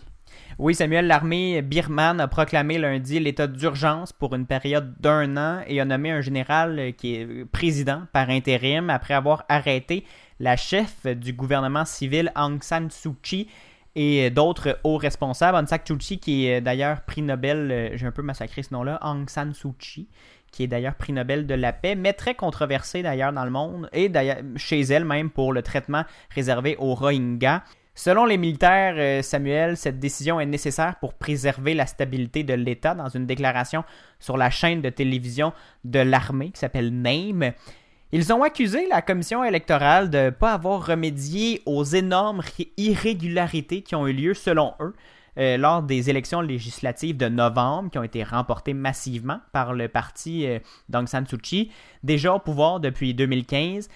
Oui, 0.60 0.76
Samuel, 0.76 1.08
l'armée 1.08 1.62
birmane 1.62 2.20
a 2.20 2.28
proclamé 2.28 2.78
lundi 2.78 3.20
l'état 3.20 3.48
d'urgence 3.48 4.12
pour 4.12 4.36
une 4.36 4.46
période 4.46 4.94
d'un 5.00 5.38
an 5.38 5.62
et 5.66 5.80
a 5.80 5.86
nommé 5.86 6.12
un 6.12 6.22
général 6.22 6.94
qui 6.98 7.16
est 7.16 7.46
président 7.46 8.04
par 8.12 8.30
intérim 8.30 8.90
après 8.90 9.14
avoir 9.14 9.46
arrêté 9.48 10.06
la 10.40 10.58
chef 10.58 11.06
du 11.06 11.34
gouvernement 11.34 11.86
civil 11.86 12.32
Aung 12.36 12.62
San 12.62 12.92
Suu 12.92 13.12
Kyi 13.24 13.48
et 13.96 14.28
euh, 14.28 14.30
d'autres 14.30 14.80
hauts 14.84 14.98
responsables. 14.98 15.58
Aung 15.58 15.68
San 15.68 15.80
Suu 15.86 15.98
Kyi 15.98 16.20
qui 16.20 16.48
est 16.48 16.62
d'ailleurs 16.62 17.02
prix 17.02 17.22
Nobel, 17.22 17.72
euh, 17.72 17.98
j'ai 17.98 18.06
un 18.06 18.12
peu 18.12 18.22
massacré 18.22 18.64
ce 18.64 18.74
nom-là, 18.74 19.00
Aung 19.02 19.30
San 19.30 19.54
Suu 19.54 19.74
Kyi 19.78 20.08
qui 20.52 20.64
est 20.64 20.68
d'ailleurs 20.68 20.96
prix 20.96 21.14
Nobel 21.14 21.48
de 21.48 21.54
la 21.54 21.72
paix, 21.72 21.96
mais 21.96 22.14
très 22.14 22.36
controversée 22.36 23.04
d'ailleurs 23.04 23.32
dans 23.32 23.46
le 23.46 23.52
monde 23.52 23.90
et 23.94 24.10
d'ailleurs 24.10 24.42
chez 24.58 24.82
elle 24.82 25.06
même 25.06 25.30
pour 25.30 25.54
le 25.54 25.62
traitement 25.62 26.04
réservé 26.30 26.76
aux 26.78 26.94
Rohingyas. 26.94 27.62
Selon 27.94 28.26
les 28.26 28.38
militaires, 28.38 28.96
euh, 28.98 29.22
Samuel, 29.22 29.76
cette 29.76 30.00
décision 30.00 30.40
est 30.40 30.46
nécessaire 30.46 30.96
pour 31.00 31.14
préserver 31.14 31.74
la 31.74 31.86
stabilité 31.86 32.44
de 32.44 32.54
l'État 32.54 32.96
dans 32.96 33.10
une 33.10 33.26
déclaration 33.26 33.84
sur 34.20 34.38
la 34.38 34.50
chaîne 34.50 34.82
de 34.82 34.90
télévision 34.90 35.52
de 35.84 36.00
l'armée 36.00 36.52
qui 36.52 36.60
s'appelle 36.60 36.90
NAME. 36.94 37.52
Ils 38.14 38.34
ont 38.34 38.44
accusé 38.44 38.88
la 38.90 39.02
commission 39.02 39.44
électorale 39.44 40.10
de 40.10 40.18
ne 40.18 40.30
pas 40.32 40.54
avoir 40.54 40.86
remédié 40.86 41.62
aux 41.66 41.84
énormes 41.86 42.42
ré- 42.42 42.72
irrégularités 42.78 43.82
qui 43.84 43.96
ont 43.96 44.06
eu 44.08 44.12
lieu, 44.14 44.34
selon 44.34 44.74
eux, 44.82 44.94
euh, 45.38 45.56
lors 45.56 45.82
des 45.82 46.10
élections 46.10 46.42
législatives 46.42 47.16
de 47.16 47.30
novembre, 47.30 47.90
qui 47.90 47.98
ont 47.98 48.04
été 48.04 48.22
remportées 48.24 48.74
massivement 48.74 49.40
par 49.54 49.74
le 49.74 49.88
parti 49.88 50.46
euh, 50.46 50.60
d'Aung 50.90 51.08
San 51.08 51.26
Suu 51.26 51.38
Kyi, 51.38 51.72
déjà 52.04 52.34
au 52.34 52.40
pouvoir 52.40 52.82
depuis 52.82 53.14
2015. 53.14 53.88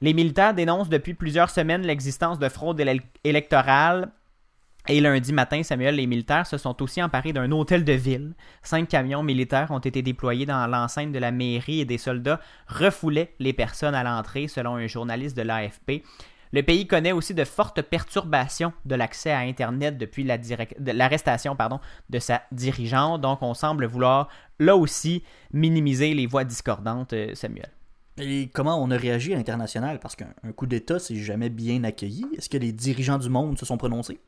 Les 0.00 0.14
militaires 0.14 0.54
dénoncent 0.54 0.88
depuis 0.88 1.14
plusieurs 1.14 1.50
semaines 1.50 1.82
l'existence 1.82 2.38
de 2.38 2.48
fraude 2.48 2.78
éle- 2.78 3.00
électorale. 3.24 4.10
Et 4.88 5.00
lundi 5.00 5.32
matin, 5.32 5.64
Samuel, 5.64 5.96
les 5.96 6.06
militaires 6.06 6.46
se 6.46 6.58
sont 6.58 6.80
aussi 6.80 7.02
emparés 7.02 7.32
d'un 7.32 7.50
hôtel 7.50 7.84
de 7.84 7.92
ville. 7.92 8.34
Cinq 8.62 8.88
camions 8.88 9.24
militaires 9.24 9.72
ont 9.72 9.80
été 9.80 10.00
déployés 10.00 10.46
dans 10.46 10.64
l'enceinte 10.68 11.10
de 11.10 11.18
la 11.18 11.32
mairie 11.32 11.80
et 11.80 11.84
des 11.84 11.98
soldats 11.98 12.40
refoulaient 12.68 13.34
les 13.40 13.52
personnes 13.52 13.96
à 13.96 14.04
l'entrée, 14.04 14.46
selon 14.46 14.76
un 14.76 14.86
journaliste 14.86 15.36
de 15.36 15.42
l'AFP. 15.42 16.04
Le 16.52 16.62
pays 16.62 16.86
connaît 16.86 17.10
aussi 17.10 17.34
de 17.34 17.42
fortes 17.44 17.82
perturbations 17.82 18.72
de 18.84 18.94
l'accès 18.94 19.32
à 19.32 19.40
Internet 19.40 19.98
depuis 19.98 20.22
l'arrestation 20.22 21.56
de 22.08 22.18
sa 22.20 22.42
dirigeante. 22.52 23.20
Donc, 23.20 23.42
on 23.42 23.54
semble 23.54 23.86
vouloir, 23.86 24.28
là 24.60 24.76
aussi, 24.76 25.24
minimiser 25.52 26.14
les 26.14 26.26
voix 26.26 26.44
discordantes, 26.44 27.12
euh, 27.12 27.34
Samuel. 27.34 27.70
Et 28.18 28.48
comment 28.54 28.80
on 28.80 28.90
a 28.92 28.96
réagi 28.96 29.34
à 29.34 29.36
l'international? 29.36 29.98
Parce 29.98 30.14
qu'un 30.14 30.32
un 30.44 30.52
coup 30.52 30.66
d'État, 30.66 31.00
c'est 31.00 31.16
jamais 31.16 31.50
bien 31.50 31.82
accueilli. 31.82 32.24
Est-ce 32.38 32.48
que 32.48 32.56
les 32.56 32.72
dirigeants 32.72 33.18
du 33.18 33.28
monde 33.28 33.58
se 33.58 33.66
sont 33.66 33.76
prononcés? 33.76 34.20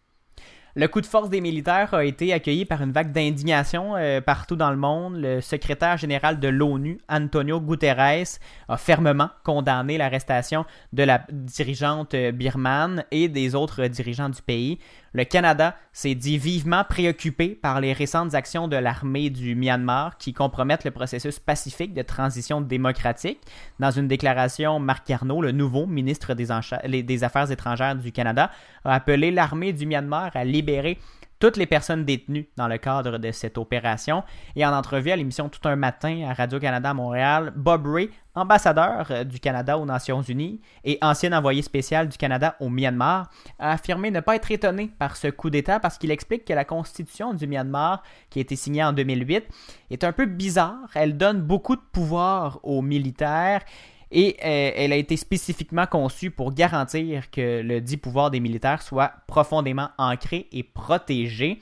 Le 0.74 0.87
coup 0.87 1.00
de 1.00 1.07
force 1.07 1.31
des 1.31 1.40
militaires 1.40 1.94
a 1.94 2.04
été 2.04 2.33
accueilli 2.33 2.64
par 2.64 2.83
une 2.83 2.92
vague 2.92 3.11
d'indignation 3.11 3.96
euh, 3.96 4.20
partout 4.20 4.54
dans 4.54 4.70
le 4.70 4.76
monde. 4.76 5.16
Le 5.16 5.40
secrétaire 5.40 5.96
général 5.96 6.38
de 6.38 6.48
l'ONU, 6.48 6.98
Antonio 7.09 7.61
Guterres, 7.61 8.38
a 8.68 8.76
fermement 8.76 9.31
condamné 9.44 9.98
l'arrestation 9.98 10.66
de 10.92 11.02
la 11.02 11.22
dirigeante 11.31 12.14
euh, 12.14 12.33
birmane 12.33 13.04
et 13.11 13.28
des 13.28 13.54
autres 13.54 13.87
dirigeants 13.87 14.28
du 14.28 14.42
pays. 14.42 14.78
Le 15.14 15.24
Canada 15.24 15.74
s'est 15.92 16.14
dit 16.14 16.36
vivement 16.36 16.84
préoccupé 16.84 17.48
par 17.48 17.80
les 17.80 17.92
récentes 17.92 18.34
actions 18.34 18.68
de 18.68 18.76
l'armée 18.76 19.30
du 19.30 19.54
Myanmar 19.54 20.18
qui 20.18 20.34
compromettent 20.34 20.84
le 20.84 20.90
processus 20.90 21.38
pacifique 21.38 21.94
de 21.94 22.02
transition 22.02 22.60
démocratique. 22.60 23.40
Dans 23.78 23.90
une 23.90 24.06
déclaration, 24.06 24.78
Marc 24.80 25.06
Carnot, 25.06 25.40
le 25.40 25.52
nouveau 25.52 25.86
ministre 25.86 26.34
des, 26.34 27.24
Affaires 27.24 27.50
étrangères 27.50 27.96
du 27.96 28.12
Canada, 28.12 28.50
a 28.84 28.94
appelé 28.94 29.30
l'armée 29.30 29.72
du 29.72 29.86
Myanmar 29.86 30.30
à 30.34 30.44
libérer 30.44 30.98
toutes 31.38 31.57
les 31.57 31.66
personnes 31.66 32.05
détenues 32.05 32.48
dans 32.57 32.68
le 32.68 32.79
cadre 32.79 33.18
de 33.18 33.31
cette 33.31 33.59
opération. 33.59 34.24
Et 34.57 34.66
en 34.66 34.72
entrevue 34.72 35.11
à 35.11 35.16
l'émission 35.16 35.48
Tout 35.48 35.66
un 35.68 35.77
matin 35.77 36.26
à 36.28 36.34
Radio-Canada 36.34 36.91
à 36.91 36.95
Montréal, 36.95 37.53
Bob 37.55 37.86
Ray, 37.86 38.11
ambassadeur 38.34 39.07
euh, 39.11 39.24
du 39.24 39.41
Canada 39.41 39.78
aux 39.78 39.84
Nations 39.84 40.22
Unies 40.22 40.61
et 40.84 40.99
ancien 41.03 41.32
envoyé 41.32 41.62
spécial 41.62 42.09
du 42.09 42.16
Canada 42.16 42.57
au 42.61 42.68
Myanmar, 42.68 43.30
a 43.59 43.72
affirmé 43.72 44.11
ne 44.11 44.20
pas 44.20 44.36
être 44.36 44.51
étonné 44.51 44.91
par 44.99 45.16
ce 45.16 45.28
coup 45.28 45.51
d'État 45.51 45.80
parce 45.80 45.99
qu'il 45.99 46.11
explique 46.11 46.45
que 46.45 46.53
la 46.53 46.64
constitution 46.64 47.34
du 47.34 47.47
Myanmar, 47.47 48.03
qui 48.30 48.39
a 48.39 48.43
été 48.43 48.57
signée 48.57 48.84
en 48.84 48.93
2008, 48.93 49.45
est 49.91 50.05
un 50.05 50.12
peu 50.12 50.26
bizarre. 50.26 50.89
Elle 50.95 51.16
donne 51.16 51.41
beaucoup 51.41 51.76
de 51.76 51.82
pouvoir 51.93 52.61
aux 52.62 52.82
militaires 52.82 53.62
et 54.11 54.36
euh, 54.44 54.70
elle 54.74 54.92
a 54.92 54.96
été 54.96 55.16
spécifiquement 55.16 55.86
conçue 55.86 56.30
pour 56.30 56.52
garantir 56.52 57.30
que 57.30 57.62
le 57.62 57.80
dit 57.80 57.96
pouvoir 57.96 58.30
des 58.30 58.40
militaires 58.40 58.82
soit 58.82 59.12
profondément 59.26 59.90
ancré 59.98 60.46
et 60.52 60.62
protégé. 60.62 61.61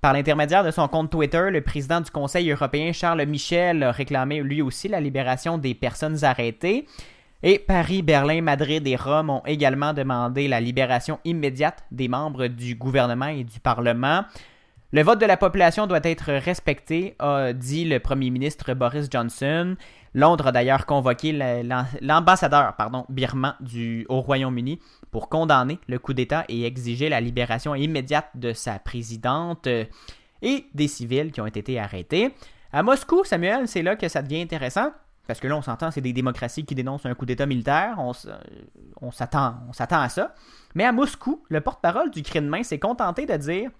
Par 0.00 0.12
l'intermédiaire 0.12 0.64
de 0.64 0.70
son 0.70 0.88
compte 0.88 1.10
Twitter, 1.10 1.48
le 1.50 1.60
président 1.60 2.00
du 2.00 2.10
Conseil 2.10 2.50
européen 2.50 2.92
Charles 2.92 3.24
Michel 3.26 3.82
a 3.82 3.92
réclamé 3.92 4.40
lui 4.42 4.62
aussi 4.62 4.88
la 4.88 5.00
libération 5.00 5.58
des 5.58 5.74
personnes 5.74 6.24
arrêtées. 6.24 6.86
Et 7.42 7.58
Paris, 7.58 8.02
Berlin, 8.02 8.42
Madrid 8.42 8.86
et 8.86 8.96
Rome 8.96 9.30
ont 9.30 9.42
également 9.46 9.94
demandé 9.94 10.48
la 10.48 10.60
libération 10.60 11.18
immédiate 11.24 11.84
des 11.90 12.08
membres 12.08 12.48
du 12.48 12.74
gouvernement 12.74 13.28
et 13.28 13.44
du 13.44 13.60
Parlement. 13.60 14.24
Le 14.92 15.02
vote 15.02 15.20
de 15.20 15.26
la 15.26 15.36
population 15.36 15.86
doit 15.86 16.00
être 16.02 16.32
respecté, 16.32 17.14
a 17.18 17.52
dit 17.52 17.84
le 17.84 18.00
premier 18.00 18.30
ministre 18.30 18.74
Boris 18.74 19.08
Johnson. 19.10 19.76
Londres 20.14 20.48
a 20.48 20.52
d'ailleurs 20.52 20.86
convoqué 20.86 21.32
la- 21.32 21.62
l'am- 21.62 21.86
l'ambassadeur 22.00 22.74
pardon, 22.76 23.04
birman 23.08 23.54
du, 23.60 24.06
au 24.08 24.20
Royaume-Uni 24.20 24.80
pour 25.10 25.28
condamner 25.28 25.78
le 25.88 25.98
coup 25.98 26.14
d'État 26.14 26.44
et 26.48 26.64
exiger 26.64 27.08
la 27.08 27.20
libération 27.20 27.74
immédiate 27.74 28.28
de 28.34 28.52
sa 28.52 28.78
présidente 28.78 29.66
euh, 29.66 29.84
et 30.42 30.66
des 30.74 30.88
civils 30.88 31.30
qui 31.32 31.40
ont 31.40 31.46
été 31.46 31.78
arrêtés. 31.78 32.34
À 32.72 32.82
Moscou, 32.82 33.24
Samuel, 33.24 33.68
c'est 33.68 33.82
là 33.82 33.96
que 33.96 34.08
ça 34.08 34.22
devient 34.22 34.40
intéressant. 34.40 34.90
Parce 35.26 35.38
que 35.38 35.46
là, 35.46 35.56
on 35.56 35.62
s'entend, 35.62 35.92
c'est 35.92 36.00
des 36.00 36.12
démocraties 36.12 36.64
qui 36.64 36.74
dénoncent 36.74 37.06
un 37.06 37.14
coup 37.14 37.24
d'État 37.24 37.46
militaire. 37.46 37.94
On, 37.98 38.10
euh, 38.26 39.10
s'attend 39.12 39.54
à 40.00 40.08
ça. 40.08 40.34
Mais 40.74 40.84
à 40.84 40.90
Moscou, 40.90 41.44
le 41.48 41.60
porte-parole 41.60 42.10
du 42.10 42.22
Kremlin 42.22 42.64
s'est 42.64 42.80
contenté 42.80 43.26
de 43.26 43.36
dire 43.36 43.70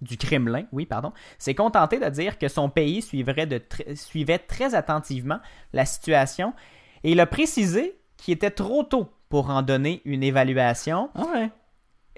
du 0.00 0.16
Kremlin, 0.16 0.64
oui, 0.72 0.86
pardon, 0.86 1.12
s'est 1.38 1.54
contenté 1.54 1.98
de 1.98 2.08
dire 2.08 2.38
que 2.38 2.48
son 2.48 2.68
pays 2.68 3.02
suivrait, 3.02 3.46
de 3.46 3.58
tr- 3.58 3.96
suivait 3.96 4.38
très 4.38 4.74
attentivement 4.74 5.38
la 5.72 5.84
situation 5.84 6.52
et 7.04 7.12
il 7.12 7.20
a 7.20 7.26
précisé 7.26 7.98
qu'il 8.16 8.34
était 8.34 8.50
trop 8.50 8.82
tôt 8.82 9.10
pour 9.28 9.50
en 9.50 9.62
donner 9.62 10.02
une 10.04 10.22
évaluation. 10.22 11.10
Ah 11.14 11.24
ouais. 11.34 11.50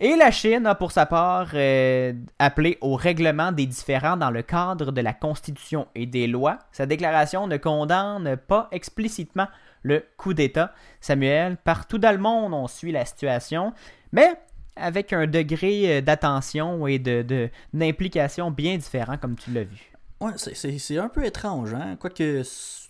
Et 0.01 0.15
la 0.15 0.31
Chine 0.31 0.67
a 0.67 0.77
pour 0.77 0.93
sa 0.93 1.07
part 1.07 1.49
euh, 1.55 2.13
appelé 2.39 2.79
au 2.83 2.95
règlement 2.95 3.51
des 3.51 3.67
différends 3.67 4.17
dans 4.17 4.31
le 4.31 4.43
cadre 4.43 4.93
de 4.93 5.01
la 5.01 5.13
Constitution 5.13 5.89
et 5.97 6.07
des 6.07 6.29
lois. 6.29 6.61
Sa 6.71 6.87
déclaration 6.87 7.49
ne 7.49 7.57
condamne 7.57 8.37
pas 8.37 8.69
explicitement 8.71 9.49
le 9.83 10.05
coup 10.17 10.35
d'État. 10.35 10.73
Samuel, 11.01 11.57
partout 11.57 11.99
dans 11.99 12.13
le 12.13 12.19
monde, 12.19 12.55
on 12.55 12.69
suit 12.69 12.93
la 12.93 13.05
situation, 13.05 13.73
mais 14.13 14.39
avec 14.79 15.13
un 15.13 15.27
degré 15.27 15.99
euh, 15.99 16.01
d'attention 16.01 16.87
et 16.87 16.99
de, 16.99 17.49
d'implication 17.73 18.51
bien 18.51 18.77
différent, 18.77 19.17
comme 19.19 19.37
tu 19.37 19.53
l'as 19.53 19.65
vu. 19.65 19.93
Ouais, 20.21 20.33
c'est- 20.37 20.99
un 20.99 21.09
peu 21.09 21.25
étrange, 21.25 21.75
hein. 21.75 21.97
Quoique, 22.01 22.43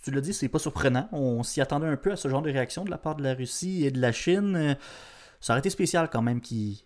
tu 0.03 0.11
l'as 0.11 0.21
dit, 0.21 0.33
c'est 0.33 0.47
pas 0.49 0.57
surprenant. 0.59 1.07
On 1.11 1.43
s'y 1.43 1.61
attendait 1.61 1.85
un 1.87 1.95
peu 1.97 2.11
à 2.11 2.15
ce 2.15 2.27
genre 2.27 2.41
de 2.41 2.49
réaction 2.51 2.83
de 2.85 2.89
la 2.89 2.97
part 2.97 3.15
de 3.15 3.23
la 3.23 3.33
Russie 3.35 3.85
et 3.85 3.91
de 3.91 4.01
la 4.01 4.11
Chine. 4.11 4.55
Euh, 4.55 4.73
Ça 5.39 5.53
aurait 5.53 5.59
été 5.59 5.69
spécial 5.69 6.09
quand 6.11 6.21
même 6.23 6.41
qui. 6.41 6.85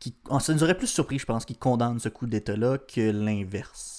qui... 0.00 0.16
ah, 0.30 0.40
Ça 0.40 0.54
nous 0.54 0.62
aurait 0.64 0.76
plus 0.76 0.86
surpris, 0.86 1.18
je 1.18 1.26
pense, 1.26 1.44
qu'ils 1.44 1.58
condamnent 1.58 1.98
ce 2.00 2.08
coup 2.08 2.26
d'État-là 2.26 2.78
que 2.78 3.10
l'inverse. 3.10 3.93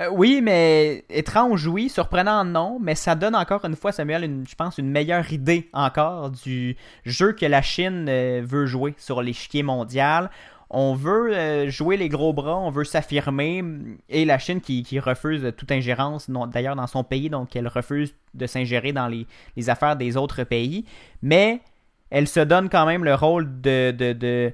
Euh, 0.00 0.08
oui, 0.10 0.40
mais 0.42 1.04
étrange, 1.10 1.66
oui. 1.66 1.88
Surprenant, 1.88 2.44
non. 2.44 2.78
Mais 2.80 2.94
ça 2.94 3.14
donne 3.14 3.34
encore 3.34 3.64
une 3.64 3.76
fois, 3.76 3.92
Samuel, 3.92 4.44
je 4.48 4.54
pense, 4.54 4.78
une 4.78 4.90
meilleure 4.90 5.30
idée 5.32 5.68
encore 5.72 6.30
du 6.30 6.76
jeu 7.04 7.32
que 7.32 7.46
la 7.46 7.62
Chine 7.62 8.06
euh, 8.08 8.42
veut 8.44 8.66
jouer 8.66 8.94
sur 8.96 9.22
l'échiquier 9.22 9.62
mondial. 9.62 10.30
On 10.70 10.94
veut 10.94 11.34
euh, 11.34 11.68
jouer 11.68 11.96
les 11.96 12.08
gros 12.08 12.32
bras, 12.32 12.56
on 12.56 12.70
veut 12.70 12.84
s'affirmer. 12.84 13.62
Et 14.08 14.24
la 14.24 14.38
Chine 14.38 14.60
qui, 14.60 14.98
refuse 15.00 15.52
toute 15.56 15.72
ingérence, 15.72 16.30
d'ailleurs 16.30 16.76
dans 16.76 16.86
son 16.86 17.04
pays, 17.04 17.28
donc 17.28 17.54
elle 17.56 17.68
refuse 17.68 18.14
de 18.34 18.46
s'ingérer 18.46 18.92
dans 18.92 19.08
les, 19.08 19.26
affaires 19.68 19.96
des 19.96 20.16
autres 20.16 20.44
pays. 20.44 20.86
Mais 21.22 21.60
elle 22.08 22.28
se 22.28 22.40
donne 22.40 22.70
quand 22.70 22.86
même 22.86 23.04
le 23.04 23.14
rôle 23.14 23.60
de, 23.60 24.52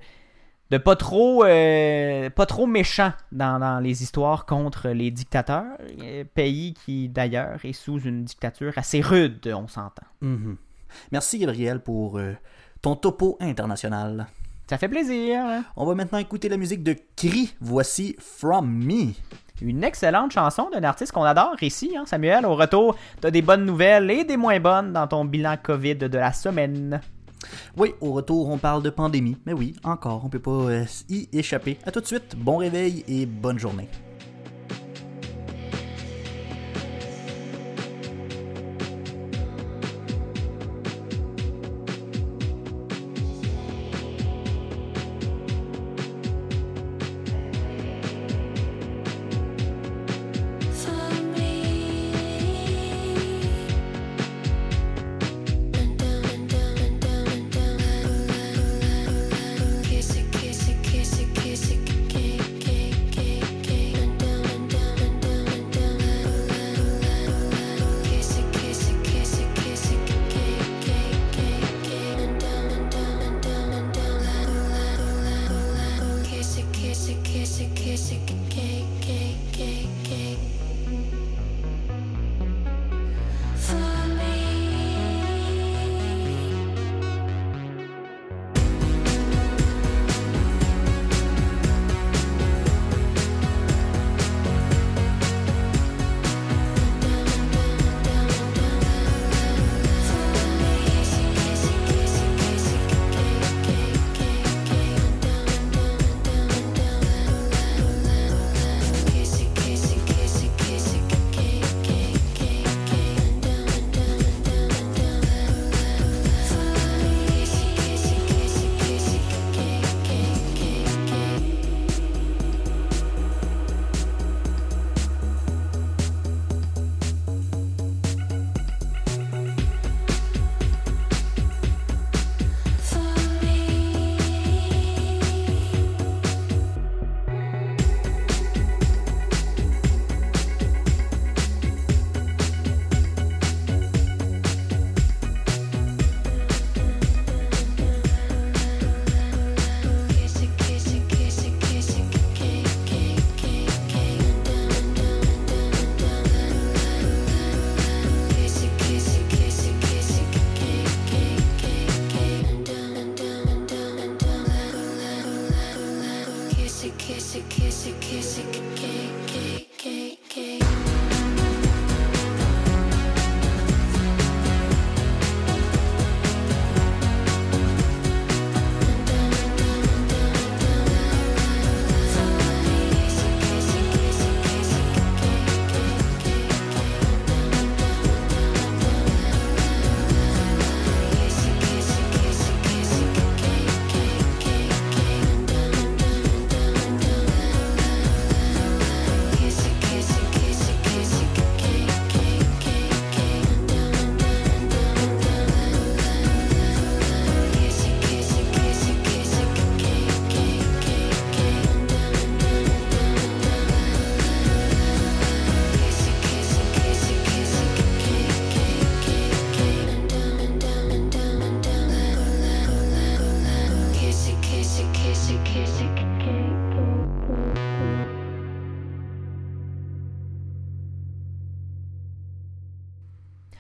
de 0.71 0.79
pas 0.79 0.97
trop 0.97 1.45
euh, 1.45 2.29
pas 2.31 2.47
trop 2.47 2.67
méchant 2.67 3.13
dans, 3.33 3.59
dans 3.59 3.79
les 3.81 4.03
histoires 4.03 4.47
contre 4.47 4.89
les 4.89 5.11
dictateurs, 5.11 5.77
euh, 6.03 6.25
pays 6.35 6.75
qui 6.75 7.09
d'ailleurs 7.09 7.65
est 7.65 7.73
sous 7.73 8.01
une 8.01 8.25
dictature 8.25 8.73
assez 8.77 9.01
rude, 9.01 9.53
on 9.55 9.69
s'entend. 9.69 10.07
Mhm. 10.21 10.57
Merci, 11.13 11.39
Gabriel, 11.39 11.81
pour 11.81 12.19
euh, 12.19 12.35
ton 12.83 12.97
topo 12.97 13.37
international. 13.41 14.27
Ça 14.69 14.79
fait 14.79 14.89
plaisir. 14.89 15.41
On 15.77 15.85
va 15.85 15.95
maintenant 15.95 16.19
écouter 16.19 16.49
la 16.49 16.57
musique 16.57 16.83
de 16.83 16.97
Cri. 17.15 17.55
Voici 17.61 18.17
From 18.19 18.69
Me. 18.69 19.13
Une 19.63 19.85
excellente 19.85 20.33
chanson 20.33 20.69
d'un 20.71 20.83
artiste 20.83 21.13
qu'on 21.13 21.23
adore 21.23 21.63
ici, 21.63 21.95
hein, 21.97 22.05
Samuel. 22.05 22.45
Au 22.45 22.57
retour, 22.57 22.97
t'as 23.21 23.31
des 23.31 23.43
bonnes 23.43 23.65
nouvelles 23.65 24.11
et 24.11 24.25
des 24.25 24.37
moins 24.37 24.59
bonnes 24.59 24.93
dans 24.93 25.07
ton 25.07 25.25
bilan 25.25 25.57
COVID 25.63 25.97
de 25.97 26.19
la 26.19 26.33
semaine. 26.33 27.01
Oui, 27.77 27.95
au 28.01 28.13
retour, 28.13 28.49
on 28.49 28.59
parle 28.59 28.83
de 28.83 28.91
pandémie. 28.91 29.37
Mais 29.47 29.53
oui, 29.53 29.75
encore, 29.85 30.25
on 30.25 30.29
peut 30.29 30.39
pas 30.39 30.51
euh, 30.51 30.85
y 31.09 31.29
échapper. 31.33 31.79
À 31.85 31.91
tout 31.91 32.01
de 32.01 32.07
suite, 32.07 32.37
bon 32.37 32.59
réveil 32.59 33.05
et 33.09 33.27
bonne 33.27 33.59
journée. 33.59 33.89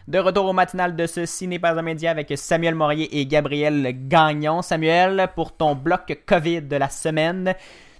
De 0.09 0.21
retour 0.21 0.45
au 0.45 0.53
matinal 0.53 0.95
de 0.95 1.05
Ceci 1.05 1.49
n'est 1.49 1.59
pas 1.59 1.77
un 1.77 1.83
média 1.83 2.13
avec 2.13 2.33
Samuel 2.37 2.77
Morier 2.77 3.19
et 3.19 3.27
Gabriel 3.27 3.93
Gagnon. 4.07 4.63
Samuel, 4.63 5.31
pour 5.35 5.57
ton 5.57 5.75
bloc 5.75 6.23
COVID 6.27 6.63
de 6.63 6.77
la 6.77 6.89
semaine, 6.89 7.55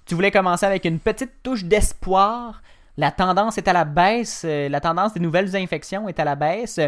tu 0.05 0.15
voulais 0.15 0.31
commencer 0.31 0.65
avec 0.67 0.85
une 0.85 1.01
petite 1.01 1.43
touche 1.43 1.65
d'espoir. 1.65 2.63
La 2.97 3.11
tendance 3.11 3.59
est 3.59 3.67
à 3.67 3.73
la 3.73 3.85
baisse, 3.85 4.45
euh, 4.45 4.69
la 4.69 4.81
tendance 4.81 5.15
des 5.15 5.21
nouvelles 5.21 5.57
infections 5.57 6.09
est 6.09 6.21
à 6.21 6.25
la 6.25 6.37
baisse. 6.37 6.79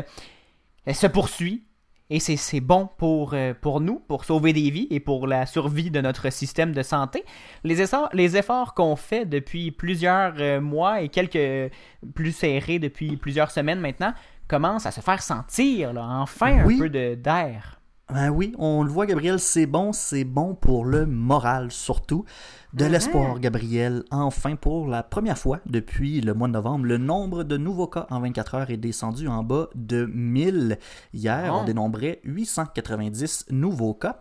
Elle 0.86 0.94
se 0.94 1.08
poursuit. 1.08 1.64
Et 2.10 2.20
c'est 2.20 2.36
c'est 2.36 2.60
bon 2.60 2.88
pour, 2.96 3.34
euh, 3.34 3.52
pour 3.60 3.80
nous, 3.80 3.98
pour 3.98 4.24
sauver 4.24 4.54
des 4.54 4.70
vies 4.70 4.86
et 4.88 5.00
pour 5.00 5.26
la 5.26 5.44
survie 5.44 5.90
de 5.90 6.00
notre 6.00 6.30
système 6.30 6.72
de 6.72 6.82
santé. 6.82 7.24
Les 7.64 7.82
efforts, 7.82 8.08
les 8.14 8.36
efforts 8.36 8.72
qu'on 8.72 8.96
fait 8.96 9.26
depuis 9.26 9.72
plusieurs 9.72 10.34
euh, 10.38 10.60
mois 10.60 11.02
et 11.02 11.08
quelques 11.08 11.70
plus 12.14 12.32
serrés 12.32 12.78
depuis 12.78 13.18
plusieurs 13.18 13.50
semaines 13.50 13.80
maintenant 13.80 14.14
commencent 14.49 14.86
à 14.86 14.90
se 14.90 15.01
faire 15.01 15.22
sentir, 15.22 15.92
là, 15.92 16.07
enfin 16.20 16.64
Oui. 16.64 16.74
un 16.74 16.78
peu 16.78 16.88
de- 16.90 17.14
d'air. 17.14 17.74
Ben 18.11 18.30
oui, 18.30 18.55
on 18.59 18.82
le 18.84 18.88
voit, 18.90 19.05
Gabriel, 19.05 19.38
c'est 19.38 19.66
bon, 19.66 19.92
c'est 19.92 20.24
bon 20.24 20.55
pour 20.55 20.86
le 20.86 21.05
moral 21.05 21.70
surtout. 21.70 22.24
De 22.72 22.86
l'espoir, 22.86 23.38
Gabriel. 23.38 24.03
Enfin, 24.11 24.57
pour 24.57 24.88
la 24.88 25.03
première 25.03 25.36
fois 25.36 25.61
depuis 25.66 26.22
le 26.22 26.32
mois 26.32 26.49
de 26.49 26.55
novembre, 26.55 26.86
le 26.86 26.96
nombre 26.96 27.42
de 27.44 27.59
nouveaux 27.59 27.86
cas 27.86 28.07
en 28.11 28.20
24 28.20 28.55
heures 28.55 28.70
est 28.70 28.78
descendu 28.78 29.28
en 29.28 29.42
bas 29.42 29.68
de 29.74 30.07
1000. 30.07 30.78
Hier, 31.12 31.55
on 31.55 31.64
dénombrait 31.64 32.20
890 32.24 33.46
nouveaux 33.51 33.94
cas. 33.94 34.20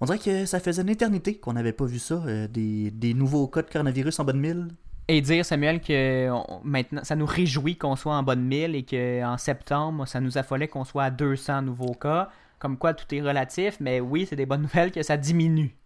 On 0.00 0.06
dirait 0.06 0.18
que 0.18 0.44
ça 0.44 0.60
faisait 0.60 0.82
une 0.82 0.88
éternité 0.90 1.36
qu'on 1.38 1.54
n'avait 1.54 1.72
pas 1.72 1.86
vu 1.86 1.98
ça, 1.98 2.14
euh, 2.26 2.46
des, 2.48 2.90
des 2.90 3.14
nouveaux 3.14 3.46
cas 3.48 3.62
de 3.62 3.70
coronavirus 3.70 4.18
en 4.20 4.24
bas 4.24 4.32
de 4.32 4.38
1000. 4.38 4.68
Et 5.06 5.20
dire, 5.20 5.44
Samuel, 5.44 5.80
que 5.82 6.30
on- 6.30 6.60
maintenant, 6.64 7.04
ça 7.04 7.14
nous 7.14 7.26
réjouit 7.26 7.76
qu'on 7.76 7.94
soit 7.96 8.14
en 8.16 8.22
bas 8.22 8.36
de 8.36 8.40
1000 8.40 8.74
et 8.74 8.84
qu'en 8.84 9.36
septembre, 9.36 10.06
ça 10.08 10.20
nous 10.20 10.38
affolait 10.38 10.68
qu'on 10.68 10.84
soit 10.84 11.04
à 11.04 11.10
200 11.10 11.62
nouveaux 11.62 11.92
cas. 11.94 12.30
Comme 12.58 12.78
quoi, 12.78 12.94
tout 12.94 13.12
est 13.14 13.20
relatif, 13.20 13.76
mais 13.80 14.00
oui, 14.00 14.26
c'est 14.28 14.36
des 14.36 14.46
bonnes 14.46 14.62
nouvelles 14.74 14.92
que 14.92 15.02
ça 15.02 15.16
diminue. 15.18 15.76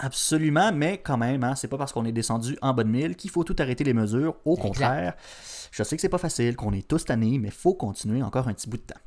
Absolument, 0.00 0.70
mais 0.72 0.98
quand 0.98 1.16
même, 1.16 1.42
hein, 1.42 1.56
c'est 1.56 1.66
pas 1.66 1.76
parce 1.76 1.92
qu'on 1.92 2.04
est 2.04 2.12
descendu 2.12 2.56
en 2.62 2.72
bas 2.72 2.84
de 2.84 2.88
1000 2.88 3.16
qu'il 3.16 3.30
faut 3.30 3.42
tout 3.42 3.56
arrêter 3.58 3.82
les 3.82 3.94
mesures. 3.94 4.36
Au 4.44 4.52
Exact. 4.54 4.62
contraire, 4.68 5.14
je 5.72 5.82
sais 5.82 5.96
que 5.96 6.00
c'est 6.02 6.08
pas 6.08 6.18
facile, 6.18 6.54
qu'on 6.54 6.72
est 6.72 6.86
tous 6.86 7.04
tannés, 7.04 7.36
mais 7.40 7.50
faut 7.50 7.74
continuer 7.74 8.22
encore 8.22 8.46
un 8.46 8.54
petit 8.54 8.68
bout 8.70 8.76
de 8.76 8.82
temps. 8.82 9.00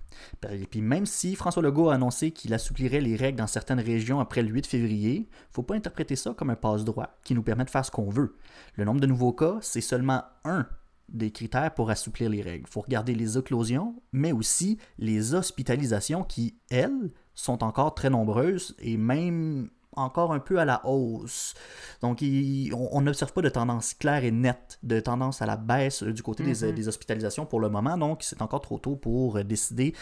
Et 0.52 0.66
puis 0.68 0.82
même 0.82 1.06
si 1.06 1.36
François 1.36 1.64
Legault 1.64 1.90
a 1.90 1.96
annoncé 1.96 2.32
qu'il 2.32 2.54
assouplirait 2.54 3.00
les 3.00 3.16
règles 3.16 3.38
dans 3.40 3.48
certaines 3.48 3.80
régions 3.80 4.20
après 4.20 4.44
le 4.44 4.50
8 4.50 4.68
février, 4.68 5.30
faut 5.50 5.64
pas 5.64 5.76
interpréter 5.76 6.18
ça 6.18 6.34
comme 6.38 6.50
un 6.50 6.56
passe-droit 6.56 7.08
qui 7.24 7.34
nous 7.36 7.42
permet 7.42 7.64
de 7.64 7.70
faire 7.70 7.86
ce 7.86 7.90
qu'on 7.92 8.10
veut. 8.10 8.36
Le 8.74 8.86
nombre 8.86 9.02
de 9.02 9.08
nouveaux 9.08 9.34
cas, 9.34 9.58
c'est 9.62 9.82
seulement 9.82 10.24
un 10.46 10.68
des 11.10 11.32
critères 11.32 11.74
pour 11.74 11.90
assouplir 11.90 12.30
les 12.30 12.42
règles. 12.42 12.66
Il 12.68 12.72
faut 12.72 12.82
regarder 12.82 13.14
les 13.14 13.38
éclosions, 13.38 14.02
mais 14.14 14.32
aussi 14.32 14.78
les 14.98 15.34
hospitalisations 15.34 16.24
qui, 16.24 16.58
elles, 16.70 17.12
sont 17.34 17.64
encore 17.64 17.96
très 17.96 18.10
nombreuses 18.10 18.76
et 18.80 18.98
même 18.98 19.70
encore 19.96 20.34
un 20.34 20.40
peu 20.40 20.60
à 20.60 20.66
la 20.66 20.86
hausse. 20.86 21.54
Donc, 22.02 22.22
il- 22.22 22.74
on 22.74 23.02
n'observe 23.02 23.34
pas 23.34 23.42
de 23.42 23.50
tendance 23.50 23.94
claire 23.94 24.24
et 24.24 24.32
nette, 24.32 24.80
de 24.84 25.00
tendance 25.00 25.42
à 25.42 25.46
la 25.46 25.58
baisse 25.58 26.04
euh, 26.04 26.14
du 26.14 26.24
côté 26.24 26.44
des, 26.44 26.64
euh, 26.64 26.72
des 26.72 26.88
hospitalisations 26.88 27.46
pour 27.46 27.60
le 27.60 27.70
moment. 27.70 27.98
Donc, 27.98 28.24
c'est 28.24 28.42
encore 28.42 28.62
trop 28.62 28.80
tôt 28.80 28.96
pour 28.96 29.38
euh, 29.38 29.44
décider 29.44 29.94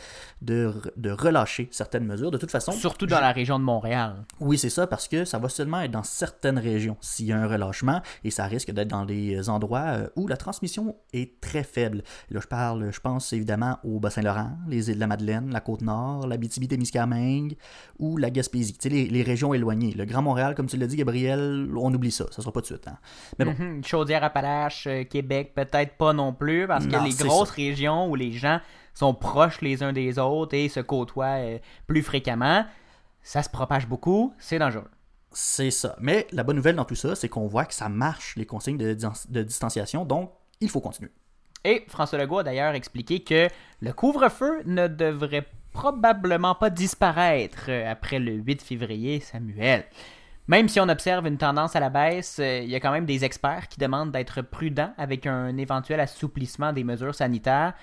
de, 0.41 0.73
de 0.97 1.11
relâcher 1.11 1.67
certaines 1.71 2.05
mesures. 2.05 2.31
De 2.31 2.37
toute 2.37 2.51
façon, 2.51 2.71
Surtout 2.71 3.05
dans 3.05 3.19
la 3.19 3.31
région 3.31 3.57
de 3.59 3.63
Montréal. 3.63 4.25
oui, 4.39 4.57
c'est 4.57 4.69
ça, 4.69 4.85
parce 4.87 5.07
que 5.07 5.25
ça 5.25 5.39
va 5.39 5.49
seulement 5.49 5.81
être 5.81 5.91
dans 5.91 6.03
certaines 6.03 6.59
régions 6.59 6.97
s'il 7.01 7.25
y 7.27 7.31
a 7.31 7.37
un 7.39 7.47
relâchement, 7.47 8.01
et 8.23 8.31
ça 8.31 8.45
risque 8.45 8.71
d'être 8.71 8.89
dans 8.89 9.05
des 9.05 9.49
endroits 9.49 9.85
euh, 9.87 10.07
où 10.15 10.27
la 10.27 10.37
transmission 10.37 10.95
est 11.13 11.39
très 11.41 11.63
faible. 11.63 12.03
Là, 12.29 12.39
je 12.41 12.47
parle, 12.47 12.91
je 12.91 12.99
pense 12.99 13.33
évidemment 13.33 13.77
au 13.83 13.99
Bas-Saint-Laurent, 13.99 14.51
les 14.67 14.89
îles 14.89 14.95
de 14.95 14.99
la 14.99 15.07
Madeleine, 15.07 15.49
la 15.51 15.61
Côte-Nord, 15.61 16.27
la 16.27 16.37
témiscamingue 16.37 17.55
ou 17.97 18.17
la 18.17 18.29
Gaspésie. 18.29 18.73
Tu 18.73 18.79
sais, 18.83 18.89
les, 18.89 19.07
les 19.07 19.23
régions 19.23 19.53
éloignées. 19.53 19.78
Le 19.79 20.05
Grand 20.05 20.21
Montréal, 20.21 20.55
comme 20.55 20.67
tu 20.67 20.77
l'as 20.77 20.87
dit, 20.87 20.95
Gabriel, 20.97 21.69
on 21.77 21.93
oublie 21.93 22.11
ça, 22.11 22.25
ça 22.31 22.41
sera 22.41 22.51
pas 22.51 22.61
de 22.61 22.65
suite. 22.65 22.87
hein. 22.87 22.97
Mais 23.37 23.45
bon, 23.45 23.55
Mhm. 23.57 23.83
Chaudière-Appalaches, 23.83 24.87
euh, 24.87 25.03
Québec, 25.03 25.53
peut-être 25.55 25.97
pas 25.97 26.13
non 26.13 26.33
plus, 26.33 26.67
parce 26.67 26.85
que 26.85 26.91
Non, 26.91 27.03
les 27.03 27.11
grosses 27.13 27.49
ça. 27.49 27.55
régions 27.55 28.09
où 28.09 28.15
les 28.15 28.31
gens 28.31 28.59
sont 28.93 29.13
proches 29.13 29.61
les 29.61 29.81
uns 29.83 29.93
des 29.93 30.19
autres 30.19 30.55
et 30.55 30.67
se 30.69 30.79
côtoient 30.79 31.37
euh, 31.39 31.57
plus 31.87 32.01
fréquemment, 32.03 32.65
ça 33.21 33.43
se 33.43 33.49
propage 33.49 33.87
beaucoup, 33.87 34.33
c'est 34.37 34.59
dangereux. 34.59 34.89
c'est 35.31 35.69
ça. 35.71 35.95
Mais 35.99 36.25
la 36.31 36.43
bonne 36.43 36.55
nouvelle 36.55 36.75
dans 36.75 36.85
tout 36.85 36.95
ça, 36.95 37.15
c'est 37.15 37.29
qu'on 37.29 37.45
voit 37.47 37.65
que 37.65 37.73
ça 37.73 37.87
marche, 37.87 38.35
les 38.35 38.45
consignes 38.47 38.77
de, 38.77 38.93
dis- 38.93 39.05
de 39.29 39.43
distanciation, 39.43 40.03
donc 40.05 40.31
il 40.59 40.69
faut 40.69 40.81
continuer. 40.81 41.11
Et 41.63 41.85
François 41.87 42.17
Legault 42.17 42.39
a 42.39 42.43
d'ailleurs 42.43 42.73
expliqué 42.73 43.19
que 43.23 43.47
le 43.81 43.93
couvre-feu 43.93 44.61
ne 44.65 44.87
devrait 44.87 45.45
probablement 45.71 46.55
pas 46.55 46.69
disparaître 46.69 47.65
euh, 47.69 47.91
après 47.91 48.19
le 48.19 48.33
8 48.33 48.61
février, 48.61 49.19
Samuel. 49.19 49.85
Même 50.47 50.67
si 50.67 50.79
on 50.79 50.89
observe 50.89 51.27
une 51.27 51.37
tendance 51.37 51.75
à 51.75 51.79
la 51.79 51.89
baisse, 51.89 52.39
euh, 52.39 52.59
il 52.63 52.69
y 52.69 52.75
a 52.75 52.79
quand 52.79 52.91
même 52.91 53.05
des 53.05 53.23
experts 53.23 53.67
qui 53.67 53.79
demandent 53.79 54.11
d'être 54.11 54.41
prudents 54.41 54.93
avec 54.97 55.27
un 55.27 55.55
éventuel 55.57 55.99
assouplissement 55.99 56.73
des 56.73 56.83
mesures 56.83 57.13
sanitaires. 57.15 57.73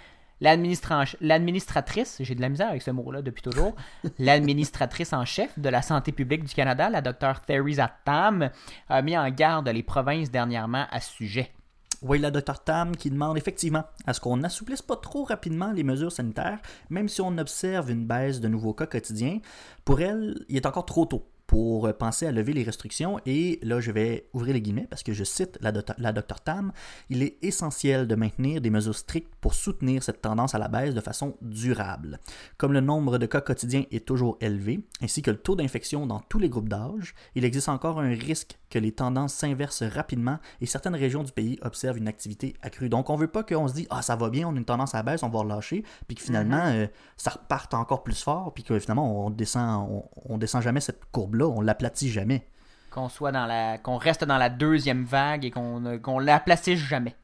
L'administra- 0.40 1.04
L'administratrice, 1.22 2.18
j'ai 2.20 2.34
de 2.34 2.40
la 2.42 2.48
misère 2.50 2.68
avec 2.68 2.82
ce 2.82 2.90
mot-là 2.90 3.22
depuis 3.22 3.42
toujours, 3.42 3.74
l'administratrice 4.18 5.12
en 5.14 5.24
chef 5.24 5.58
de 5.58 5.68
la 5.68 5.80
santé 5.80 6.12
publique 6.12 6.44
du 6.44 6.54
Canada, 6.54 6.90
la 6.90 7.00
Dr 7.00 7.40
Theresa 7.46 7.90
Tam, 8.04 8.50
a 8.88 9.00
mis 9.02 9.16
en 9.16 9.30
garde 9.30 9.68
les 9.68 9.82
provinces 9.82 10.30
dernièrement 10.30 10.86
à 10.90 11.00
ce 11.00 11.10
sujet. 11.12 11.50
Oui, 12.02 12.18
la 12.18 12.30
Dr 12.30 12.58
Tam 12.64 12.94
qui 12.94 13.10
demande 13.10 13.38
effectivement 13.38 13.84
à 14.06 14.12
ce 14.12 14.20
qu'on 14.20 14.36
n'assouplisse 14.36 14.82
pas 14.82 14.96
trop 14.96 15.24
rapidement 15.24 15.72
les 15.72 15.82
mesures 15.82 16.12
sanitaires, 16.12 16.58
même 16.90 17.08
si 17.08 17.20
on 17.20 17.38
observe 17.38 17.90
une 17.90 18.06
baisse 18.06 18.40
de 18.40 18.48
nouveaux 18.48 18.74
cas 18.74 18.86
quotidiens. 18.86 19.40
Pour 19.84 20.00
elle, 20.00 20.44
il 20.48 20.56
est 20.56 20.66
encore 20.66 20.86
trop 20.86 21.06
tôt 21.06 21.26
pour 21.46 21.92
penser 21.96 22.26
à 22.26 22.32
lever 22.32 22.52
les 22.52 22.64
restrictions 22.64 23.20
et 23.24 23.58
là 23.62 23.80
je 23.80 23.90
vais 23.90 24.28
ouvrir 24.32 24.54
les 24.54 24.60
guillemets 24.60 24.86
parce 24.88 25.02
que 25.02 25.12
je 25.12 25.24
cite 25.24 25.58
la, 25.60 25.72
la 25.98 26.12
Dr 26.12 26.40
Tam, 26.40 26.72
il 27.08 27.22
est 27.22 27.38
essentiel 27.42 28.06
de 28.06 28.14
maintenir 28.14 28.60
des 28.60 28.70
mesures 28.70 28.96
strictes 28.96 29.34
pour 29.40 29.54
soutenir 29.54 30.02
cette 30.02 30.22
tendance 30.22 30.54
à 30.54 30.58
la 30.58 30.68
baisse 30.68 30.94
de 30.94 31.00
façon 31.00 31.36
durable. 31.40 32.18
Comme 32.56 32.72
le 32.72 32.80
nombre 32.80 33.18
de 33.18 33.26
cas 33.26 33.40
quotidiens 33.40 33.84
est 33.90 34.06
toujours 34.06 34.38
élevé, 34.40 34.80
ainsi 35.02 35.22
que 35.22 35.30
le 35.30 35.36
taux 35.36 35.54
d'infection 35.54 36.06
dans 36.06 36.20
tous 36.20 36.38
les 36.38 36.48
groupes 36.48 36.68
d'âge, 36.68 37.14
il 37.34 37.44
existe 37.44 37.68
encore 37.68 38.00
un 38.00 38.10
risque 38.10 38.58
que 38.70 38.78
les 38.78 38.92
tendances 38.92 39.34
s'inversent 39.34 39.84
rapidement 39.84 40.38
et 40.60 40.66
certaines 40.66 40.96
régions 40.96 41.22
du 41.22 41.32
pays 41.32 41.58
observent 41.62 41.98
une 41.98 42.08
activité 42.08 42.54
accrue. 42.62 42.88
Donc 42.88 43.10
on 43.10 43.16
veut 43.16 43.28
pas 43.28 43.44
qu'on 43.44 43.68
se 43.68 43.74
dise 43.74 43.86
ah 43.90 44.02
ça 44.02 44.16
va 44.16 44.30
bien, 44.30 44.48
on 44.48 44.54
a 44.54 44.58
une 44.58 44.64
tendance 44.64 44.94
à 44.94 44.98
la 44.98 45.02
baisse, 45.04 45.22
on 45.22 45.28
va 45.28 45.40
relâcher, 45.40 45.84
puis 46.08 46.16
que 46.16 46.22
finalement 46.22 46.64
euh, 46.66 46.86
ça 47.16 47.30
reparte 47.30 47.74
encore 47.74 48.02
plus 48.02 48.20
fort, 48.22 48.52
puis 48.54 48.64
que 48.64 48.78
finalement 48.78 49.26
on 49.26 49.30
descend, 49.30 49.88
on, 49.90 50.04
on 50.34 50.38
descend 50.38 50.62
jamais 50.62 50.80
cette 50.80 51.04
courbe-là, 51.36 51.46
on 51.56 51.60
l'aplatit 51.60 52.10
jamais. 52.10 52.46
qu'on 52.90 53.08
soit 53.10 53.32
dans 53.32 53.44
la 53.46 53.76
qu'on 53.78 53.96
reste 53.98 54.24
dans 54.24 54.38
la 54.38 54.48
deuxième 54.48 55.04
vague 55.04 55.44
et 55.44 55.50
qu'on 55.50 55.80
ne- 55.80 55.96
qu'on 55.98 56.18
la 56.18 56.40
placisse 56.40 56.80
jamais. 56.80 57.14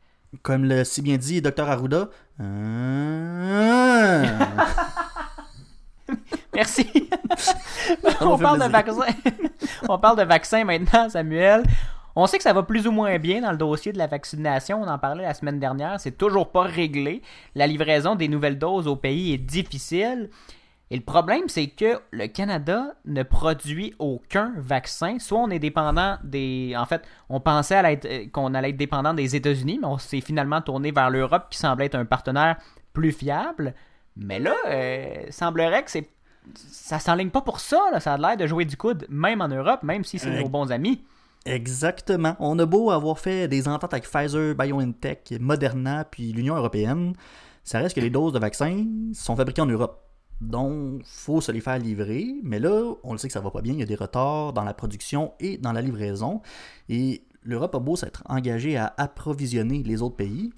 Comme 0.42 0.64
le 0.64 0.84
si 0.84 1.02
bien 1.02 1.16
dit 1.16 1.40
Dr 1.42 1.68
Arruda. 1.68 2.08
euh, 2.40 4.26
Merci. 6.54 6.86
On 8.20 8.36
parle 8.38 8.60
de 8.62 8.68
vaccin. 8.70 9.06
on 9.88 9.98
parle 9.98 10.18
de 10.18 10.24
vaccin 10.24 10.64
maintenant, 10.64 11.08
Samuel. 11.08 11.62
On 12.14 12.26
sait 12.26 12.36
que 12.36 12.42
ça 12.42 12.52
va 12.52 12.62
plus 12.62 12.86
ou 12.86 12.92
moins 12.92 13.18
bien 13.18 13.40
dans 13.40 13.52
le 13.52 13.56
dossier 13.56 13.90
de 13.92 13.96
la 13.98 14.06
vaccination. 14.06 14.82
On 14.82 14.86
en 14.86 14.98
parlait 14.98 15.22
la 15.24 15.32
semaine 15.32 15.58
dernière. 15.58 15.98
C'est 15.98 16.18
toujours 16.18 16.52
pas 16.52 16.62
réglé. 16.64 17.22
La 17.54 17.66
livraison 17.66 18.16
des 18.16 18.28
nouvelles 18.28 18.58
doses 18.58 18.86
au 18.86 18.96
pays 18.96 19.32
est 19.32 19.38
difficile. 19.38 20.28
Et 20.92 20.96
le 20.96 21.02
problème, 21.02 21.48
c'est 21.48 21.68
que 21.68 22.00
le 22.10 22.26
Canada 22.26 22.94
ne 23.06 23.22
produit 23.22 23.94
aucun 23.98 24.52
vaccin. 24.58 25.18
Soit 25.18 25.38
on 25.38 25.48
est 25.48 25.58
dépendant 25.58 26.18
des. 26.22 26.74
En 26.76 26.84
fait, 26.84 27.00
on 27.30 27.40
pensait 27.40 27.82
euh, 27.82 28.26
qu'on 28.30 28.52
allait 28.52 28.68
être 28.68 28.76
dépendant 28.76 29.14
des 29.14 29.34
États-Unis, 29.34 29.78
mais 29.80 29.86
on 29.86 29.96
s'est 29.96 30.20
finalement 30.20 30.60
tourné 30.60 30.92
vers 30.92 31.08
l'Europe 31.08 31.46
qui 31.48 31.56
semble 31.56 31.82
être 31.82 31.94
un 31.94 32.04
partenaire 32.04 32.58
plus 32.92 33.10
fiable. 33.10 33.72
Mais 34.18 34.38
là, 34.38 34.54
euh, 34.66 35.14
semblerait 35.30 35.82
que 35.82 35.90
c'est. 35.90 36.10
Ça 36.54 36.98
s'enligne 36.98 37.30
pas 37.30 37.40
pour 37.40 37.60
ça, 37.60 37.80
là. 37.90 37.98
ça 37.98 38.12
a 38.12 38.18
l'air 38.18 38.36
de 38.36 38.46
jouer 38.46 38.66
du 38.66 38.76
coude, 38.76 39.06
même 39.08 39.40
en 39.40 39.48
Europe, 39.48 39.82
même 39.84 40.04
si 40.04 40.18
c'est 40.18 40.28
Euh, 40.28 40.42
nos 40.42 40.50
bons 40.50 40.70
amis. 40.72 41.02
Exactement. 41.46 42.36
On 42.38 42.58
a 42.58 42.66
beau 42.66 42.90
avoir 42.90 43.18
fait 43.18 43.48
des 43.48 43.66
ententes 43.66 43.94
avec 43.94 44.04
Pfizer, 44.04 44.54
BioNTech, 44.54 45.32
Moderna, 45.40 46.04
puis 46.04 46.32
l'Union 46.34 46.54
européenne, 46.54 47.14
ça 47.64 47.78
reste 47.78 47.94
que 47.94 48.00
les 48.02 48.10
doses 48.10 48.34
de 48.34 48.38
vaccins 48.38 48.84
sont 49.14 49.36
fabriquées 49.36 49.62
en 49.62 49.66
Europe. 49.66 50.11
Donc, 50.42 51.02
faut 51.04 51.40
se 51.40 51.52
les 51.52 51.60
faire 51.60 51.78
livrer. 51.78 52.26
Mais 52.42 52.58
là, 52.58 52.92
on 53.04 53.12
le 53.12 53.18
sait 53.18 53.28
que 53.28 53.32
ça 53.32 53.40
va 53.40 53.50
pas 53.50 53.62
bien. 53.62 53.72
Il 53.74 53.78
y 53.80 53.82
a 53.82 53.86
des 53.86 53.94
retards 53.94 54.52
dans 54.52 54.64
la 54.64 54.74
production 54.74 55.32
et 55.40 55.56
dans 55.56 55.72
la 55.72 55.80
livraison. 55.80 56.42
Et 56.88 57.24
l'Europe 57.42 57.74
a 57.74 57.78
beau 57.78 57.96
s'être 57.96 58.22
engagée 58.28 58.76
à 58.76 58.92
approvisionner 58.98 59.82
les 59.82 60.02
autres 60.02 60.16
pays. 60.16 60.52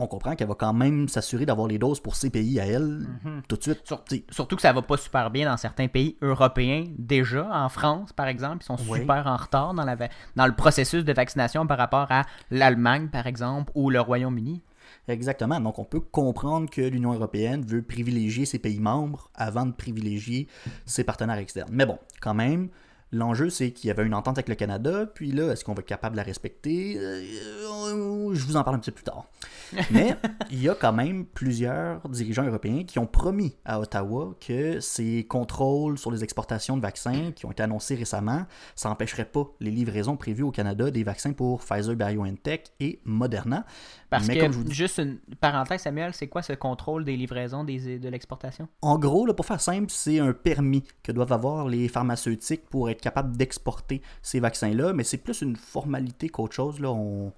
On 0.00 0.06
comprend 0.06 0.36
qu'elle 0.36 0.46
va 0.46 0.54
quand 0.54 0.72
même 0.72 1.08
s'assurer 1.08 1.44
d'avoir 1.44 1.66
les 1.66 1.78
doses 1.78 1.98
pour 1.98 2.14
ces 2.14 2.30
pays 2.30 2.60
à 2.60 2.66
elle 2.66 3.04
tout 3.48 3.56
de 3.56 3.62
suite. 3.62 3.80
Sur- 3.84 4.04
T'sais, 4.04 4.24
surtout 4.30 4.54
que 4.54 4.62
ça 4.62 4.72
va 4.72 4.80
pas 4.82 4.96
super 4.96 5.28
bien 5.32 5.50
dans 5.50 5.56
certains 5.56 5.88
pays 5.88 6.16
européens 6.22 6.84
déjà. 6.96 7.48
En 7.52 7.68
France, 7.68 8.12
par 8.12 8.28
exemple, 8.28 8.58
ils 8.60 8.66
sont 8.66 8.76
Oui. 8.88 9.00
super 9.00 9.26
en 9.26 9.36
retard 9.36 9.74
dans, 9.74 9.84
la 9.84 9.96
va- 9.96 10.08
dans 10.36 10.46
le 10.46 10.54
processus 10.54 11.04
de 11.04 11.12
vaccination 11.12 11.66
par 11.66 11.78
rapport 11.78 12.06
à 12.10 12.22
l'Allemagne, 12.52 13.08
par 13.08 13.26
exemple, 13.26 13.72
ou 13.74 13.90
le 13.90 14.00
Royaume-Uni. 14.00 14.62
Exactement. 15.08 15.58
Donc, 15.60 15.78
on 15.78 15.84
peut 15.84 16.00
comprendre 16.00 16.68
que 16.68 16.82
l'Union 16.82 17.14
européenne 17.14 17.64
veut 17.64 17.82
privilégier 17.82 18.44
ses 18.44 18.58
pays 18.58 18.78
membres 18.78 19.30
avant 19.34 19.64
de 19.64 19.72
privilégier 19.72 20.48
ses 20.84 21.02
partenaires 21.02 21.38
externes. 21.38 21.70
Mais 21.72 21.86
bon, 21.86 21.98
quand 22.20 22.34
même, 22.34 22.68
l'enjeu, 23.12 23.48
c'est 23.50 23.72
qu'il 23.72 23.88
y 23.88 23.90
avait 23.90 24.04
une 24.04 24.14
entente 24.14 24.36
avec 24.38 24.48
le 24.48 24.54
Canada, 24.54 25.06
puis 25.06 25.32
là, 25.32 25.52
est-ce 25.52 25.64
qu'on 25.64 25.74
va 25.74 25.80
être 25.80 25.86
capable 25.86 26.14
de 26.14 26.18
la 26.18 26.22
respecter? 26.24 26.96
Euh, 26.98 28.34
Je 28.34 28.44
vous 28.44 28.56
en 28.56 28.64
parle 28.64 28.76
un 28.76 28.78
petit 28.78 28.90
peu 28.90 28.96
plus 28.96 29.04
tard. 29.04 29.24
Mais 29.90 30.16
il 30.50 30.62
y 30.62 30.68
a 30.68 30.74
quand 30.74 30.92
même 30.92 31.26
plusieurs 31.26 32.06
dirigeants 32.08 32.44
européens 32.44 32.84
qui 32.84 32.98
ont 32.98 33.06
promis 33.06 33.54
à 33.64 33.80
Ottawa 33.80 34.34
que 34.46 34.80
ces 34.80 35.24
contrôles 35.24 35.98
sur 35.98 36.10
les 36.10 36.24
exportations 36.24 36.76
de 36.76 36.82
vaccins 36.82 37.32
qui 37.32 37.44
ont 37.46 37.50
été 37.50 37.62
annoncés 37.62 37.94
récemment, 37.94 38.46
ça 38.74 38.88
n'empêcherait 38.88 39.26
pas 39.26 39.44
les 39.60 39.70
livraisons 39.70 40.16
prévues 40.16 40.42
au 40.42 40.50
Canada 40.50 40.90
des 40.90 41.04
vaccins 41.04 41.32
pour 41.32 41.60
Pfizer, 41.60 41.96
BioNTech 41.96 42.72
et 42.80 43.00
Moderna. 43.04 43.66
Parce 44.10 44.26
Mais 44.26 44.36
que, 44.36 44.40
comme 44.40 44.52
je 44.52 44.58
vous 44.58 44.64
dis- 44.64 44.74
juste 44.74 44.98
une 44.98 45.18
parenthèse, 45.38 45.82
Samuel, 45.82 46.14
c'est 46.14 46.28
quoi 46.28 46.40
ce 46.40 46.54
contrôle 46.54 47.04
des 47.04 47.14
livraisons 47.16 47.62
des, 47.64 47.98
de 47.98 48.08
l'exportation? 48.08 48.68
En 48.80 48.98
gros, 48.98 49.26
là, 49.26 49.34
pour 49.34 49.44
faire 49.44 49.60
simple, 49.60 49.86
c'est 49.90 50.18
un 50.18 50.32
permis 50.32 50.82
que 51.02 51.12
doivent 51.12 51.32
avoir 51.32 51.68
les 51.68 51.88
pharmaceutiques 51.88 52.62
pour 52.70 52.88
être 52.88 52.97
capables 53.00 53.36
d'exporter 53.36 54.02
ces 54.22 54.40
vaccins-là, 54.40 54.92
mais 54.92 55.04
c'est 55.04 55.18
plus 55.18 55.42
une 55.42 55.56
formalité 55.56 56.28
qu'autre 56.28 56.54
chose. 56.54 56.80
Là. 56.80 56.90
On, 56.90 57.32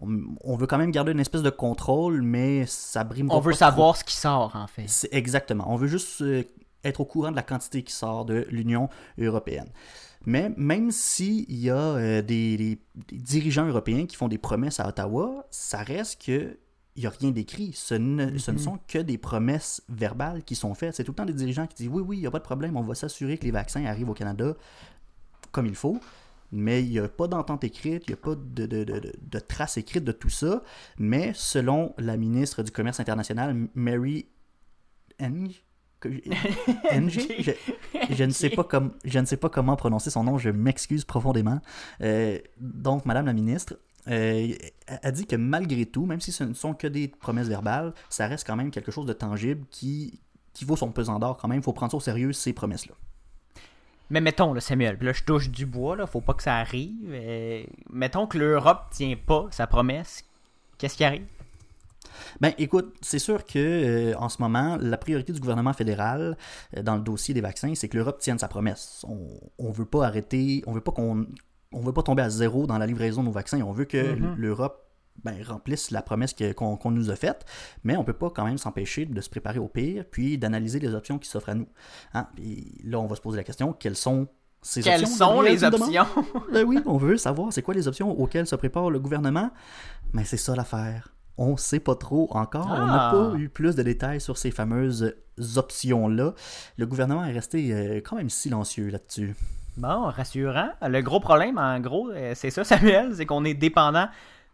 on, 0.00 0.08
on 0.44 0.56
veut 0.56 0.66
quand 0.66 0.78
même 0.78 0.90
garder 0.90 1.12
une 1.12 1.20
espèce 1.20 1.42
de 1.42 1.50
contrôle, 1.50 2.22
mais 2.22 2.66
ça 2.66 3.02
brime 3.04 3.30
On 3.30 3.40
veut 3.40 3.52
savoir 3.52 3.96
ce 3.96 4.04
qui 4.04 4.16
sort, 4.16 4.54
en 4.54 4.66
fait. 4.66 4.84
C'est 4.88 5.12
exactement. 5.12 5.72
On 5.72 5.76
veut 5.76 5.86
juste 5.88 6.20
euh, 6.22 6.44
être 6.84 7.00
au 7.00 7.04
courant 7.04 7.30
de 7.30 7.36
la 7.36 7.42
quantité 7.42 7.82
qui 7.82 7.92
sort 7.92 8.24
de 8.26 8.46
l'Union 8.50 8.88
européenne. 9.18 9.68
Mais 10.24 10.52
même 10.56 10.90
s'il 10.90 11.50
y 11.52 11.70
a 11.70 11.76
euh, 11.76 12.20
des, 12.22 12.56
des- 12.56 12.78
des 13.08 13.16
dirigeants 13.16 13.66
européens 13.66 14.06
qui 14.06 14.16
font 14.16 14.28
des 14.28 14.38
promesses 14.38 14.80
à 14.80 14.88
Ottawa, 14.88 15.46
ça 15.50 15.78
reste 15.78 16.24
que 16.24 16.58
il 16.98 17.00
n'y 17.00 17.06
a 17.06 17.10
rien 17.10 17.30
d'écrit. 17.30 17.72
Ce, 17.74 17.92
ne, 17.94 18.38
ce 18.38 18.50
ne 18.50 18.56
sont 18.56 18.78
que 18.88 18.98
des 18.98 19.18
promesses 19.18 19.82
verbales 19.90 20.42
qui 20.42 20.54
sont 20.54 20.72
faites. 20.72 20.94
C'est 20.94 21.04
tout 21.04 21.12
le 21.12 21.16
temps 21.16 21.26
des 21.26 21.34
dirigeants 21.34 21.66
qui 21.66 21.76
disent 21.76 21.90
oui, 21.92 22.02
oui, 22.02 22.16
il 22.16 22.20
n'y 22.20 22.26
a 22.26 22.30
pas 22.30 22.38
de 22.38 22.44
problème, 22.44 22.74
on 22.76 22.80
va 22.82 22.94
s'assurer 22.94 23.36
que 23.36 23.44
les 23.44 23.50
vaccins 23.50 23.84
arrivent 23.84 24.08
au 24.08 24.14
Canada 24.14 24.54
comme 25.56 25.66
il 25.66 25.74
faut. 25.74 25.98
Mais 26.52 26.82
il 26.84 26.90
n'y 26.90 27.00
a 27.00 27.08
pas 27.08 27.26
d'entente 27.26 27.64
écrite, 27.64 28.04
il 28.06 28.10
n'y 28.10 28.14
a 28.14 28.18
pas 28.18 28.36
de, 28.36 28.66
de, 28.66 28.84
de, 28.84 29.00
de- 29.00 30.12
tout 30.12 30.28
ça. 30.28 30.62
Mais 30.98 31.32
selon 31.34 31.92
la 31.98 32.16
ministre 32.16 32.62
du 32.62 32.70
Commerce 32.70 33.00
international, 33.00 33.68
Mary 33.74 34.26
Ng, 35.20 35.50
que- 35.98 36.08
NG? 36.94 37.26
Je, 37.40 37.50
je 38.14 38.24
ne 38.24 38.30
sais 38.30 38.50
pas 38.50 38.62
comme, 38.62 38.92
je 39.04 39.18
ne 39.18 39.24
sais 39.24 39.36
pas 39.36 39.48
comment 39.48 39.74
prononcer 39.76 40.10
son 40.10 40.22
nom, 40.22 40.38
je 40.38 40.50
m'excuse 40.50 41.04
profondément. 41.04 41.60
Euh, 42.00 42.38
donc, 42.60 43.06
Madame 43.06 43.26
la 43.26 43.32
ministre 43.32 43.78
euh, 44.08 44.52
a 45.02 45.10
dit 45.10 45.26
que 45.26 45.34
malgré 45.36 45.84
tout, 45.86 46.06
même 46.06 46.20
si 46.20 46.30
ce 46.30 46.44
ne 46.44 46.54
sont 46.54 46.74
que 46.74 46.86
des 46.86 47.08
promesses 47.08 47.48
verbales, 47.48 47.92
ça 48.08 48.28
reste 48.28 48.46
quand 48.46 48.56
même 48.56 48.70
quelque 48.70 48.92
chose 48.92 49.06
de 49.06 49.12
tangible 49.12 49.66
qui, 49.70 50.20
qui 50.52 50.64
vaut 50.64 50.76
son 50.76 50.92
pesant 50.92 51.18
d'or 51.18 51.36
quand 51.38 51.48
même. 51.48 51.58
Il 51.58 51.64
faut 51.64 51.72
prendre 51.72 51.90
ça 51.90 51.96
au 51.96 52.00
sérieux, 52.00 52.32
ces 52.32 52.52
promesses-là. 52.52 52.94
Mais 54.10 54.20
mettons, 54.20 54.52
là, 54.52 54.60
Samuel, 54.60 54.98
là, 55.00 55.12
je 55.12 55.24
touche 55.24 55.50
du 55.50 55.66
bois, 55.66 55.96
là, 55.96 56.06
faut 56.06 56.20
pas 56.20 56.34
que 56.34 56.42
ça 56.42 56.56
arrive. 56.56 57.10
euh, 57.10 57.64
mettons 57.90 58.26
que 58.26 58.38
l'Europe 58.38 58.86
tient 58.90 59.16
pas 59.16 59.46
sa 59.50 59.66
promesse. 59.66 60.24
Qu'est-ce 60.78 60.96
qui 60.96 61.04
arrive? 61.04 61.24
Ben, 62.40 62.52
écoute, 62.56 62.94
c'est 63.02 63.18
sûr 63.18 63.44
que 63.44 63.58
euh, 63.58 64.14
en 64.18 64.28
ce 64.28 64.40
moment, 64.40 64.78
la 64.80 64.96
priorité 64.96 65.32
du 65.32 65.40
gouvernement 65.40 65.72
fédéral 65.72 66.36
euh, 66.76 66.82
dans 66.82 66.94
le 66.94 67.00
dossier 67.02 67.34
des 67.34 67.40
vaccins, 67.40 67.74
c'est 67.74 67.88
que 67.88 67.96
l'Europe 67.96 68.18
tienne 68.20 68.38
sa 68.38 68.48
promesse. 68.48 69.04
On, 69.08 69.26
on 69.58 69.70
veut 69.70 69.84
pas 69.84 70.06
arrêter, 70.06 70.62
on 70.66 70.72
veut 70.72 70.80
pas 70.80 70.92
qu'on, 70.92 71.26
on 71.72 71.80
veut 71.80 71.92
pas 71.92 72.02
tomber 72.02 72.22
à 72.22 72.30
zéro 72.30 72.66
dans 72.66 72.78
la 72.78 72.86
livraison 72.86 73.22
de 73.22 73.26
nos 73.26 73.32
vaccins. 73.32 73.60
On 73.62 73.72
veut 73.72 73.84
que 73.86 74.16
l'Europe 74.36 74.85
ben, 75.24 75.36
remplisse 75.42 75.90
la 75.90 76.02
promesse 76.02 76.34
qu'on 76.56 76.90
nous 76.90 77.10
a 77.10 77.16
faite, 77.16 77.44
mais 77.84 77.96
on 77.96 78.04
peut 78.04 78.12
pas 78.12 78.30
quand 78.30 78.44
même 78.44 78.58
s'empêcher 78.58 79.06
de 79.06 79.20
se 79.20 79.28
préparer 79.30 79.58
au 79.58 79.68
pire, 79.68 80.04
puis 80.10 80.38
d'analyser 80.38 80.78
les 80.78 80.94
options 80.94 81.18
qui 81.18 81.28
s'offrent 81.28 81.48
à 81.50 81.54
nous. 81.54 81.68
Hein? 82.14 82.26
Puis 82.36 82.80
là, 82.84 82.98
on 83.00 83.06
va 83.06 83.16
se 83.16 83.20
poser 83.20 83.36
la 83.36 83.44
question 83.44 83.72
quelles 83.72 83.96
sont 83.96 84.28
ces 84.62 84.82
Quelles 84.82 85.02
options? 85.02 85.16
sont 85.16 85.40
les 85.42 85.62
options? 85.64 86.06
Ben 86.52 86.64
oui, 86.64 86.78
on 86.86 86.96
veut 86.96 87.16
savoir 87.16 87.52
c'est 87.52 87.62
quoi 87.62 87.74
les 87.74 87.86
options 87.88 88.10
auxquelles 88.18 88.46
se 88.46 88.56
prépare 88.56 88.90
le 88.90 88.98
gouvernement. 88.98 89.50
Mais 90.12 90.24
c'est 90.24 90.36
ça 90.36 90.56
l'affaire. 90.56 91.12
On 91.38 91.56
sait 91.56 91.80
pas 91.80 91.94
trop 91.94 92.28
encore. 92.34 92.66
On 92.66 92.86
n'a 92.86 93.08
Ah. 93.08 93.12
pas 93.12 93.34
eu 93.38 93.48
plus 93.48 93.76
de 93.76 93.82
détails 93.82 94.20
sur 94.20 94.38
ces 94.38 94.50
fameuses 94.50 95.14
options-là. 95.56 96.34
Le 96.78 96.86
gouvernement 96.86 97.24
est 97.24 97.32
resté 97.32 97.72
euh, 97.72 98.00
quand 98.04 98.16
même 98.16 98.30
silencieux 98.30 98.88
là-dessus. 98.88 99.34
Bon, 99.76 100.04
rassurant. 100.04 100.70
Le 100.82 101.00
gros 101.02 101.20
problème, 101.20 101.58
en 101.58 101.78
gros, 101.80 102.10
euh, 102.10 102.32
c'est 102.34 102.50
ça, 102.50 102.64
Samuel, 102.64 103.14
c'est 103.14 103.26
qu'on 103.26 103.44
est 103.44 103.54
dépendant 103.54 104.08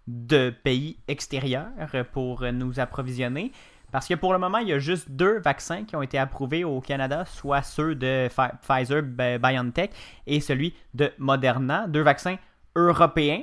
de 0.06 0.50
pays 0.50 0.98
extérieurs 1.08 1.70
pour 2.12 2.44
nous 2.52 2.80
approvisionner. 2.80 3.52
Parce 3.92 4.08
que 4.08 4.14
pour 4.14 4.32
le 4.32 4.38
moment, 4.38 4.58
il 4.58 4.68
y 4.68 4.72
a 4.72 4.78
juste 4.78 5.10
deux 5.10 5.38
vaccins 5.38 5.84
qui 5.84 5.94
ont 5.94 6.02
été 6.02 6.18
approuvés 6.18 6.64
au 6.64 6.80
Canada, 6.80 7.24
soit 7.26 7.62
ceux 7.62 7.94
de 7.94 8.28
Pfi- 8.28 8.52
Pfizer 8.62 9.02
BioNTech 9.38 9.90
et 10.26 10.40
celui 10.40 10.74
de 10.94 11.12
Moderna, 11.18 11.86
deux 11.86 12.00
vaccins 12.00 12.36
européens. 12.74 13.42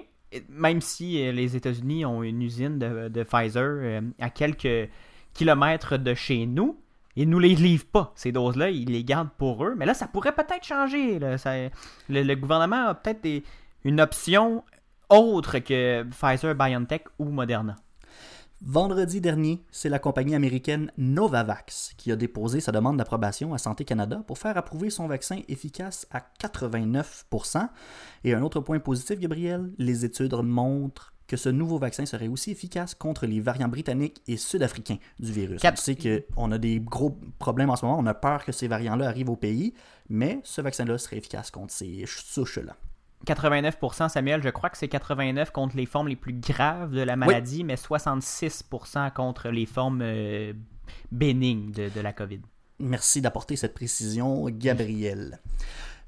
Même 0.50 0.82
si 0.82 1.24
euh, 1.24 1.32
les 1.32 1.56
États-Unis 1.56 2.04
ont 2.06 2.24
une 2.24 2.42
usine 2.42 2.80
de, 2.80 3.24
Pfizer 3.24 3.64
euh, 3.64 4.02
à 4.20 4.32
quelques 4.32 4.90
kilomètres 5.34 5.98
de 5.98 6.16
chez 6.16 6.48
nous, 6.48 6.80
ils 7.16 7.30
nous 7.30 7.40
les 7.40 7.56
livrent 7.56 7.86
pas, 7.86 8.12
ces 8.16 8.32
doses-là, 8.32 8.70
ils 8.70 8.92
les 8.92 9.04
gardent 9.04 9.32
pour 9.38 9.64
eux. 9.66 9.76
Mais 9.78 9.86
là, 9.86 9.94
ça 9.94 10.08
pourrait 10.08 10.34
peut-être 10.34 10.64
changer. 10.64 11.20
le, 11.20 12.36
gouvernement 12.36 12.88
a 12.88 12.96
peut-être 12.96 13.44
une 13.84 14.02
option 14.02 14.64
autre 15.10 15.60
que 15.60 16.04
Pfizer, 16.04 16.56
BioNTech 16.56 17.06
ou 17.18 17.26
Moderna? 17.26 17.76
Vendredi 18.62 19.22
dernier, 19.22 19.64
c'est 19.72 19.88
la 19.88 20.00
compagnie 20.00 20.36
américaine 20.36 20.92
Novavax 20.98 21.94
qui 21.98 22.12
a 22.12 22.18
déposé 22.18 22.60
sa 22.60 22.74
demande 22.74 22.98
d'approbation 22.98 23.54
à 23.54 23.58
Santé 23.58 23.86
Canada 23.86 24.22
pour 24.28 24.38
faire 24.38 24.58
approuver 24.58 24.90
son 24.90 25.08
vaccin 25.08 25.40
efficace 25.48 26.06
à 26.12 26.22
89%. 26.42 27.70
Et 28.26 28.34
un 28.34 28.42
autre 28.42 28.60
point 28.60 28.80
positif, 28.80 29.18
Gabriel, 29.20 29.72
les 29.78 30.04
études 30.04 30.34
montrent 30.34 31.14
que 31.26 31.38
ce 31.38 31.48
nouveau 31.48 31.78
vaccin 31.78 32.06
serait 32.06 32.28
aussi 32.28 32.52
efficace 32.52 32.96
contre 32.96 33.28
les 33.28 33.40
variants 33.40 33.70
britanniques 33.70 34.22
et 34.28 34.36
sud-africains 34.36 34.98
du 35.20 35.32
virus. 35.32 35.62
Quatre- 35.62 35.80
On 35.80 35.82
sait 35.82 35.96
qu'on 36.36 36.52
a 36.52 36.58
des 36.58 36.82
gros 36.82 37.18
problèmes 37.38 37.70
en 37.70 37.76
ce 37.78 37.86
moment, 37.86 38.00
on 38.00 38.06
a 38.08 38.14
peur 38.16 38.44
que 38.44 38.52
ces 38.52 38.68
variants-là 38.68 39.08
arrivent 39.08 39.30
au 39.30 39.36
pays, 39.38 39.74
mais 40.10 40.42
ce 40.44 40.60
vaccin-là 40.60 40.98
serait 40.98 41.18
efficace 41.18 41.50
contre 41.52 41.72
ces 41.72 42.04
souches-là. 42.08 42.76
89%, 43.28 44.10
Samuel, 44.10 44.42
je 44.42 44.50
crois 44.50 44.70
que 44.70 44.78
c'est 44.78 44.88
89 44.88 45.52
contre 45.52 45.76
les 45.76 45.86
formes 45.86 46.08
les 46.08 46.16
plus 46.16 46.34
graves 46.34 46.92
de 46.92 47.02
la 47.02 47.16
maladie, 47.16 47.64
mais 47.64 47.76
66% 47.76 49.12
contre 49.14 49.50
les 49.50 49.66
formes 49.66 50.02
euh, 50.02 50.54
bénignes 51.12 51.72
de, 51.72 51.90
de 51.90 52.02
la 52.02 52.14
COVID. 52.14 52.42
Merci 52.80 53.22
d'apporter 53.22 53.58
cette 53.58 53.74
précision, 53.74 54.46
Gabriel. 54.50 55.40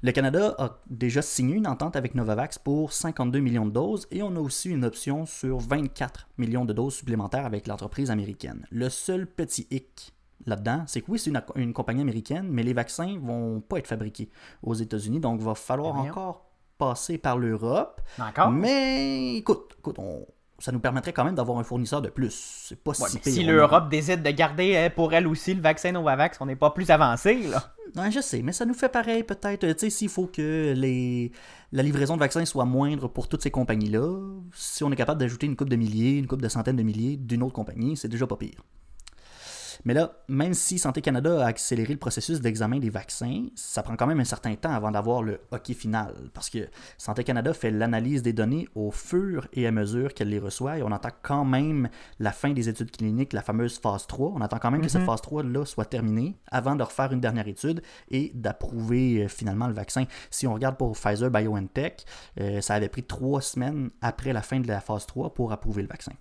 Le 0.04 0.10
Canada 0.10 0.56
a 0.58 0.80
déjà 0.90 1.22
signé 1.22 1.54
une 1.54 1.68
entente 1.68 1.94
avec 1.94 2.16
Novavax 2.16 2.58
pour 2.58 2.92
52 2.92 3.38
millions 3.38 3.66
de 3.66 3.70
doses 3.70 4.08
et 4.10 4.22
on 4.22 4.34
a 4.34 4.40
aussi 4.40 4.68
une 4.68 4.84
option 4.84 5.26
sur 5.26 5.58
24 5.58 6.28
millions 6.38 6.64
de 6.64 6.72
doses 6.72 6.94
supplémentaires 6.94 7.46
avec 7.46 7.68
l'entreprise 7.68 8.10
américaine. 8.10 8.66
Le 8.72 8.88
seul 8.88 9.28
petit 9.28 9.68
hic 9.70 10.12
là-dedans, 10.44 10.82
c'est 10.88 11.02
que 11.02 11.10
oui, 11.12 11.20
c'est 11.20 11.30
une, 11.30 11.40
une 11.54 11.72
compagnie 11.72 12.00
américaine, 12.00 12.48
mais 12.50 12.64
les 12.64 12.72
vaccins 12.72 13.16
vont 13.20 13.60
pas 13.60 13.78
être 13.78 13.86
fabriqués 13.86 14.28
aux 14.64 14.74
États-Unis, 14.74 15.20
donc 15.20 15.38
il 15.40 15.44
va 15.44 15.54
falloir 15.54 15.94
Voyons. 15.94 16.10
encore 16.10 16.51
passer 16.78 17.18
par 17.18 17.38
l'Europe. 17.38 18.00
Encore? 18.20 18.50
Mais 18.50 19.34
écoute, 19.36 19.76
écoute 19.78 19.96
on- 19.98 20.26
ça 20.58 20.70
nous 20.70 20.78
permettrait 20.80 21.12
quand 21.12 21.24
même 21.24 21.34
d'avoir 21.34 21.58
un 21.58 21.64
fournisseur 21.64 22.00
de 22.02 22.08
plus. 22.08 22.32
C'est 22.68 22.80
pas 22.82 22.92
Ouais, 22.92 23.08
si 23.08 23.18
pire. 23.18 23.32
si 23.32 23.40
a- 23.42 23.46
l'Europe 23.52 23.88
décide 23.88 24.22
de 24.22 24.30
garder 24.30 24.76
euh, 24.76 24.90
pour 24.90 25.12
elle 25.12 25.26
aussi 25.26 25.54
le 25.54 25.60
vaccin 25.60 25.90
Novavax, 25.92 26.38
on 26.40 26.46
n'est 26.46 26.54
pas 26.56 26.70
plus 26.70 26.88
avancé, 26.90 27.42
là. 27.48 27.64
Je 28.10 28.20
sais, 28.20 28.40
mais 28.42 28.52
ça 28.52 28.64
nous 28.64 28.72
fait 28.74 28.88
pareil 28.88 29.22
peut-être. 29.22 29.66
Tu 29.72 29.78
sais, 29.78 29.90
s'il 29.90 30.08
faut 30.08 30.26
que 30.26 30.72
les... 30.74 31.30
la 31.72 31.82
livraison 31.82 32.14
de 32.14 32.20
vaccins 32.20 32.44
soit 32.46 32.64
moindre 32.64 33.06
pour 33.08 33.28
toutes 33.28 33.42
ces 33.42 33.50
compagnies-là, 33.50 34.18
si 34.54 34.82
on 34.84 34.90
est 34.92 34.96
capable 34.96 35.20
d'ajouter 35.20 35.46
une 35.46 35.56
coupe 35.56 35.68
de 35.68 35.76
milliers, 35.76 36.12
une 36.16 36.26
coupe 36.26 36.40
de 36.40 36.48
centaines 36.48 36.76
de 36.76 36.82
milliers 36.82 37.16
d'une 37.16 37.42
autre 37.42 37.52
compagnie, 37.54 37.96
c'est 37.96 38.08
déjà 38.08 38.26
pas 38.26 38.36
pire. 38.36 38.62
Mais 39.84 39.94
là, 39.94 40.12
même 40.28 40.54
si 40.54 40.78
Santé 40.78 41.00
Canada 41.00 41.44
a 41.44 41.48
accéléré 41.48 41.92
le 41.92 41.98
processus 41.98 42.40
d'examen 42.40 42.78
des 42.78 42.90
vaccins, 42.90 43.46
ça 43.54 43.82
prend 43.82 43.96
quand 43.96 44.06
même 44.06 44.20
un 44.20 44.24
certain 44.24 44.54
temps 44.54 44.72
avant 44.72 44.90
d'avoir 44.90 45.22
le 45.22 45.40
hockey 45.50 45.74
final. 45.74 46.14
Parce 46.34 46.50
que 46.50 46.68
Santé 46.98 47.24
Canada 47.24 47.52
fait 47.52 47.70
l'analyse 47.70 48.22
des 48.22 48.32
données 48.32 48.68
au 48.74 48.90
fur 48.90 49.48
et 49.52 49.66
à 49.66 49.72
mesure 49.72 50.14
qu'elle 50.14 50.28
les 50.28 50.38
reçoit 50.38 50.78
et 50.78 50.82
on 50.82 50.92
attend 50.92 51.10
quand 51.22 51.44
même 51.44 51.88
la 52.18 52.32
fin 52.32 52.52
des 52.52 52.68
études 52.68 52.90
cliniques, 52.90 53.32
la 53.32 53.42
fameuse 53.42 53.78
phase 53.78 54.06
3. 54.06 54.32
On 54.34 54.40
attend 54.40 54.58
quand 54.58 54.70
même 54.70 54.82
que 54.82 54.88
cette 54.88 55.04
phase 55.04 55.20
3-là 55.20 55.64
soit 55.64 55.86
terminée 55.86 56.36
avant 56.50 56.76
de 56.76 56.82
refaire 56.82 57.12
une 57.12 57.20
dernière 57.20 57.48
étude 57.48 57.82
et 58.10 58.30
d'approuver 58.34 59.24
euh, 59.24 59.28
finalement 59.28 59.66
le 59.66 59.74
vaccin. 59.74 60.04
Si 60.30 60.46
on 60.46 60.54
regarde 60.54 60.76
pour 60.76 60.92
Pfizer 60.92 61.30
BioNTech, 61.30 62.04
euh, 62.40 62.60
ça 62.60 62.74
avait 62.74 62.88
pris 62.88 63.02
trois 63.02 63.40
semaines 63.40 63.90
après 64.00 64.32
la 64.32 64.42
fin 64.42 64.60
de 64.60 64.68
la 64.68 64.80
phase 64.80 65.06
3 65.06 65.34
pour 65.34 65.52
approuver 65.52 65.82
le 65.82 65.88
vaccin. 65.88 66.12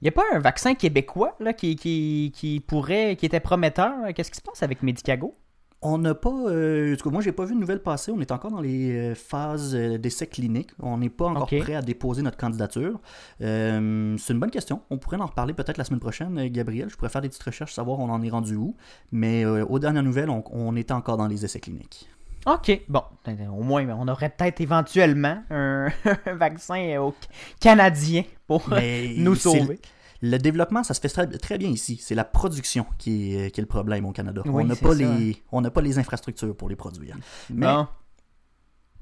Il 0.00 0.04
n'y 0.04 0.08
a 0.08 0.12
pas 0.12 0.24
un 0.32 0.38
vaccin 0.38 0.74
québécois 0.74 1.36
là, 1.40 1.52
qui, 1.52 1.76
qui, 1.76 2.32
qui 2.34 2.60
pourrait, 2.60 3.16
qui 3.16 3.26
était 3.26 3.40
prometteur? 3.40 3.92
Qu'est-ce 4.14 4.30
qui 4.30 4.38
se 4.38 4.42
passe 4.42 4.62
avec 4.62 4.82
Medicago? 4.82 5.34
On 5.82 5.96
n'a 5.96 6.14
pas. 6.14 6.28
euh, 6.30 6.92
en 6.92 6.96
tout 6.96 7.04
cas, 7.04 7.10
moi, 7.10 7.22
j'ai 7.22 7.32
pas 7.32 7.46
vu 7.46 7.54
de 7.54 7.60
nouvelles 7.60 7.82
passer. 7.82 8.12
On 8.12 8.20
est 8.20 8.32
encore 8.32 8.50
dans 8.50 8.60
les 8.60 8.92
euh, 8.92 9.14
phases 9.14 9.74
euh, 9.74 9.96
d'essais 9.96 10.26
cliniques. 10.26 10.72
On 10.78 10.98
n'est 10.98 11.08
pas 11.08 11.26
encore 11.26 11.48
prêt 11.48 11.74
à 11.74 11.80
déposer 11.80 12.20
notre 12.20 12.36
candidature. 12.36 13.00
Euh, 13.40 14.14
c'est 14.18 14.34
une 14.34 14.40
bonne 14.40 14.50
question. 14.50 14.82
On 14.90 14.98
pourrait 14.98 15.16
en 15.16 15.26
reparler 15.26 15.54
peut-être 15.54 15.78
la 15.78 15.84
semaine 15.84 16.00
prochaine, 16.00 16.48
Gabriel. 16.48 16.90
Je 16.90 16.96
pourrais 16.96 17.08
faire 17.08 17.22
des 17.22 17.28
petites 17.30 17.42
recherches, 17.42 17.72
savoir 17.72 17.98
on 17.98 18.10
en 18.10 18.22
est 18.22 18.28
rendu 18.28 18.56
où. 18.56 18.76
Mais 19.10 19.44
euh, 19.46 19.64
aux 19.64 19.78
dernières 19.78 20.02
nouvelles, 20.02 20.28
on, 20.28 20.44
on 20.50 20.76
était 20.76 20.92
encore 20.92 21.16
dans 21.16 21.26
les 21.26 21.46
essais 21.46 21.60
cliniques. 21.60 22.10
OK. 22.46 22.80
Bon, 22.88 23.02
ben, 23.24 23.48
au 23.50 23.62
moins, 23.62 23.86
on 23.98 24.08
aurait 24.08 24.30
peut-être 24.30 24.60
éventuellement 24.60 25.42
un, 25.50 25.88
un 26.26 26.34
vaccin 26.34 26.98
au 27.00 27.14
canadien 27.60 28.22
pour 28.46 28.68
Mais 28.68 29.14
nous 29.16 29.34
sauver. 29.34 29.78
Le 30.22 30.36
développement, 30.36 30.82
ça 30.84 30.92
se 30.92 31.00
fait 31.00 31.08
très, 31.08 31.26
très 31.26 31.56
bien 31.56 31.70
ici. 31.70 31.98
C'est 32.02 32.14
la 32.14 32.24
production 32.24 32.84
qui 32.98 33.34
est, 33.34 33.50
qui 33.50 33.60
est 33.60 33.62
le 33.62 33.66
problème 33.68 34.04
au 34.04 34.12
Canada. 34.12 34.42
Oui, 34.44 34.64
on 34.64 34.66
n'a 34.66 34.76
pas, 34.76 34.94
les- 34.94 35.42
on 35.50 35.62
pas 35.62 35.80
les 35.80 35.98
infrastructures 35.98 36.54
pour 36.54 36.68
les 36.68 36.76
produire. 36.76 37.16
Mais 37.48 37.66
Bon. 37.66 37.88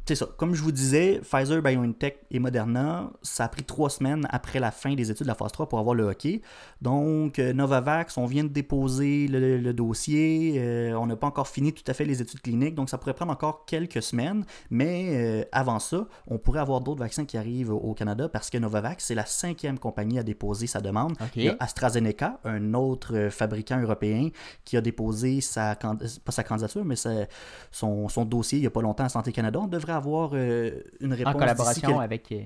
C'est 0.09 0.15
ça. 0.15 0.27
Comme 0.39 0.55
je 0.55 0.63
vous 0.63 0.73
disais, 0.73 1.21
Pfizer, 1.23 1.61
BioNTech 1.61 2.21
et 2.31 2.39
Moderna, 2.39 3.11
ça 3.21 3.45
a 3.45 3.49
pris 3.49 3.63
trois 3.63 3.91
semaines 3.91 4.27
après 4.31 4.59
la 4.59 4.71
fin 4.71 4.95
des 4.95 5.11
études 5.11 5.27
de 5.27 5.29
la 5.29 5.35
phase 5.35 5.53
3 5.53 5.69
pour 5.69 5.79
avoir 5.79 5.95
le 5.95 6.05
hockey. 6.05 6.41
Donc, 6.81 7.39
euh, 7.39 7.53
Novavax, 7.53 8.17
on 8.17 8.25
vient 8.25 8.45
de 8.45 8.49
déposer 8.49 9.29
le, 9.29 9.59
le 9.59 9.73
dossier. 9.75 10.55
euh, 10.57 10.95
on 10.95 11.07
n'a 11.07 11.17
pas 11.17 11.27
encore 11.27 11.47
fini 11.49 11.75
tout 11.75 11.83
à 11.87 11.93
fait 11.93 12.07
les 12.07 12.23
études 12.23 12.41
cliniques. 12.41 12.75
Donc, 12.75 12.89
ça 12.89 12.97
pourrait 12.97 13.13
prendre 13.13 13.33
encore 13.33 13.67
quelques 13.67 14.03
semaines. 14.03 14.47
Mais 14.71 15.09
euh, 15.11 15.45
avant 15.53 15.79
ça, 15.79 16.07
on 16.27 16.39
pourrait 16.39 16.61
avoir 16.61 16.81
d'autres 16.81 17.01
vaccins 17.01 17.27
qui 17.27 17.37
arrivent 17.37 17.71
au, 17.73 17.93
Canada 17.93 18.31
parce 18.31 18.49
que 18.49 18.57
Novavax, 18.57 19.05
c'est 19.05 19.15
la 19.15 19.27
cinquième 19.27 19.79
compagnie 19.79 20.19
à 20.19 20.23
déposer 20.23 20.67
sa 20.67 20.81
demande. 20.81 21.13
OK. 21.21 21.33
Il 21.37 21.43
y 21.45 21.49
a 21.51 21.57
AstraZeneca, 21.61 22.41
un 22.45 22.73
autre 22.73 23.29
fabricant 23.31 23.79
européen, 23.79 24.31
qui 24.65 24.77
a 24.79 24.81
déposé 24.81 25.43
sa, 25.43 25.75
pas 25.77 26.33
sa 26.33 26.45
candidature, 26.45 26.85
mais 26.85 26.97
sa- 26.97 27.27
son, 27.71 28.09
son 28.09 28.25
dossier 28.25 28.59
il 28.59 28.63
n'y 28.63 28.67
a 28.67 28.71
pas 28.71 28.81
longtemps 28.81 29.05
à 29.05 29.09
Santé 29.11 29.33
Canada. 29.33 29.59
On 29.61 29.67
devrait 29.67 29.98
avoir 29.99 30.31
euh, 30.33 30.83
une 31.01 31.13
réponse 31.13 31.35
En 31.35 31.39
collaboration 31.39 32.01
avec 32.01 32.33
euh, 32.33 32.43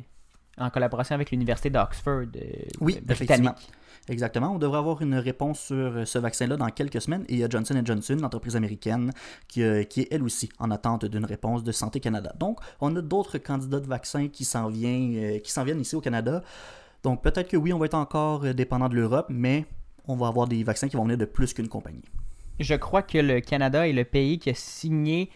en 0.58 0.70
collaboration 0.70 1.14
avec 1.14 1.30
l'université 1.30 1.70
d'Oxford 1.70 2.26
euh, 2.36 2.52
Oui, 2.80 3.00
britannique. 3.00 3.10
effectivement. 3.10 3.54
Exactement. 4.08 4.52
On 4.54 4.58
devrait 4.58 4.78
avoir 4.78 5.00
une 5.00 5.14
réponse 5.14 5.60
sur 5.60 5.76
euh, 5.76 6.04
ce 6.04 6.18
vaccin-là 6.18 6.56
dans 6.56 6.66
quelques 6.68 7.00
semaines. 7.00 7.24
Et 7.28 7.34
il 7.34 7.38
y 7.38 7.44
a 7.44 7.48
Johnson 7.48 7.80
Johnson, 7.84 8.16
l'entreprise 8.20 8.56
américaine, 8.56 9.12
qui, 9.46 9.62
euh, 9.62 9.84
qui 9.84 10.00
est 10.02 10.08
elle 10.10 10.24
aussi 10.24 10.48
en 10.58 10.70
attente 10.70 11.04
d'une 11.04 11.24
réponse 11.24 11.62
de 11.62 11.70
Santé 11.70 12.00
Canada. 12.00 12.34
Donc, 12.38 12.58
on 12.80 12.94
a 12.96 13.00
d'autres 13.00 13.38
candidats 13.38 13.78
de 13.80 13.86
vaccins 13.86 14.28
qui 14.28 14.44
s'en 14.44 14.68
viennent, 14.68 15.14
euh, 15.16 15.38
qui 15.38 15.52
s'en 15.52 15.62
viennent 15.62 15.80
ici 15.80 15.94
au 15.94 16.00
Canada. 16.00 16.42
Donc, 17.04 17.22
peut-être 17.22 17.48
que 17.48 17.56
oui, 17.56 17.72
on 17.72 17.78
va 17.78 17.86
être 17.86 17.94
encore 17.94 18.40
dépendant 18.54 18.88
de 18.88 18.94
l'Europe, 18.96 19.26
mais 19.28 19.66
on 20.08 20.16
va 20.16 20.26
avoir 20.28 20.48
des 20.48 20.62
vaccins 20.64 20.88
qui 20.88 20.96
vont 20.96 21.04
venir 21.04 21.18
de 21.18 21.24
plus 21.24 21.52
qu'une 21.54 21.68
compagnie. 21.68 22.02
Je 22.58 22.74
crois 22.74 23.02
que 23.02 23.18
le 23.18 23.40
Canada 23.40 23.88
est 23.88 23.92
le 23.92 24.04
pays 24.04 24.38
qui 24.38 24.50
a 24.50 24.54
signé 24.54 25.30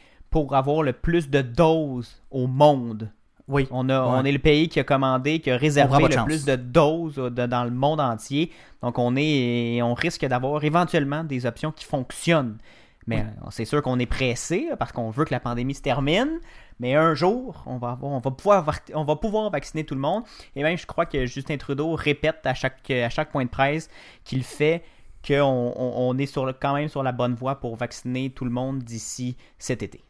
pour 0.45 0.55
avoir 0.55 0.83
le 0.83 0.93
plus 0.93 1.31
de 1.31 1.41
doses 1.41 2.21
au 2.31 2.47
monde. 2.47 3.11
Oui. 3.49 3.67
On, 3.71 3.89
a, 3.89 3.99
Ouais. 4.03 4.19
on 4.21 4.25
est 4.27 4.33
le 4.33 4.39
pays 4.39 4.69
qui 4.69 4.79
a 4.79 4.85
commandé, 4.85 5.39
qui 5.41 5.51
a 5.51 5.57
réservé 5.57 6.05
le 6.09 6.11
chance. 6.11 6.25
plus 6.27 6.45
de 6.45 6.57
doses 6.57 7.19
euh, 7.19 7.31
de- 7.31 7.47
dans 7.47 7.65
le 7.65 7.71
monde 7.71 8.01
entier. 8.01 8.51
Donc 8.83 8.99
on 8.99 9.17
est, 9.17 9.81
on 9.81 9.95
risque 9.95 10.27
d'avoir 10.27 10.63
éventuellement 10.63 11.25
des 11.25 11.47
options 11.47 11.73
qui 11.73 11.87
fonctionnent. 11.87 12.59
Mais 13.07 13.21
euh, 13.21 13.47
c'est 13.51 13.65
sûr 13.65 13.81
qu'on 13.81 13.99
est 13.99 14.05
pressé 14.05 14.69
parce 14.79 14.93
qu'on 14.93 15.09
veut 15.11 15.25
que 15.25 15.33
la 15.33 15.41
pandémie 15.41 15.75
se 15.75 15.81
termine. 15.81 16.39
Mais 16.81 16.95
un 16.97 17.15
jour, 17.15 17.63
on 17.65 17.79
va, 17.79 17.93
avoir, 17.93 18.13
on, 18.13 18.19
va 18.19 18.31
pouvoir, 18.31 18.67
on 18.93 19.05
va 19.05 19.17
pouvoir 19.17 19.49
vacciner 19.49 19.85
tout 19.85 19.95
le 19.95 20.01
monde. 20.03 20.23
Et 20.55 20.63
même, 20.63 20.77
je 20.77 20.85
crois 20.85 21.07
que 21.07 21.25
Justin 21.25 21.57
Trudeau 21.57 21.95
répète 21.95 22.41
à 22.45 22.53
chaque, 22.53 22.91
à 22.91 23.09
chaque 23.09 23.31
point 23.31 23.45
de 23.47 23.49
presse 23.51 23.89
qu'il 24.25 24.43
fait 24.45 24.83
qu'on 25.27 25.73
on, 25.77 25.93
on 26.11 26.19
est 26.19 26.27
sur 26.27 26.45
le- 26.45 26.53
quand 26.53 26.75
même 26.75 26.89
sur 26.89 27.03
la 27.03 27.13
bonne 27.13 27.35
voie 27.35 27.55
pour 27.55 27.75
vacciner 27.77 28.29
tout 28.31 28.45
le 28.45 28.51
monde 28.51 28.81
d'ici 28.81 29.37
cet 29.59 29.83
été. 29.83 30.03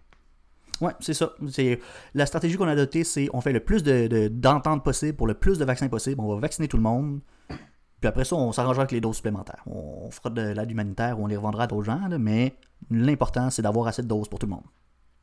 Ouais, 0.80 0.92
c'est 1.00 1.14
ça. 1.14 1.32
C'est 1.48 1.80
la 2.14 2.26
stratégie 2.26 2.56
qu'on 2.56 2.68
a 2.68 2.72
adoptée, 2.72 3.04
c'est 3.04 3.28
on 3.32 3.40
fait 3.40 3.52
le 3.52 3.60
plus 3.60 3.82
de, 3.82 4.06
de- 4.08 4.28
d'ententes 4.28 4.84
possible 4.84 5.14
pour 5.16 5.26
le 5.26 5.34
plus 5.34 5.58
de 5.58 5.64
vaccins 5.64 5.88
possible. 5.88 6.20
On 6.20 6.34
va 6.34 6.40
vacciner 6.40 6.68
tout 6.68 6.76
le 6.76 6.82
monde. 6.82 7.20
Puis 7.48 8.08
après 8.08 8.24
ça, 8.24 8.36
on 8.36 8.52
s'arrangera 8.52 8.82
avec 8.82 8.92
les 8.92 9.00
doses 9.00 9.16
supplémentaires. 9.16 9.62
On 9.66 10.10
fera 10.10 10.28
de 10.30 10.42
l'aide 10.52 10.70
humanitaire 10.70 11.18
ou 11.18 11.24
on 11.24 11.26
les 11.26 11.36
revendra 11.36 11.64
à 11.64 11.66
d'autres 11.66 11.84
gens, 11.84 12.06
là, 12.08 12.18
mais 12.18 12.54
l'important, 12.90 13.48
c'est 13.48 13.62
d'avoir 13.62 13.86
assez 13.86 14.02
de 14.02 14.06
doses 14.08 14.28
pour 14.28 14.38
tout 14.38 14.46
le 14.46 14.50
monde. 14.52 14.64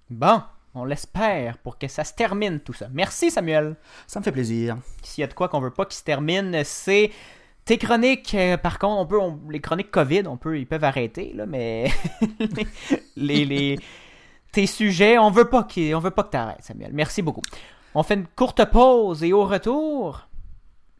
Bon, 0.09 0.41
on 0.73 0.83
l'espère 0.85 1.59
pour 1.59 1.77
que 1.77 1.87
ça 1.87 2.03
se 2.03 2.13
termine 2.13 2.59
tout 2.61 2.73
ça. 2.73 2.87
Merci 2.91 3.29
Samuel. 3.29 3.75
Ça 4.07 4.19
me 4.19 4.23
fait 4.23 4.31
plaisir. 4.31 4.77
S'il 5.03 5.21
y 5.21 5.25
a 5.25 5.27
de 5.27 5.33
quoi 5.35 5.49
qu'on 5.49 5.59
veut 5.61 5.69
pas 5.71 5.85
qu'il 5.85 5.95
se 5.95 6.03
termine, 6.03 6.63
c'est 6.63 7.11
tes 7.63 7.77
chroniques. 7.77 8.33
euh, 8.33 8.57
par 8.57 8.79
contre, 8.79 8.99
on 9.01 9.05
peut, 9.05 9.19
on- 9.21 9.39
les 9.51 9.61
chroniques 9.61 9.91
COVID, 9.91 10.23
on 10.27 10.37
peut, 10.37 10.57
ils 10.59 10.65
peuvent 10.65 10.83
arrêter 10.83 11.31
là, 11.35 11.45
mais 11.45 11.91
les, 13.15 13.45
les- 13.45 13.79
tes 14.53 14.67
sujets, 14.67 15.17
on 15.17 15.29
veut 15.31 15.49
pas 15.49 15.63
qu'ils, 15.63 15.93
on 15.95 15.99
veut 15.99 16.11
pas 16.11 16.23
que 16.23 16.29
t'arrêtes, 16.29 16.63
Samuel. 16.63 16.91
Merci 16.93 17.21
beaucoup. 17.21 17.41
On 17.95 18.03
fait 18.03 18.13
une 18.13 18.27
courte 18.27 18.63
pause 18.71 19.23
et 19.23 19.33
au 19.33 19.43
retour, 19.45 20.27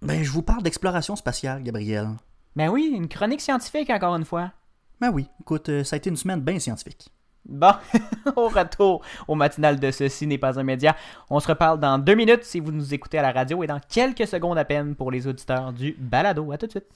Ben, 0.02 0.22
je 0.24 0.30
vous 0.32 0.42
parle 0.42 0.64
d'exploration 0.64 1.16
spatiale, 1.16 1.64
Gabriel. 1.64 2.10
ben 2.56 2.70
oui, 2.70 2.92
une 2.94 3.08
chronique 3.08 3.42
scientifique 3.42 3.90
encore 3.90 4.16
une 4.16 4.26
fois. 4.26 4.52
Ben 5.00 5.10
oui, 5.12 5.28
écoute, 5.42 5.70
euh, 5.70 5.84
ça 5.84 5.96
a 5.96 5.98
été 5.98 6.10
une 6.10 6.18
semaine 6.18 6.42
bien 6.42 6.60
scientifique. 6.60 7.10
Bon, 7.46 7.74
au 8.38 8.48
retour 8.48 9.02
au 9.28 9.36
matinal 9.36 9.80
de 9.80 9.92
Ceci 9.92 10.28
n'est 10.28 10.38
pas 10.38 10.58
un 10.60 10.64
média. 10.64 10.96
On 11.30 11.40
se 11.40 11.48
reparle 11.48 11.80
dans 11.80 11.98
deux 12.00 12.16
minutes 12.16 12.44
si 12.44 12.60
vous 12.60 12.72
nous 12.72 12.94
écoutez 12.94 13.18
à 13.18 13.22
la 13.22 13.32
radio 13.32 13.64
et 13.64 13.68
dans 13.68 13.82
quelques 13.90 14.28
secondes 14.28 14.58
à 14.58 14.66
peine 14.66 14.96
pour 14.96 15.12
les 15.12 15.28
auditeurs 15.28 15.74
du 15.74 15.96
balado. 16.00 16.52
À 16.52 16.58
tout 16.58 16.68
de 16.68 16.72
suite. 16.72 16.88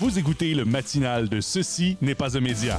Vous 0.00 0.18
écoutez 0.18 0.54
le 0.54 0.64
matinal 0.64 1.28
de 1.28 1.40
Ceci 1.40 1.96
n'est 2.00 2.14
pas 2.16 2.36
un 2.36 2.40
média. 2.40 2.78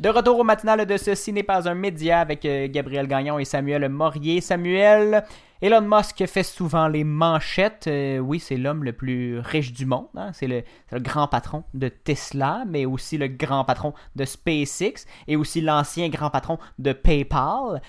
De 0.00 0.10
retour 0.10 0.38
au 0.38 0.44
matinal 0.44 0.86
de 0.86 0.96
Ceci 0.96 1.32
n'est 1.32 1.42
pas 1.42 1.68
un 1.68 1.74
média 1.74 2.20
avec 2.20 2.44
euh, 2.44 2.68
Gabriel 2.70 3.08
Gagnon 3.08 3.40
et 3.40 3.44
Samuel 3.44 3.88
Morier. 3.88 4.40
Samuel, 4.40 5.24
Elon 5.60 5.80
Musk 5.80 6.24
fait 6.26 6.44
souvent 6.44 6.86
les 6.86 7.02
manchettes. 7.02 7.88
Euh, 7.88 8.18
oui, 8.20 8.38
c'est 8.38 8.56
l'homme 8.56 8.84
le 8.84 8.92
plus 8.92 9.40
riche 9.40 9.72
du 9.72 9.86
monde. 9.86 10.06
hein. 10.14 10.30
C'est 10.32 10.46
le, 10.46 10.62
grand 11.00 11.26
patron 11.26 11.64
de 11.74 11.88
Tesla, 11.88 12.62
mais 12.68 12.86
aussi 12.86 13.18
le 13.18 13.26
grand 13.26 13.64
patron 13.64 13.92
de 14.14 14.24
SpaceX 14.24 15.04
et 15.26 15.34
aussi 15.34 15.60
l'ancien 15.60 16.08
grand 16.10 16.30
patron 16.30 16.58
de 16.78 16.92
PayPal. 16.92 17.82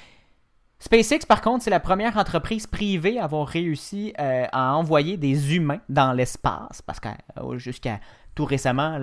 SpaceX, 0.80 1.28
par 1.28 1.42
contre, 1.42 1.64
c'est 1.64 1.70
la 1.70 1.80
première 1.80 2.18
entreprise 2.18 2.66
privée 2.66 3.20
à 3.20 3.26
avoir 3.26 3.48
réussi 3.48 4.14
euh, 4.20 4.48
à 4.52 4.74
envoyer 4.76 5.16
des 5.18 5.56
humains 5.56 5.82
dans 5.90 6.14
l'espace, 6.14 6.82
parce 6.82 7.00
que 7.00 7.10
jusqu'à 7.58 8.00
tout 8.40 8.46
récemment, 8.46 8.98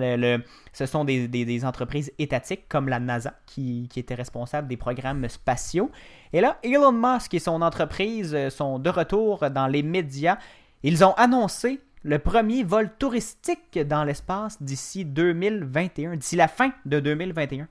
ce 0.73 0.85
sont 0.87 1.05
des, 1.05 1.61
entreprises 1.63 2.11
étatiques 2.17 2.67
comme 2.67 2.89
la 2.89 2.99
NASA 2.99 3.35
qui, 3.45 3.87
étaient 3.95 4.15
responsables 4.15 4.67
des 4.67 4.77
programmes 4.77 5.29
spatiaux. 5.29 5.91
Et 6.33 6.41
là, 6.41 6.57
Elon 6.63 6.91
Musk 6.91 7.35
et 7.35 7.39
son 7.39 7.61
entreprise 7.61 8.33
euh, 8.33 8.49
sont 8.49 8.79
de 8.79 8.89
retour 8.89 9.51
dans 9.51 9.67
les 9.67 9.83
médias. 9.83 10.39
Ils 10.81 11.05
ont 11.05 11.13
annoncé 11.17 11.81
le 12.01 12.17
premier 12.17 12.63
vol 12.63 12.89
touristique 12.97 13.77
dans 13.77 14.03
l'espace 14.03 14.59
d'ici 14.59 15.05
2021, 15.05 16.15
d'ici 16.15 16.35
la 16.35 16.47
fin 16.47 16.71
de 16.87 16.99
2021. 16.99 17.67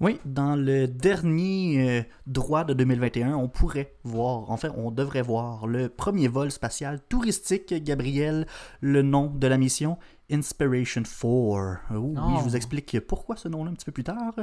Oui, 0.00 0.20
dans 0.24 0.54
le 0.54 0.86
dernier 0.86 1.98
euh, 1.98 2.02
droit 2.28 2.62
de 2.62 2.72
2021, 2.72 3.34
on 3.34 3.48
pourrait 3.48 3.92
voir, 4.04 4.48
enfin, 4.52 4.72
on 4.76 4.92
devrait 4.92 5.22
voir 5.22 5.66
le 5.66 5.88
premier 5.88 6.28
vol 6.28 6.52
spatial 6.52 7.00
touristique, 7.08 7.74
Gabriel, 7.82 8.46
le 8.80 9.02
nom 9.02 9.26
de 9.26 9.46
la 9.48 9.58
mission, 9.58 9.98
Inspiration 10.30 11.02
4. 11.02 11.24
Oh, 11.24 11.58
Oui, 11.90 12.14
Oh. 12.16 12.36
je 12.38 12.44
vous 12.44 12.56
explique 12.56 13.00
pourquoi 13.00 13.36
ce 13.36 13.48
nom-là 13.48 13.70
un 13.70 13.74
petit 13.74 13.86
peu 13.86 13.92
plus 13.92 14.04
tard. 14.04 14.34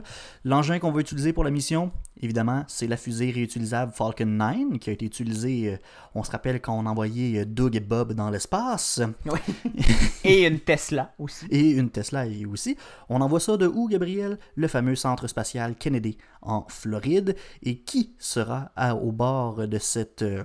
L'engin 0.44 0.80
qu'on 0.80 0.92
va 0.92 1.02
utiliser 1.02 1.32
pour 1.34 1.44
la 1.44 1.52
mission, 1.52 1.92
évidemment, 2.22 2.64
c'est 2.68 2.88
la 2.88 2.98
fusée 2.98 3.32
réutilisable 3.32 3.92
Falcon 3.94 4.26
9, 4.26 4.80
qui 4.80 4.90
a 4.90 4.94
été 4.94 5.06
utilisée, 5.06 5.74
euh, 5.74 5.78
on 6.16 6.24
se 6.24 6.32
rappelle 6.32 6.60
quand 6.62 6.78
on 6.78 6.86
envoyait 6.86 7.42
euh, 7.42 7.46
Doug 7.46 7.76
et 7.76 7.80
Bob 7.80 8.14
dans 8.14 8.30
l'espace. 8.30 9.02
Et 10.24 10.46
une 10.48 10.60
Tesla 10.60 11.14
aussi. 11.20 11.46
et 11.52 11.72
une 11.72 11.90
Tesla 11.92 12.26
aussi. 12.52 12.76
On 13.10 13.22
envoie 13.22 13.40
ça 13.40 13.58
de 13.58 13.68
où, 13.68 13.88
Gabriel? 13.88 14.40
Le 14.56 14.68
fameux 14.68 14.96
centre 14.96 15.28
spatial 15.28 15.76
Kennedy 15.76 16.18
en 16.42 16.66
Floride. 16.68 17.36
Et 17.62 17.78
qui 17.80 18.16
sera 18.18 18.72
à- 18.76 18.96
au 18.96 19.12
bord 19.12 19.68
de 19.68 19.78
cette, 19.78 20.24
euh, 20.24 20.44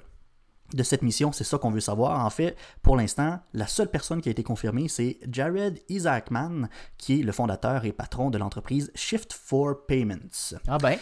de 0.72 0.82
cette 0.82 1.02
mission, 1.02 1.32
c'est 1.32 1.44
ça 1.44 1.58
qu'on 1.58 1.70
veut 1.70 1.80
savoir. 1.80 2.24
En 2.24 2.30
fait, 2.30 2.56
pour 2.82 2.96
l'instant, 2.96 3.40
la 3.54 3.66
seule 3.66 3.88
personne 3.90 4.20
qui 4.20 4.28
a 4.28 4.32
été 4.32 4.42
confirmée, 4.42 4.88
c'est 4.88 5.18
Jared 5.30 5.80
Isaacman, 5.88 6.68
qui 6.98 7.20
est 7.20 7.22
le 7.22 7.32
fondateur 7.32 7.84
et 7.84 7.92
patron 7.92 8.30
de 8.30 8.38
l'entreprise 8.38 8.90
Shift 8.94 9.32
for 9.32 9.86
Payments. 9.86 10.54
Ah 10.68 10.78
ben. 10.78 10.96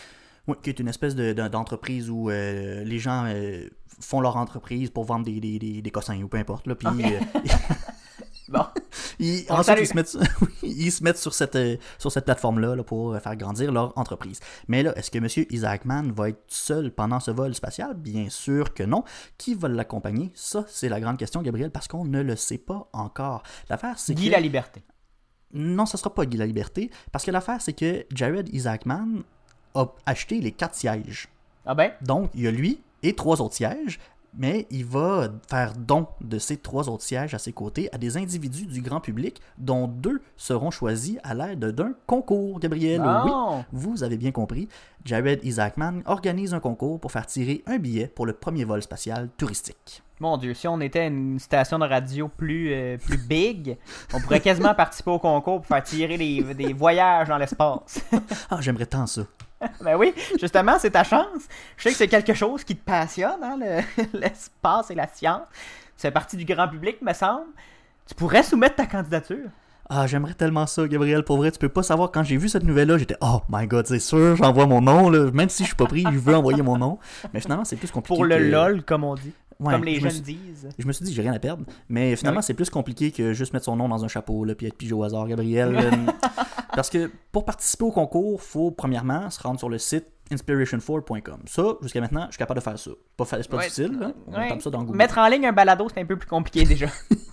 Oui, 0.47 0.57
qui 0.63 0.71
est 0.71 0.79
une 0.81 0.89
espèce 0.89 1.15
de- 1.15 1.33
de- 1.35 1.49
d'entreprise 1.49 2.09
où 2.09 2.31
euh, 2.31 2.83
les 2.85 2.99
gens 2.99 3.25
euh, 3.27 3.69
font 4.01 4.21
leur 4.21 4.37
entreprise 4.37 4.89
pour 4.91 5.05
vendre 5.05 5.25
des, 5.27 5.41
des, 5.41 5.59
des, 5.59 5.83
des 5.83 5.91
cossins 5.91 6.19
ou 6.23 6.29
peu 6.29 6.39
importe. 6.39 6.67
Là, 6.67 6.75
puis, 6.75 6.89
euh, 6.89 7.21
Bon. 8.49 8.65
ils, 9.19 9.45
On 9.51 9.55
ensuite, 9.55 9.79
ils 9.81 9.87
se 9.87 9.95
mettent, 9.95 10.19
ils 10.63 10.93
se 10.93 11.05
mettent 11.05 11.19
sur 11.19 11.35
cette, 11.35 11.57
euh, 11.57 11.77
sur 11.99 12.11
cette 12.11 12.25
plateforme-là 12.25 12.77
là, 12.77 12.83
pour 12.83 13.13
euh, 13.13 13.19
faire 13.19 13.37
grandir 13.37 13.73
leur 13.73 13.97
entreprise. 13.99 14.41
Mais 14.69 14.83
là, 14.83 14.97
est-ce 14.97 15.11
que 15.11 15.19
M. 15.19 15.47
Isaacman 15.51 16.13
va 16.13 16.31
être 16.31 16.43
seul 16.49 16.91
pendant 16.93 17.21
ce 17.21 17.31
vol 17.31 17.55
spatial? 17.55 17.95
Bien 17.95 18.29
sûr 18.31 18.75
que 18.75 18.83
non. 18.83 19.05
Qui 19.37 19.55
va 19.55 19.69
l'accompagner? 19.69 20.31
Ça, 20.35 20.65
c'est 20.69 20.89
la 20.89 21.01
grande 21.01 21.19
question, 21.19 21.43
Gabriel, 21.43 21.71
parce 21.71 21.89
qu'on 21.89 22.05
ne 22.05 22.23
le 22.23 22.37
sait 22.37 22.59
pas 22.59 22.89
encore. 22.93 23.43
L'affaire, 23.69 23.99
c'est 23.99 24.15
Guy 24.15 24.27
que... 24.27 24.33
la 24.33 24.41
liberté. 24.41 24.83
Non, 25.53 25.87
ce 25.87 25.97
sera 25.97 26.15
pas 26.15 26.27
Guy 26.27 26.37
la 26.37 26.47
Liberté, 26.47 26.91
parce 27.11 27.25
que 27.25 27.31
l'affaire, 27.31 27.61
c'est 27.61 27.73
que 27.73 28.05
Jared 28.15 28.55
Isaacman 28.55 29.23
a 29.75 29.87
acheté 30.05 30.41
les 30.41 30.53
quatre 30.53 30.75
sièges. 30.75 31.29
Ah 31.65 31.75
ben? 31.75 31.93
Donc, 32.03 32.31
il 32.35 32.43
y 32.43 32.47
a 32.47 32.51
lui 32.51 32.81
et 33.03 33.15
trois 33.15 33.41
autres 33.41 33.55
sièges, 33.55 33.99
mais 34.37 34.67
il 34.71 34.85
va 34.85 35.29
faire 35.49 35.75
don 35.75 36.07
de 36.21 36.39
ces 36.39 36.57
trois 36.57 36.89
autres 36.89 37.03
sièges 37.03 37.35
à 37.35 37.39
ses 37.39 37.53
côtés 37.53 37.89
à 37.93 37.99
des 37.99 38.17
individus 38.17 38.67
du 38.67 38.81
grand 38.81 39.01
public, 39.01 39.41
dont 39.59 39.87
deux 39.89 40.21
seront 40.37 40.71
choisis 40.71 41.19
à 41.23 41.35
l'aide 41.35 41.65
d'un 41.67 41.93
concours, 42.07 42.61
Gabriel. 42.61 43.03
Oui, 43.03 43.33
vous 43.73 44.03
avez 44.03 44.17
bien 44.17 44.33
compris. 44.33 44.69
Jared 45.05 45.45
Isaacman 45.45 46.03
organise 46.07 46.55
un 46.55 46.61
concours 46.61 47.01
pour 47.01 47.13
faire 47.13 47.27
tirer 47.27 47.63
un 47.67 47.79
billet 47.79 48.09
pour 48.09 48.27
le 48.27 48.33
premier 48.33 48.65
vol 48.65 48.83
spatial 48.83 49.29
touristique. 49.37 50.03
Mon 50.21 50.37
Dieu, 50.37 50.53
si 50.53 50.67
on 50.67 50.81
était 50.81 51.07
une 51.07 51.39
station 51.39 51.79
de 51.79 51.87
radio 51.87 52.29
plus, 52.29 52.73
euh, 52.73 52.97
plus 52.99 53.19
big, 53.19 53.77
on 54.13 54.21
pourrait 54.21 54.41
quasiment 54.41 54.75
participer 54.77 55.13
au 55.13 55.21
concours 55.21 55.61
pour 55.61 55.67
faire 55.67 55.83
tirer 55.83 56.19
des, 56.19 56.55
des 56.55 56.73
voyages 56.73 57.29
dans 57.29 57.39
l'espace. 57.39 58.05
Ah, 58.51 58.61
j'aimerais 58.61 58.87
tant 58.87 59.07
ça. 59.07 59.23
ben 59.81 59.97
oui, 59.97 60.15
justement, 60.41 60.79
c'est 60.79 60.91
ta 60.91 61.05
chance. 61.05 61.43
Je 61.77 61.83
sais 61.85 61.91
que 61.91 61.97
c'est 61.97 62.09
quelque 62.09 62.35
chose 62.35 62.63
qui 62.65 62.77
te 62.77 62.85
passionne, 62.85 63.43
hein, 63.43 63.57
le- 63.59 64.19
l'espace 64.21 64.91
et 64.91 64.95
la 64.95 65.09
science. 65.09 65.43
C'est 65.97 66.11
partie 66.11 66.37
du 66.37 66.45
grand 66.45 66.69
public, 66.69 67.03
me 67.03 67.13
semble. 67.13 67.47
Tu 68.07 68.15
pourrais 68.15 68.43
soumettre 68.43 68.77
ta 68.77 68.87
candidature. 68.87 69.49
Ah, 69.91 70.07
j'aimerais 70.07 70.35
tellement 70.35 70.67
ça, 70.67 70.87
Gabriel. 70.87 71.25
Pour 71.25 71.39
vrai, 71.39 71.51
tu 71.51 71.59
peux 71.59 71.69
pas 71.71 71.83
savoir. 71.83 72.11
Quand 72.13 72.23
j'ai 72.23 72.37
vu 72.37 72.49
cette 72.51 72.63
nouvelle-là, 72.63 72.99
j'étais 72.99 73.17
Oh 73.23 73.41
my 73.49 73.67
god, 73.67 73.87
c'est 73.87 73.99
sûr, 73.99 74.37
j'envoie 74.37 74.67
mon 74.67 74.83
nom. 74.83 75.09
Là. 75.11 75.31
Même 75.33 75.49
si 75.49 75.63
je 75.65 75.69
suis 75.69 75.77
pas 75.77 75.87
pris, 75.87 76.05
je 76.13 76.19
veux 76.19 76.35
envoyer 76.37 76.63
mon 76.63 76.77
nom. 76.77 76.99
Mais 77.33 77.41
finalement, 77.41 77.65
c'est 77.65 77.77
plus 77.77 77.91
compliqué. 77.91 78.15
Pour 78.15 78.25
le 78.27 78.37
que- 78.37 78.43
LOL, 78.51 78.83
comme 78.85 79.03
on 79.05 79.15
dit. 79.15 79.33
Ouais, 79.61 79.73
comme 79.75 79.85
les 79.85 79.97
je 79.97 80.01
jeunes 80.03 80.11
suis- 80.11 80.21
disent. 80.23 80.69
Je 80.79 80.87
me 80.87 80.93
suis 80.93 81.05
dit, 81.05 81.13
j'ai 81.13 81.23
rien 81.23 81.33
à 81.33 81.39
perdre. 81.41 81.65
Mais 81.89 82.15
finalement, 82.17 82.39
oui. 82.41 82.45
c'est 82.45 82.55
plus 82.55 82.71
compliqué 82.71 83.11
que 83.11 83.33
juste 83.33 83.53
mettre 83.53 83.65
son 83.65 83.75
nom 83.77 83.89
dans 83.89 84.05
un 84.05 84.09
chapeau 84.09 84.45
là, 84.45 84.55
puis 84.55 84.67
être 84.67 84.77
pigé 84.77 84.93
au 84.95 85.03
hasard, 85.03 85.27
Gabriel. 85.27 85.77
Euh, 86.71 86.77
Parce 86.77 86.91
que 86.91 87.11
pour 87.33 87.45
participer 87.45 87.85
au 87.85 87.91
concours, 87.91 88.41
faut 88.43 88.71
premièrement 88.71 89.31
se 89.31 89.43
rendre 89.43 89.59
sur 89.59 89.69
le 89.69 89.79
site 89.79 90.05
inspiration4.com. 90.31 91.41
Ça, 91.47 91.63
jusqu'à 91.83 92.01
maintenant, 92.01 92.27
je 92.27 92.33
suis 92.33 92.39
capable 92.39 92.61
de 92.61 92.65
faire 92.65 92.79
ça. 92.79 92.91
Pas 93.17 93.25
C'est 93.25 93.49
pas 93.49 93.57
Ouais, 93.57 93.63
difficile, 93.65 93.99
là. 93.99 94.13
On 94.29 94.35
Ouais. 94.37 94.49
tape 94.49 94.63
ça 94.63 94.71
dans 94.71 94.85
Google. 94.85 94.97
Mettre 94.97 95.19
en 95.19 95.27
ligne 95.29 95.47
un 95.47 95.53
balado, 95.53 95.89
c'est 95.93 96.01
un 96.01 96.05
peu 96.07 96.17
plus 96.17 96.29
compliqué 96.29 96.65
déjà. 96.65 96.87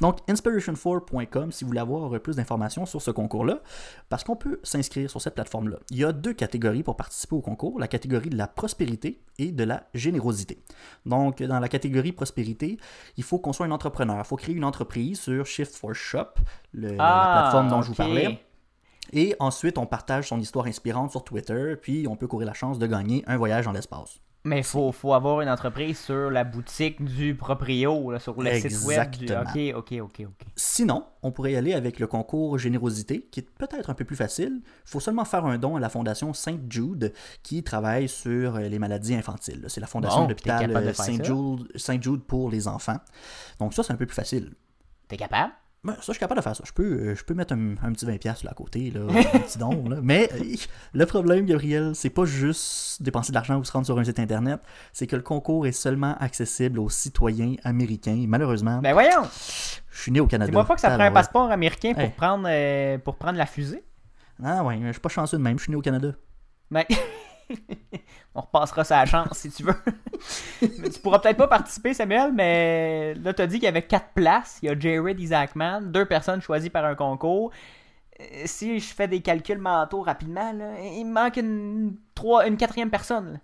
Donc, 0.00 0.18
inspiration4.com 0.28 1.52
si 1.52 1.64
vous 1.64 1.68
voulez 1.68 1.80
avoir 1.80 2.18
plus 2.20 2.36
d'informations 2.36 2.86
sur 2.86 3.02
ce 3.02 3.10
concours-là, 3.10 3.60
parce 4.08 4.24
qu'on 4.24 4.36
peut 4.36 4.60
s'inscrire 4.62 5.10
sur 5.10 5.20
cette 5.20 5.34
plateforme-là. 5.34 5.76
Il 5.90 5.98
y 5.98 6.04
a 6.04 6.12
deux 6.12 6.32
catégories 6.34 6.82
pour 6.82 6.96
participer 6.96 7.36
au 7.36 7.40
concours, 7.40 7.78
la 7.78 7.88
catégorie 7.88 8.30
de 8.30 8.36
la 8.36 8.46
prospérité 8.46 9.22
et 9.38 9.52
de 9.52 9.64
la 9.64 9.84
générosité. 9.94 10.62
Donc, 11.06 11.42
dans 11.42 11.60
la 11.60 11.68
catégorie 11.68 12.12
prospérité, 12.12 12.78
il 13.16 13.22
faut 13.24 13.38
qu'on 13.38 13.52
soit 13.52 13.66
un 13.66 13.70
entrepreneur. 13.70 14.18
Il 14.18 14.24
faut 14.24 14.36
créer 14.36 14.54
une 14.54 14.64
entreprise 14.64 15.20
sur 15.20 15.46
Shift 15.46 15.74
for 15.74 15.94
Shop, 15.94 16.34
le- 16.72 16.88
la- 16.90 16.96
la 16.96 17.40
plateforme 17.40 17.68
dont 17.68 17.82
je 17.82 17.88
vous 17.88 17.94
Ah, 17.98 18.04
parlais. 18.04 18.40
Et 19.12 19.34
ensuite, 19.40 19.76
on 19.78 19.86
partage 19.86 20.28
son 20.28 20.38
histoire 20.38 20.66
inspirante 20.66 21.10
sur 21.10 21.24
Twitter, 21.24 21.74
puis 21.80 22.06
on 22.06 22.14
peut 22.16 22.28
courir 22.28 22.46
la 22.46 22.54
chance 22.54 22.78
de 22.78 22.86
gagner 22.86 23.24
un 23.26 23.36
voyage 23.36 23.64
dans 23.64 23.72
l'espace. 23.72 24.20
Mais 24.42 24.58
il 24.58 24.64
faut, 24.64 24.90
faut 24.90 25.12
avoir 25.12 25.42
une 25.42 25.50
entreprise 25.50 25.98
sur 25.98 26.30
la 26.30 26.44
boutique 26.44 27.04
du 27.04 27.34
proprio, 27.34 28.10
là, 28.10 28.18
sur 28.18 28.40
le 28.40 28.50
site 28.58 28.86
web. 28.86 29.10
Du... 29.10 29.30
Ok, 29.34 29.76
ok, 29.76 30.00
ok, 30.00 30.26
ok. 30.28 30.46
Sinon, 30.56 31.04
on 31.22 31.30
pourrait 31.30 31.52
y 31.52 31.56
aller 31.56 31.74
avec 31.74 31.98
le 31.98 32.06
concours 32.06 32.56
Générosité, 32.56 33.28
qui 33.30 33.40
est 33.40 33.50
peut-être 33.50 33.90
un 33.90 33.94
peu 33.94 34.06
plus 34.06 34.16
facile. 34.16 34.62
Il 34.62 34.90
faut 34.90 35.00
seulement 35.00 35.26
faire 35.26 35.44
un 35.44 35.58
don 35.58 35.76
à 35.76 35.80
la 35.80 35.90
Fondation 35.90 36.32
Saint-Jude, 36.32 37.12
qui 37.42 37.62
travaille 37.62 38.08
sur 38.08 38.56
euh, 38.56 38.60
les 38.60 38.78
maladies 38.78 39.14
infantiles. 39.14 39.66
C'est 39.68 39.80
la 39.80 39.86
Fondation 39.86 40.20
Bon, 40.20 40.24
de 40.24 40.30
l'hôpital 40.30 40.74
euh, 40.74 40.92
Saint-Jude 41.74 42.22
pour 42.22 42.50
les 42.50 42.66
enfants. 42.66 42.98
Donc 43.58 43.74
ça, 43.74 43.82
c'est 43.82 43.92
un 43.92 43.96
peu 43.96 44.06
plus 44.06 44.16
facile. 44.16 44.54
T'es 45.08 45.18
capable? 45.18 45.52
Ben, 45.82 45.94
ça, 45.94 46.00
je 46.08 46.12
suis 46.12 46.20
capable 46.20 46.40
de 46.40 46.44
faire 46.44 46.54
ça. 46.54 46.62
Je 46.66 46.72
peux, 46.72 46.82
euh, 46.82 47.14
je 47.14 47.24
peux 47.24 47.32
mettre 47.32 47.54
un, 47.54 47.74
un 47.82 47.92
petit 47.92 48.04
20$ 48.04 48.44
là, 48.44 48.50
à 48.50 48.54
côté, 48.54 48.90
là, 48.90 49.00
un 49.34 49.38
petit 49.38 49.56
don. 49.56 49.88
Là. 49.88 49.96
Mais 50.02 50.28
euh, 50.34 50.54
le 50.92 51.06
problème, 51.06 51.46
Gabriel, 51.46 51.92
c'est 51.94 52.10
pas 52.10 52.26
juste 52.26 53.02
dépenser 53.02 53.32
de 53.32 53.34
l'argent 53.36 53.56
ou 53.56 53.64
se 53.64 53.72
rendre 53.72 53.86
sur 53.86 53.98
un 53.98 54.04
site 54.04 54.18
internet, 54.18 54.60
c'est 54.92 55.06
que 55.06 55.16
le 55.16 55.22
concours 55.22 55.66
est 55.66 55.72
seulement 55.72 56.16
accessible 56.20 56.78
aux 56.80 56.90
citoyens 56.90 57.54
américains. 57.64 58.24
Malheureusement, 58.28 58.80
Ben 58.82 58.92
voyons! 58.92 59.22
je 59.90 60.02
suis 60.02 60.12
né 60.12 60.20
au 60.20 60.26
Canada. 60.26 60.50
Dis-moi 60.50 60.64
pas 60.66 60.74
que 60.74 60.80
ça 60.82 60.90
prend 60.90 61.04
un 61.04 61.10
passeport 61.12 61.50
américain 61.50 61.94
pour, 61.94 62.02
Hey. 62.02 62.10
prendre, 62.10 62.46
euh, 62.50 62.98
pour 62.98 63.16
prendre 63.16 63.38
la 63.38 63.46
fusée? 63.46 63.82
Ah 64.44 64.62
ouais, 64.62 64.78
je 64.86 64.92
suis 64.92 65.00
pas 65.00 65.08
chanceux 65.08 65.38
de 65.38 65.42
même, 65.42 65.58
je 65.58 65.62
suis 65.64 65.70
né 65.70 65.76
au 65.76 65.82
Canada. 65.82 66.12
Ben, 66.70 66.84
on 68.34 68.40
repassera 68.42 68.84
ça 68.84 68.98
à 68.98 69.00
la 69.00 69.06
chance 69.06 69.38
si 69.38 69.50
tu 69.50 69.62
veux. 69.64 69.74
Mais 70.78 70.90
tu 70.90 71.00
pourras 71.00 71.18
peut-être 71.18 71.36
pas 71.36 71.48
participer, 71.48 71.94
Samuel, 71.94 72.32
mais 72.32 73.14
là, 73.14 73.32
t'as 73.34 73.46
dit 73.46 73.56
qu'il 73.56 73.64
y 73.64 73.68
avait 73.68 73.86
quatre 73.86 74.10
places. 74.14 74.58
Il 74.62 74.66
y 74.66 74.68
a 74.70 74.78
Jared 74.78 75.18
Isaacman, 75.18 75.90
deux 75.90 76.06
personnes 76.06 76.40
choisies 76.42 76.70
par 76.70 76.84
un 76.84 76.94
concours. 76.94 77.50
Euh, 78.20 78.24
Si 78.46 78.80
je 78.80 78.94
fais 78.94 79.08
des 79.08 79.22
calculs 79.22 79.58
mentaux 79.58 80.02
rapidement, 80.02 80.52
là, 80.52 80.80
il 80.80 81.04
me 81.06 81.12
manque 81.12 81.36
une, 81.38 81.96
trois, 82.14 82.46
une 82.46 82.56
quatrième 82.56 82.90
personne. 82.90 83.34
là. 83.34 83.38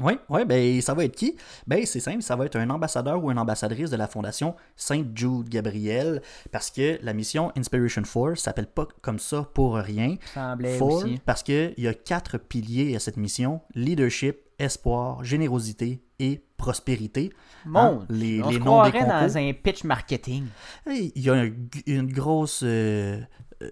Oui, 0.00 0.14
oui, 0.28 0.44
ben 0.44 0.80
ça 0.80 0.94
va 0.94 1.04
être 1.04 1.16
qui? 1.16 1.36
Ben 1.66 1.84
c'est 1.84 2.00
simple, 2.00 2.22
ça 2.22 2.36
va 2.36 2.46
être 2.46 2.56
un 2.56 2.70
ambassadeur 2.70 3.22
ou 3.22 3.30
une 3.30 3.38
ambassadrice 3.38 3.90
de 3.90 3.96
la 3.96 4.06
fondation 4.06 4.54
Saint-Jude 4.76 5.48
Gabriel, 5.48 6.22
parce 6.52 6.70
que 6.70 6.98
la 7.02 7.12
mission 7.12 7.52
Inspiration 7.56 8.02
4 8.02 8.36
s'appelle 8.36 8.66
pas 8.68 8.86
comme 9.02 9.18
ça 9.18 9.42
pour 9.54 9.74
rien. 9.76 10.16
Semblait 10.34 10.78
Four, 10.78 10.94
aussi. 11.04 11.20
parce 11.26 11.42
qu'il 11.42 11.74
y 11.78 11.88
a 11.88 11.94
quatre 11.94 12.38
piliers 12.38 12.94
à 12.96 13.00
cette 13.00 13.16
mission 13.16 13.60
leadership, 13.74 14.38
espoir, 14.58 15.22
générosité 15.24 16.00
et 16.18 16.42
prospérité. 16.56 17.30
Mon 17.66 17.78
Hein, 17.80 18.06
les, 18.08 18.42
on 18.42 18.48
les 18.50 18.54
se 18.58 18.60
noms 18.60 18.82
des 18.82 18.90
dans 19.00 19.36
un 19.38 19.52
pitch 19.52 19.84
marketing. 19.84 20.46
Il 20.86 21.12
y 21.16 21.30
a 21.30 21.34
un- 21.34 21.50
une 21.86 22.12
grosse. 22.12 22.62
euh, 22.64 23.20
euh, 23.62 23.70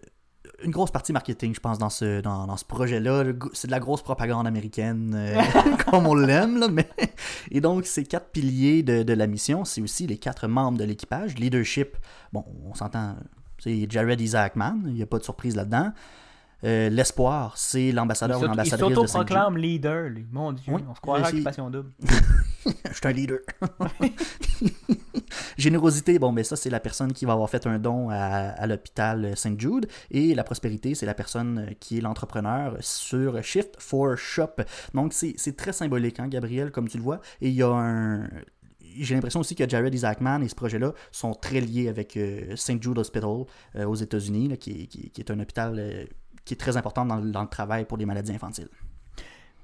une 0.62 0.70
grosse 0.70 0.90
partie 0.90 1.12
marketing, 1.12 1.54
je 1.54 1.61
pense, 1.61 1.78
dans 1.78 1.90
ce, 1.90 2.20
dans, 2.20 2.46
dans 2.46 2.57
ce 2.57 2.64
projet-là. 2.64 3.24
C'est 3.52 3.66
de 3.66 3.72
la 3.72 3.80
grosse 3.80 4.02
propagande 4.02 4.46
américaine, 4.46 5.14
euh, 5.16 5.40
comme 5.90 6.07
on 6.07 6.14
l'aime. 6.14 6.66
Mais... 6.72 6.88
Et 7.50 7.61
donc, 7.61 7.86
ces 7.86 8.04
quatre 8.04 8.30
piliers 8.30 8.82
de, 8.82 9.02
de 9.02 9.12
la 9.12 9.26
mission, 9.26 9.64
c'est 9.64 9.80
aussi 9.82 10.07
les 10.07 10.16
quatre 10.18 10.48
membres 10.48 10.78
de 10.78 10.84
l'équipage. 10.84 11.36
Leadership, 11.36 11.96
bon, 12.32 12.44
on 12.68 12.74
s'entend, 12.74 13.16
c'est 13.59 13.86
Jared 13.90 14.20
Isaacman, 14.20 14.82
il 14.86 14.94
n'y 14.94 15.02
a 15.02 15.07
pas 15.07 15.18
de 15.18 15.24
surprise 15.24 15.57
là-dedans. 15.57 15.92
Euh, 16.64 16.88
L'espoir, 16.88 17.52
c'est 17.59 17.92
l'ambassadeur 17.92 18.40
ou 18.40 18.44
Il 18.44 18.46
l'ambassadrice 18.48 18.88
de 18.88 18.94
Saint-Jude. 18.94 19.09
s'auto-proclame 19.09 19.59
leader, 19.59 20.09
lui. 20.09 20.26
Mon 20.32 20.52
Dieu, 20.52 20.72
Oui, 20.72 20.82
on 20.88 20.94
se 20.94 21.00
croirait 21.00 21.24
avec 21.24 21.44
Passion 21.44 21.68
Double. 21.70 21.90
Je 22.90 22.94
suis 22.94 23.06
un 23.06 23.12
leader. 23.12 23.38
Générosité, 25.58 26.18
bon, 26.18 26.32
ben 26.32 26.44
ça, 26.44 26.56
c'est 26.56 26.70
la 26.70 26.80
personne 26.80 27.12
qui 27.12 27.24
va 27.24 27.32
avoir 27.32 27.48
fait 27.48 27.66
un 27.66 27.78
don 27.78 28.08
à, 28.10 28.66
l'hôpital 28.66 29.36
Saint-Jude. 29.36 29.86
Et 30.10 30.34
la 30.34 30.44
prospérité, 30.44 30.94
c'est 30.94 31.06
la 31.06 31.14
personne 31.14 31.74
qui 31.80 31.98
est 31.98 32.00
l'entrepreneur 32.00 32.76
sur 32.80 33.42
Shift 33.42 33.76
for 33.78 34.16
Shop. 34.16 34.56
Donc, 34.94 35.12
c'est 35.12 35.56
très 35.56 35.72
symbolique, 35.72 36.20
hein, 36.20 36.28
Gabriel, 36.28 36.70
comme 36.70 36.88
tu 36.88 36.98
le 36.98 37.02
vois. 37.02 37.20
Et 37.40 37.48
il 37.48 37.54
y 37.54 37.62
a 37.62 37.70
un. 37.70 38.28
J'ai 38.98 39.14
l'impression 39.14 39.40
aussi 39.40 39.54
que 39.54 39.68
Jared 39.68 39.94
Isaacman 39.94 40.42
et 40.42 40.48
ce 40.48 40.54
projet-là 40.54 40.94
sont 41.12 41.34
très 41.34 41.60
liés 41.60 41.88
avec 41.88 42.16
euh, 42.16 42.56
St. 42.56 42.82
Jude 42.82 42.96
Hospital 42.96 43.44
euh, 43.74 43.84
aux 43.84 43.94
États-Unis, 43.94 44.56
qui, 44.56 44.88
qui 44.88 45.10
qui 45.10 45.20
est 45.20 45.30
un 45.30 45.38
hôpital 45.38 45.74
euh, 45.78 46.04
qui 46.46 46.54
est 46.54 46.56
très 46.56 46.78
important 46.78 47.04
dans 47.04 47.42
le 47.42 47.48
travail 47.48 47.84
pour 47.84 47.98
les 47.98 48.06
maladies 48.06 48.32
infantiles. 48.32 48.70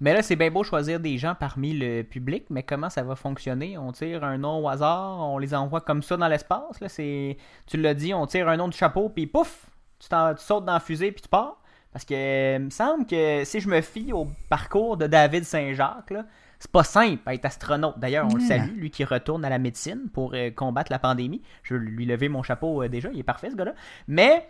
Mais 0.03 0.13
là, 0.13 0.21
c'est 0.21 0.35
bien 0.35 0.51
beau 0.51 0.65
choisir 0.65 0.99
des 0.99 1.17
gens 1.17 1.37
parmi 1.39 1.73
le 1.73 2.03
public, 2.03 2.47
mais 2.51 2.65
comment 2.65 2.91
ça 2.91 3.05
va 3.05 3.15
fonctionner? 3.15 3.79
On 3.79 3.93
tire 3.93 4.25
un 4.25 4.37
nom 4.37 4.65
au 4.65 4.69
hasard, 4.69 5.21
on 5.21 5.39
les 5.39 5.55
envoie 5.55 5.81
comme 5.81 6.03
ça 6.03 6.17
dans 6.17 6.27
l'espace. 6.27 6.81
Là, 6.81 6.89
c'est... 6.89 7.37
Tu 7.69 7.77
l'as 7.77 7.95
dit, 7.95 8.13
on 8.13 8.27
tire 8.27 8.49
un 8.49 8.57
nom 8.57 8.67
du 8.67 8.77
chapeau, 8.77 9.09
puis 9.09 9.29
pouf, 9.29 9.67
tu, 10.01 10.09
t'en- 10.09 10.35
tu 10.35 10.43
sautes 10.43 10.65
dans 10.65 10.73
la 10.73 10.81
fusée, 10.81 11.13
puis 11.13 11.23
tu 11.23 11.29
pars. 11.29 11.57
Parce 11.93 12.05
que 12.05 12.15
euh, 12.15 12.57
il 12.59 12.65
me 12.65 12.71
semble 12.71 13.07
que 13.07 13.45
si 13.45 13.61
je 13.61 13.69
me 13.69 13.81
fie 13.81 14.13
au 14.13 14.27
parcours 14.49 14.97
de 14.97 15.07
David 15.07 15.45
Saint-Jacques, 15.45 16.11
là, 16.11 16.25
c'est 16.59 16.71
pas 16.71 16.85
simple 16.85 17.23
être 17.31 17.45
astronaute. 17.45 17.99
D'ailleurs, 17.99 18.27
on 18.29 18.35
le 18.35 18.41
salue, 18.41 18.77
lui 18.77 18.91
qui 18.91 19.05
retourne 19.05 19.45
à 19.45 19.51
la 19.51 19.59
médecine 19.59 20.09
pour 20.13 20.33
euh, 20.35 20.51
combattre 20.51 20.91
la 20.91 20.99
pandémie. 20.99 21.43
Je 21.63 21.75
vais 21.75 21.81
lui 21.85 22.07
lever 22.07 22.29
mon 22.29 22.43
chapeau 22.43 22.83
euh, 22.83 22.89
déjà, 22.89 23.09
il 23.13 23.19
est 23.19 23.25
parfait 23.25 23.51
ce 23.51 23.57
gars-là. 23.57 23.75
Mais 24.09 24.47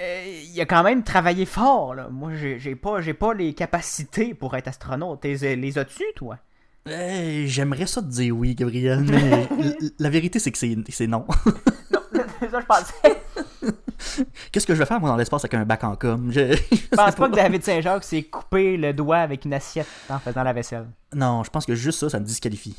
euh, 0.00 0.40
il 0.52 0.60
a 0.60 0.66
quand 0.66 0.82
même 0.82 1.02
travaillé 1.02 1.44
fort. 1.46 1.94
Là. 1.94 2.08
Moi, 2.10 2.32
j'ai 2.34 2.74
pas, 2.76 3.00
j'ai 3.00 3.14
pas 3.14 3.34
les 3.34 3.52
capacités 3.54 4.34
pour 4.34 4.56
être 4.56 4.68
astronaute. 4.68 5.20
T'es- 5.20 5.56
Les 5.56 5.78
as-tu, 5.78 6.04
toi? 6.16 6.38
Eh, 6.88 7.46
J'aimerais 7.46 7.86
ça 7.86 8.00
te 8.00 8.06
dire 8.06 8.34
oui, 8.36 8.54
Gabriel, 8.54 9.00
mais 9.02 9.46
la 9.98 10.08
vérité, 10.10 10.38
c'est 10.38 10.50
que 10.50 10.58
c'est 10.58 10.74
non. 11.06 11.26
Non, 11.92 12.22
ça, 12.50 12.60
je 12.60 12.66
pensais. 12.66 13.20
Qu'est-ce 14.50 14.66
que 14.66 14.74
je 14.74 14.78
vais 14.78 14.86
faire, 14.86 14.98
moi, 14.98 15.10
dans 15.10 15.16
l'espace 15.16 15.44
avec 15.44 15.54
un 15.54 15.64
bac 15.66 15.84
en 15.84 15.94
com? 15.94 16.30
Je, 16.32 16.54
Je 16.56 16.96
pense 16.96 17.14
pas 17.14 17.28
que 17.28 17.36
David 17.36 17.62
Saint-Jacques 17.62 18.04
s'est 18.04 18.22
coupé 18.22 18.78
le 18.78 18.94
doigt 18.94 19.18
avec 19.18 19.44
une 19.44 19.52
assiette 19.52 19.86
en 20.08 20.18
faisant 20.18 20.42
la 20.42 20.54
vaisselle. 20.54 20.86
Non, 21.14 21.44
je 21.44 21.50
pense 21.50 21.66
que 21.66 21.74
juste 21.74 22.00
ça, 22.00 22.08
ça 22.08 22.18
me 22.18 22.24
disqualifie. 22.24 22.76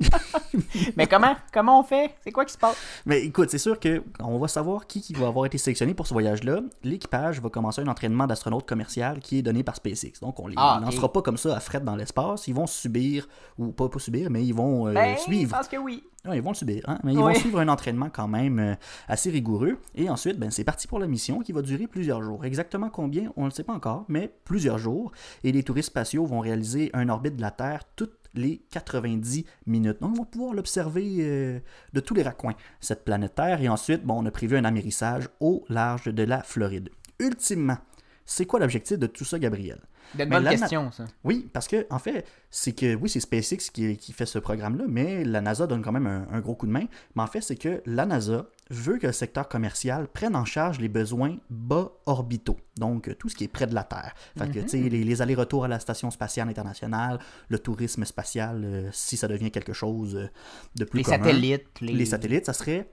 Mais 0.96 1.06
comment? 1.06 1.34
Comment 1.52 1.80
on 1.80 1.82
fait? 1.82 2.14
C'est 2.24 2.32
quoi 2.32 2.44
qui 2.44 2.52
se 2.52 2.58
passe? 2.58 2.76
Mais 3.06 3.22
écoute, 3.24 3.50
c'est 3.50 3.58
sûr 3.58 3.78
que 3.78 4.02
on 4.20 4.38
va 4.38 4.48
savoir 4.48 4.86
qui, 4.86 5.00
qui 5.00 5.12
va 5.14 5.26
avoir 5.28 5.46
été 5.46 5.58
sélectionné 5.58 5.94
pour 5.94 6.06
ce 6.06 6.12
voyage-là. 6.14 6.60
L'équipage 6.82 7.40
va 7.40 7.48
commencer 7.50 7.82
un 7.82 7.86
entraînement 7.88 8.26
d'astronaute 8.26 8.66
commercial 8.66 9.20
qui 9.20 9.38
est 9.38 9.42
donné 9.42 9.62
par 9.62 9.76
SpaceX. 9.76 10.20
Donc, 10.22 10.40
on 10.40 10.46
les 10.46 10.54
Ah, 10.56 10.80
lancera 10.82 11.12
pas 11.12 11.22
comme 11.22 11.36
ça 11.36 11.56
à 11.56 11.60
fret 11.60 11.80
dans 11.80 11.96
l'espace. 11.96 12.48
Ils 12.48 12.54
vont 12.54 12.66
subir, 12.66 13.28
ou 13.58 13.68
pas, 13.72 13.88
pas 13.88 13.98
subir, 13.98 14.30
mais 14.30 14.44
ils 14.44 14.54
vont 14.54 14.88
euh, 14.88 14.92
Ben, 14.92 15.16
suivre. 15.16 15.50
je 15.52 15.56
pense 15.56 15.68
que 15.68 15.76
oui. 15.76 16.02
Ouais, 16.26 16.36
ils 16.36 16.42
vont 16.42 16.50
le 16.50 16.54
subir, 16.56 16.82
hein, 16.86 16.98
mais 17.02 17.14
ils 17.14 17.16
Oui. 17.18 17.32
vont 17.32 17.34
suivre 17.34 17.60
un 17.60 17.68
entraînement 17.68 18.10
quand 18.12 18.28
même 18.28 18.58
euh, 18.58 18.74
assez 19.08 19.30
rigoureux. 19.30 19.78
Et 19.94 20.10
ensuite, 20.10 20.38
ben, 20.38 20.50
c'est 20.50 20.64
parti 20.64 20.86
pour 20.86 20.98
la 20.98 21.06
mission 21.06 21.40
qui 21.40 21.52
va 21.52 21.62
durer 21.62 21.86
plusieurs 21.86 22.22
jours. 22.22 22.44
Exactement 22.44 22.90
combien, 22.90 23.32
on 23.36 23.42
ne 23.42 23.46
le 23.46 23.52
sait 23.52 23.64
pas 23.64 23.72
encore, 23.72 24.04
mais 24.08 24.30
plusieurs 24.44 24.76
jours. 24.78 25.12
Et 25.44 25.52
les 25.52 25.62
touristes 25.62 25.88
spatiaux 25.88 26.26
vont 26.26 26.40
réaliser 26.40 26.90
un 26.92 27.08
orbite 27.08 27.36
de 27.36 27.40
la 27.42 27.50
Terre 27.50 27.84
toutes 27.96 28.19
les 28.34 28.62
90 28.70 29.44
minutes. 29.66 30.00
Donc, 30.00 30.12
on 30.16 30.22
va 30.22 30.24
pouvoir 30.24 30.54
l'observer 30.54 31.16
euh, 31.20 31.60
de 31.92 32.00
tous 32.00 32.14
les 32.14 32.22
raccoins, 32.22 32.54
cette 32.80 33.04
planète 33.04 33.34
Terre. 33.34 33.60
Et 33.62 33.68
ensuite, 33.68 34.04
bon, 34.04 34.22
on 34.22 34.26
a 34.26 34.30
prévu 34.30 34.56
un 34.56 34.64
amérissage 34.64 35.28
au 35.40 35.64
large 35.68 36.04
de 36.06 36.22
la 36.22 36.42
Floride. 36.42 36.90
Ultimement, 37.18 37.78
c'est 38.24 38.46
quoi 38.46 38.60
l'objectif 38.60 38.98
de 38.98 39.06
tout 39.06 39.24
ça, 39.24 39.38
Gabriel? 39.38 39.78
De 40.14 40.18
Mais 40.24 40.26
bonne 40.26 40.44
la- 40.44 40.50
question, 40.56 40.90
ça. 40.90 41.04
Oui, 41.24 41.48
parce 41.52 41.68
que 41.68 41.86
en 41.90 41.98
fait, 41.98 42.26
c'est 42.50 42.72
que 42.72 42.94
oui, 42.96 43.08
c'est 43.08 43.20
SpaceX 43.20 43.70
qui, 43.72 43.96
qui 43.96 44.12
fait 44.12 44.26
ce 44.26 44.38
programme-là, 44.40 44.84
mais 44.88 45.24
la 45.24 45.40
NASA 45.40 45.66
donne 45.66 45.82
quand 45.82 45.92
même 45.92 46.06
un, 46.06 46.26
un 46.32 46.40
gros 46.40 46.54
coup 46.54 46.66
de 46.66 46.72
main. 46.72 46.86
Mais 47.14 47.22
en 47.22 47.26
fait, 47.28 47.40
c'est 47.42 47.56
que 47.56 47.80
la 47.86 48.06
NASA 48.06 48.46
veut 48.70 48.98
que 48.98 49.08
le 49.08 49.12
secteur 49.12 49.48
commercial 49.48 50.06
prenne 50.08 50.36
en 50.36 50.44
charge 50.44 50.78
les 50.78 50.88
besoins 50.88 51.36
bas 51.50 51.90
orbitaux, 52.06 52.56
donc 52.76 53.08
euh, 53.08 53.14
tout 53.14 53.28
ce 53.28 53.34
qui 53.34 53.44
est 53.44 53.48
près 53.48 53.66
de 53.66 53.74
la 53.74 53.82
Terre. 53.84 54.14
Fait 54.38 54.48
que, 54.48 54.60
tu 54.60 54.68
sais, 54.68 54.88
les, 54.88 55.04
les 55.04 55.22
allers-retours 55.22 55.64
à 55.64 55.68
la 55.68 55.80
station 55.80 56.10
spatiale 56.10 56.48
internationale, 56.48 57.18
le 57.48 57.58
tourisme 57.58 58.04
spatial, 58.04 58.62
euh, 58.64 58.88
si 58.92 59.16
ça 59.16 59.26
devient 59.28 59.50
quelque 59.50 59.72
chose 59.72 60.14
euh, 60.16 60.28
de 60.76 60.84
plus 60.84 60.98
Les 60.98 61.04
commun. 61.04 61.24
satellites. 61.24 61.80
Les... 61.80 61.92
Les 61.92 62.06
satellites, 62.06 62.46
ça 62.46 62.52
serait 62.52 62.92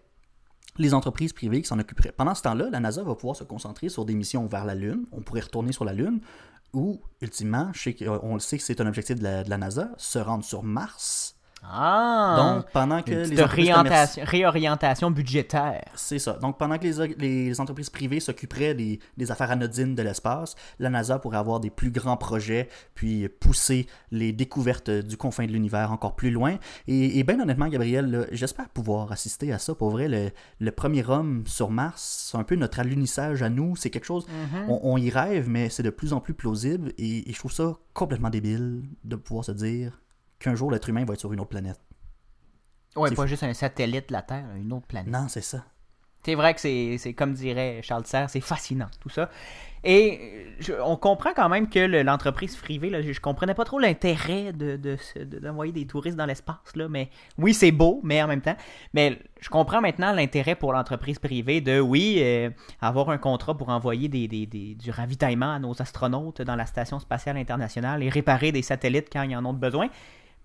les 0.79 0.93
entreprises 0.93 1.33
privées 1.33 1.61
qui 1.61 1.67
s'en 1.67 1.79
occuperaient. 1.79 2.11
Pendant 2.11 2.35
ce 2.35 2.41
temps-là, 2.43 2.69
la 2.71 2.79
NASA 2.79 3.03
va 3.03 3.15
pouvoir 3.15 3.35
se 3.35 3.43
concentrer 3.43 3.89
sur 3.89 4.05
des 4.05 4.15
missions 4.15 4.45
vers 4.47 4.65
la 4.65 4.75
Lune. 4.75 5.05
On 5.11 5.21
pourrait 5.21 5.41
retourner 5.41 5.71
sur 5.71 5.85
la 5.85 5.93
Lune. 5.93 6.21
Ou, 6.73 7.01
ultimement, 7.21 7.71
je 7.73 7.81
sais 7.81 7.95
qu'on 7.95 8.33
le 8.33 8.39
sait 8.39 8.57
que 8.57 8.63
c'est 8.63 8.81
un 8.81 8.87
objectif 8.87 9.17
de 9.17 9.23
la, 9.23 9.43
de 9.43 9.49
la 9.49 9.57
NASA, 9.57 9.91
se 9.97 10.19
rendre 10.19 10.43
sur 10.43 10.63
Mars. 10.63 11.36
Ah! 11.63 12.35
Donc, 12.37 12.71
pendant 12.71 13.01
que 13.01 13.11
les 13.11 13.43
réorientation, 13.43 14.23
réorientation 14.25 15.11
budgétaire. 15.11 15.83
C'est 15.95 16.19
ça. 16.19 16.33
Donc, 16.33 16.57
pendant 16.57 16.77
que 16.77 16.83
les, 16.83 17.15
les 17.15 17.59
entreprises 17.59 17.89
privées 17.89 18.19
s'occuperaient 18.19 18.73
des, 18.73 18.99
des 19.17 19.31
affaires 19.31 19.51
anodines 19.51 19.95
de 19.95 20.01
l'espace, 20.01 20.55
la 20.79 20.89
NASA 20.89 21.19
pourrait 21.19 21.37
avoir 21.37 21.59
des 21.59 21.69
plus 21.69 21.91
grands 21.91 22.15
projets, 22.15 22.69
puis 22.93 23.27
pousser 23.27 23.87
les 24.11 24.31
découvertes 24.31 24.89
du 24.89 25.17
confin 25.17 25.45
de 25.45 25.51
l'univers 25.51 25.91
encore 25.91 26.15
plus 26.15 26.31
loin. 26.31 26.57
Et, 26.87 27.19
et 27.19 27.23
bien 27.23 27.39
honnêtement, 27.39 27.67
Gabriel, 27.67 28.27
j'espère 28.31 28.69
pouvoir 28.69 29.11
assister 29.11 29.51
à 29.51 29.57
ça. 29.57 29.75
Pour 29.75 29.89
vrai, 29.89 30.07
le, 30.07 30.31
le 30.59 30.71
premier 30.71 31.05
homme 31.09 31.43
sur 31.47 31.69
Mars, 31.71 32.29
c'est 32.31 32.37
un 32.37 32.43
peu 32.43 32.55
notre 32.55 32.79
alunissage 32.79 33.41
à 33.41 33.49
nous. 33.49 33.75
C'est 33.75 33.89
quelque 33.89 34.05
chose, 34.05 34.25
on, 34.69 34.79
on 34.83 34.97
y 34.97 35.09
rêve, 35.09 35.49
mais 35.49 35.69
c'est 35.69 35.83
de 35.83 35.89
plus 35.89 36.13
en 36.13 36.21
plus 36.21 36.33
plausible. 36.33 36.93
Et, 36.97 37.29
et 37.29 37.33
je 37.33 37.39
trouve 37.39 37.51
ça 37.51 37.73
complètement 37.93 38.29
débile 38.29 38.83
de 39.03 39.15
pouvoir 39.15 39.43
se 39.43 39.51
dire 39.51 39.99
qu'un 40.39 40.55
jour 40.55 40.71
l'être 40.71 40.89
humain 40.89 41.05
va 41.05 41.13
être 41.13 41.19
sur 41.19 41.33
une 41.33 41.39
autre 41.39 41.49
planète. 41.49 41.79
Ouais, 42.95 43.09
C'est 43.09 43.15
pas 43.15 43.23
fou. 43.23 43.27
juste 43.27 43.43
un 43.43 43.53
satellite 43.53 44.09
de 44.09 44.13
la 44.13 44.21
Terre, 44.23 44.45
une 44.55 44.73
autre 44.73 44.87
planète. 44.87 45.11
Non, 45.11 45.27
c'est 45.27 45.41
ça. 45.41 45.63
C'est 46.23 46.35
vrai 46.35 46.53
que 46.53 46.59
c'est 46.59 47.13
comme 47.13 47.33
dirait 47.33 47.79
Charles 47.83 48.05
Serre, 48.05 48.29
c'est 48.29 48.41
fascinant 48.41 48.87
tout 48.99 49.07
ça. 49.07 49.29
Et 49.83 50.47
je- 50.59 50.73
on 50.83 50.97
comprend 50.97 51.29
quand 51.33 51.47
même 51.47 51.69
que 51.69 51.79
le- 51.79 52.01
l'entreprise 52.03 52.57
privée, 52.57 52.89
là, 52.89 53.01
je, 53.01 53.13
je 53.13 53.21
comprenais 53.21 53.53
pas 53.53 53.63
trop 53.63 53.79
l'intérêt 53.79 54.51
de 54.51 54.75
de 54.75 54.97
se- 54.97 55.19
de- 55.19 55.39
d'envoyer 55.39 55.71
des 55.71 55.85
touristes 55.87 56.17
dans 56.17 56.25
l'espace. 56.25 56.57
là, 56.75 56.89
Mais 56.89 57.09
oui, 57.37 57.53
c'est 57.53 57.71
beau, 57.71 58.01
mais 58.03 58.21
en 58.21 58.27
même 58.27 58.41
temps. 58.41 58.57
Mais 58.93 59.19
je 59.39 59.47
comprends 59.49 59.79
maintenant 59.79 60.11
l'intérêt 60.11 60.55
pour 60.55 60.73
l'entreprise 60.73 61.19
privée 61.19 61.61
de, 61.61 61.79
oui, 61.79 62.17
euh, 62.21 62.49
avoir 62.81 63.09
un 63.11 63.19
contrat 63.19 63.55
pour 63.55 63.69
envoyer 63.69 64.09
des, 64.09 64.27
des- 64.27 64.47
des- 64.47 64.75
du 64.75 64.91
ravitaillement 64.91 65.53
à 65.53 65.59
nos 65.59 65.79
astronautes 65.81 66.41
dans 66.41 66.55
la 66.57 66.65
Station 66.65 66.99
spatiale 66.99 67.37
internationale 67.37 68.03
et 68.03 68.09
réparer 68.09 68.51
des 68.51 68.63
satellites 68.63 69.07
quand 69.13 69.21
ils 69.21 69.37
en 69.37 69.45
ont 69.45 69.53
besoin. 69.53 69.87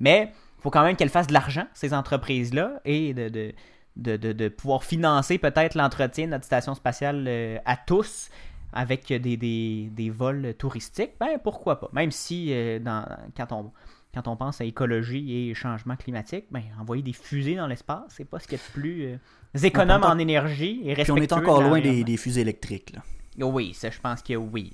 Mais 0.03 0.31
il 0.59 0.63
faut 0.63 0.71
quand 0.71 0.83
même 0.85 0.97
qu'elles 0.97 1.09
fassent 1.09 1.29
de 1.29 1.33
l'argent, 1.33 1.67
ces 1.73 1.95
entreprises-là, 1.95 2.81
et 2.85 3.15
de, 3.15 3.31
de, 3.31 3.53
de, 3.97 4.17
de- 4.19 4.33
de 4.33 4.49
pouvoir 4.49 4.85
financer 4.85 5.39
peut-être 5.39 5.75
l'entretien 5.75 6.27
de 6.27 6.33
notre 6.33 6.45
station 6.45 6.75
spatiale 6.75 7.25
euh, 7.27 7.57
à 7.65 7.77
tous 7.77 8.29
avec 8.75 9.07
des, 9.09 9.37
des, 9.37 9.89
des 9.91 10.11
vols 10.11 10.55
touristiques. 10.59 11.13
Ben 11.21 11.39
pourquoi 11.43 11.79
pas? 11.81 11.89
Même 11.93 12.11
si 12.11 12.49
euh, 12.53 12.79
dans, 12.79 13.07
quand, 13.37 13.53
on, 13.53 13.71
quand 14.15 14.29
on 14.29 14.37
pense 14.37 14.61
à 14.61 14.65
écologie 14.65 15.51
et 15.51 15.55
changement 15.55 15.97
climatique, 15.97 16.47
ben 16.51 16.63
envoyer 16.81 17.03
des 17.03 17.13
fusées 17.13 17.55
dans 17.57 17.67
l'espace, 17.67 18.05
c'est 18.09 18.25
pas 18.25 18.39
ce 18.39 18.47
qu'il 18.49 18.59
y 18.59 18.61
a 18.61 18.65
de 18.67 18.73
plus 18.73 19.05
euh, 19.07 19.17
économe 19.63 20.03
On 20.05 20.09
est 20.09 20.13
en 20.13 20.19
énergie 20.19 20.81
et 20.85 20.95
Puis 20.95 21.11
on 21.11 21.17
est 21.17 21.21
respectueux 21.21 21.37
encore 21.49 21.63
loin 21.63 21.81
des, 21.81 22.03
des 22.03 22.17
fusées 22.17 22.41
électriques. 22.41 22.93
Là. 22.95 23.03
Oui, 23.47 23.73
ça, 23.75 23.91
je 23.91 23.99
pense 24.01 24.23
que 24.23 24.35
oui. 24.35 24.73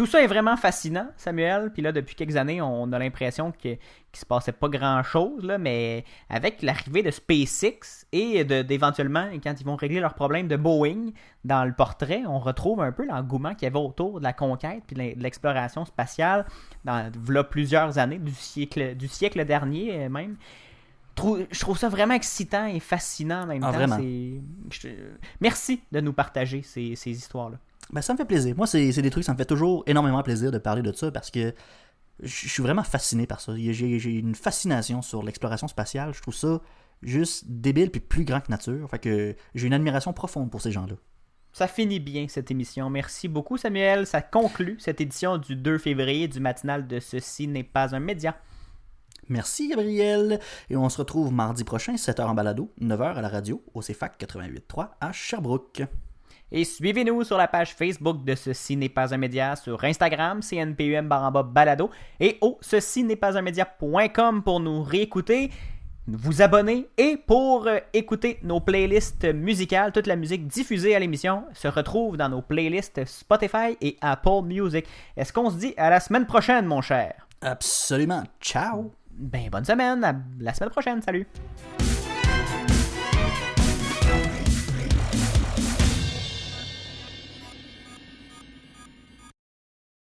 Tout 0.00 0.06
ça 0.06 0.22
est 0.22 0.26
vraiment 0.26 0.56
fascinant, 0.56 1.08
Samuel. 1.18 1.70
Puis 1.74 1.82
là, 1.82 1.92
depuis 1.92 2.14
quelques 2.14 2.36
années, 2.36 2.62
on 2.62 2.90
a 2.90 2.98
l'impression 2.98 3.52
que 3.52 3.58
qu'il 3.58 3.78
se 4.14 4.24
passait 4.24 4.50
pas 4.50 4.70
grand-chose, 4.70 5.44
là, 5.44 5.58
mais 5.58 6.06
avec 6.30 6.62
l'arrivée 6.62 7.02
de 7.02 7.10
SpaceX 7.10 8.06
et 8.10 8.42
d'éventuellement, 8.44 9.28
quand 9.44 9.60
ils 9.60 9.66
vont 9.66 9.76
régler 9.76 10.00
leurs 10.00 10.14
problèmes 10.14 10.48
de 10.48 10.56
Boeing 10.56 11.10
dans 11.44 11.66
le 11.66 11.74
portrait, 11.74 12.22
on 12.26 12.38
retrouve 12.38 12.80
un 12.80 12.92
peu 12.92 13.04
l'engouement 13.04 13.54
qu'il 13.54 13.64
y 13.64 13.66
avait 13.66 13.78
autour 13.78 14.20
de 14.20 14.24
la 14.24 14.32
conquête 14.32 14.82
puis 14.86 14.96
de 14.96 15.22
l'exploration 15.22 15.84
spatiale 15.84 16.46
dans 16.86 17.12
plusieurs 17.50 17.98
années, 17.98 18.18
du 18.18 18.32
siècle, 18.32 18.96
du 18.96 19.06
siècle 19.06 19.44
dernier 19.44 20.06
euh, 20.06 20.08
même. 20.08 20.36
Je 21.18 21.60
trouve 21.60 21.76
ça 21.76 21.90
vraiment 21.90 22.14
excitant 22.14 22.64
et 22.64 22.80
fascinant 22.80 23.42
en 23.42 23.46
même 23.48 23.62
Ah, 23.62 23.86
temps. 23.86 23.98
Merci 25.42 25.82
de 25.92 26.00
nous 26.00 26.14
partager 26.14 26.62
ces, 26.62 26.96
ces 26.96 27.10
histoires-là. 27.10 27.58
Ben, 27.92 28.02
ça 28.02 28.12
me 28.12 28.18
fait 28.18 28.24
plaisir. 28.24 28.54
Moi, 28.56 28.66
c'est 28.66 28.92
des 28.92 29.10
trucs, 29.10 29.24
ça 29.24 29.32
me 29.32 29.38
fait 29.38 29.44
toujours 29.44 29.82
énormément 29.86 30.22
plaisir 30.22 30.52
de 30.52 30.58
parler 30.58 30.82
de 30.82 30.92
ça 30.92 31.10
parce 31.10 31.30
que 31.30 31.52
je 32.22 32.48
suis 32.48 32.62
vraiment 32.62 32.84
fasciné 32.84 33.26
par 33.26 33.40
ça. 33.40 33.54
J'ai 33.56 33.98
j'ai 33.98 34.10
une 34.10 34.34
fascination 34.34 35.02
sur 35.02 35.22
l'exploration 35.22 35.68
spatiale. 35.68 36.14
Je 36.14 36.20
trouve 36.20 36.34
ça 36.34 36.60
juste 37.02 37.44
débile 37.48 37.90
puis 37.90 38.00
plus 38.00 38.24
grand 38.24 38.40
que 38.40 38.50
nature. 38.50 38.88
Fait 38.90 38.98
que 38.98 39.34
j'ai 39.54 39.66
une 39.66 39.72
admiration 39.72 40.12
profonde 40.12 40.50
pour 40.50 40.60
ces 40.60 40.70
gens-là. 40.70 40.94
Ça 41.52 41.66
finit 41.66 41.98
bien 41.98 42.26
cette 42.28 42.50
émission. 42.50 42.90
Merci 42.90 43.26
beaucoup, 43.26 43.56
Samuel. 43.56 44.06
Ça 44.06 44.22
conclut 44.22 44.76
cette 44.78 45.00
édition 45.00 45.36
du 45.38 45.56
2 45.56 45.78
février 45.78 46.28
du 46.28 46.38
matinal 46.38 46.86
de 46.86 47.00
Ceci 47.00 47.48
n'est 47.48 47.64
pas 47.64 47.94
un 47.94 48.00
média. 48.00 48.36
Merci, 49.28 49.68
Gabriel. 49.68 50.38
Et 50.68 50.76
on 50.76 50.88
se 50.88 50.98
retrouve 50.98 51.32
mardi 51.32 51.64
prochain, 51.64 51.94
7h 51.94 52.22
en 52.22 52.34
balado, 52.34 52.72
9h 52.80 53.14
à 53.14 53.20
la 53.20 53.28
radio, 53.28 53.64
au 53.74 53.80
CFAC 53.80 54.20
88.3 54.20 54.90
à 55.00 55.12
Sherbrooke. 55.12 55.82
Et 56.52 56.64
suivez-nous 56.64 57.24
sur 57.24 57.36
la 57.36 57.48
page 57.48 57.74
Facebook 57.74 58.24
de 58.24 58.34
Ceci 58.34 58.76
n'est 58.76 58.88
pas 58.88 59.14
un 59.14 59.18
média, 59.18 59.54
sur 59.56 59.82
Instagram, 59.84 60.40
CNPUM 60.40 61.08
baramba 61.08 61.42
balado, 61.42 61.90
et 62.18 62.38
au 62.40 62.58
ceci 62.60 63.04
n'est 63.04 63.16
pas 63.16 63.38
un 63.38 63.42
média.com 63.42 64.42
pour 64.42 64.60
nous 64.60 64.82
réécouter, 64.82 65.50
vous 66.08 66.42
abonner 66.42 66.88
et 66.96 67.16
pour 67.16 67.66
euh, 67.66 67.78
écouter 67.92 68.38
nos 68.42 68.60
playlists 68.60 69.32
musicales. 69.32 69.92
Toute 69.92 70.06
la 70.06 70.16
musique 70.16 70.46
diffusée 70.48 70.96
à 70.96 70.98
l'émission 70.98 71.44
se 71.54 71.68
retrouve 71.68 72.16
dans 72.16 72.28
nos 72.28 72.42
playlists 72.42 73.04
Spotify 73.04 73.76
et 73.80 73.96
Apple 74.00 74.42
Music. 74.44 74.86
Est-ce 75.16 75.32
qu'on 75.32 75.50
se 75.50 75.56
dit 75.56 75.74
à 75.76 75.90
la 75.90 76.00
semaine 76.00 76.26
prochaine, 76.26 76.66
mon 76.66 76.80
cher? 76.80 77.28
Absolument. 77.40 78.24
Ciao! 78.40 78.92
Ben, 79.12 79.50
bonne 79.50 79.64
semaine, 79.64 80.02
à 80.02 80.14
la 80.40 80.54
semaine 80.54 80.70
prochaine, 80.70 81.02
salut! 81.02 81.26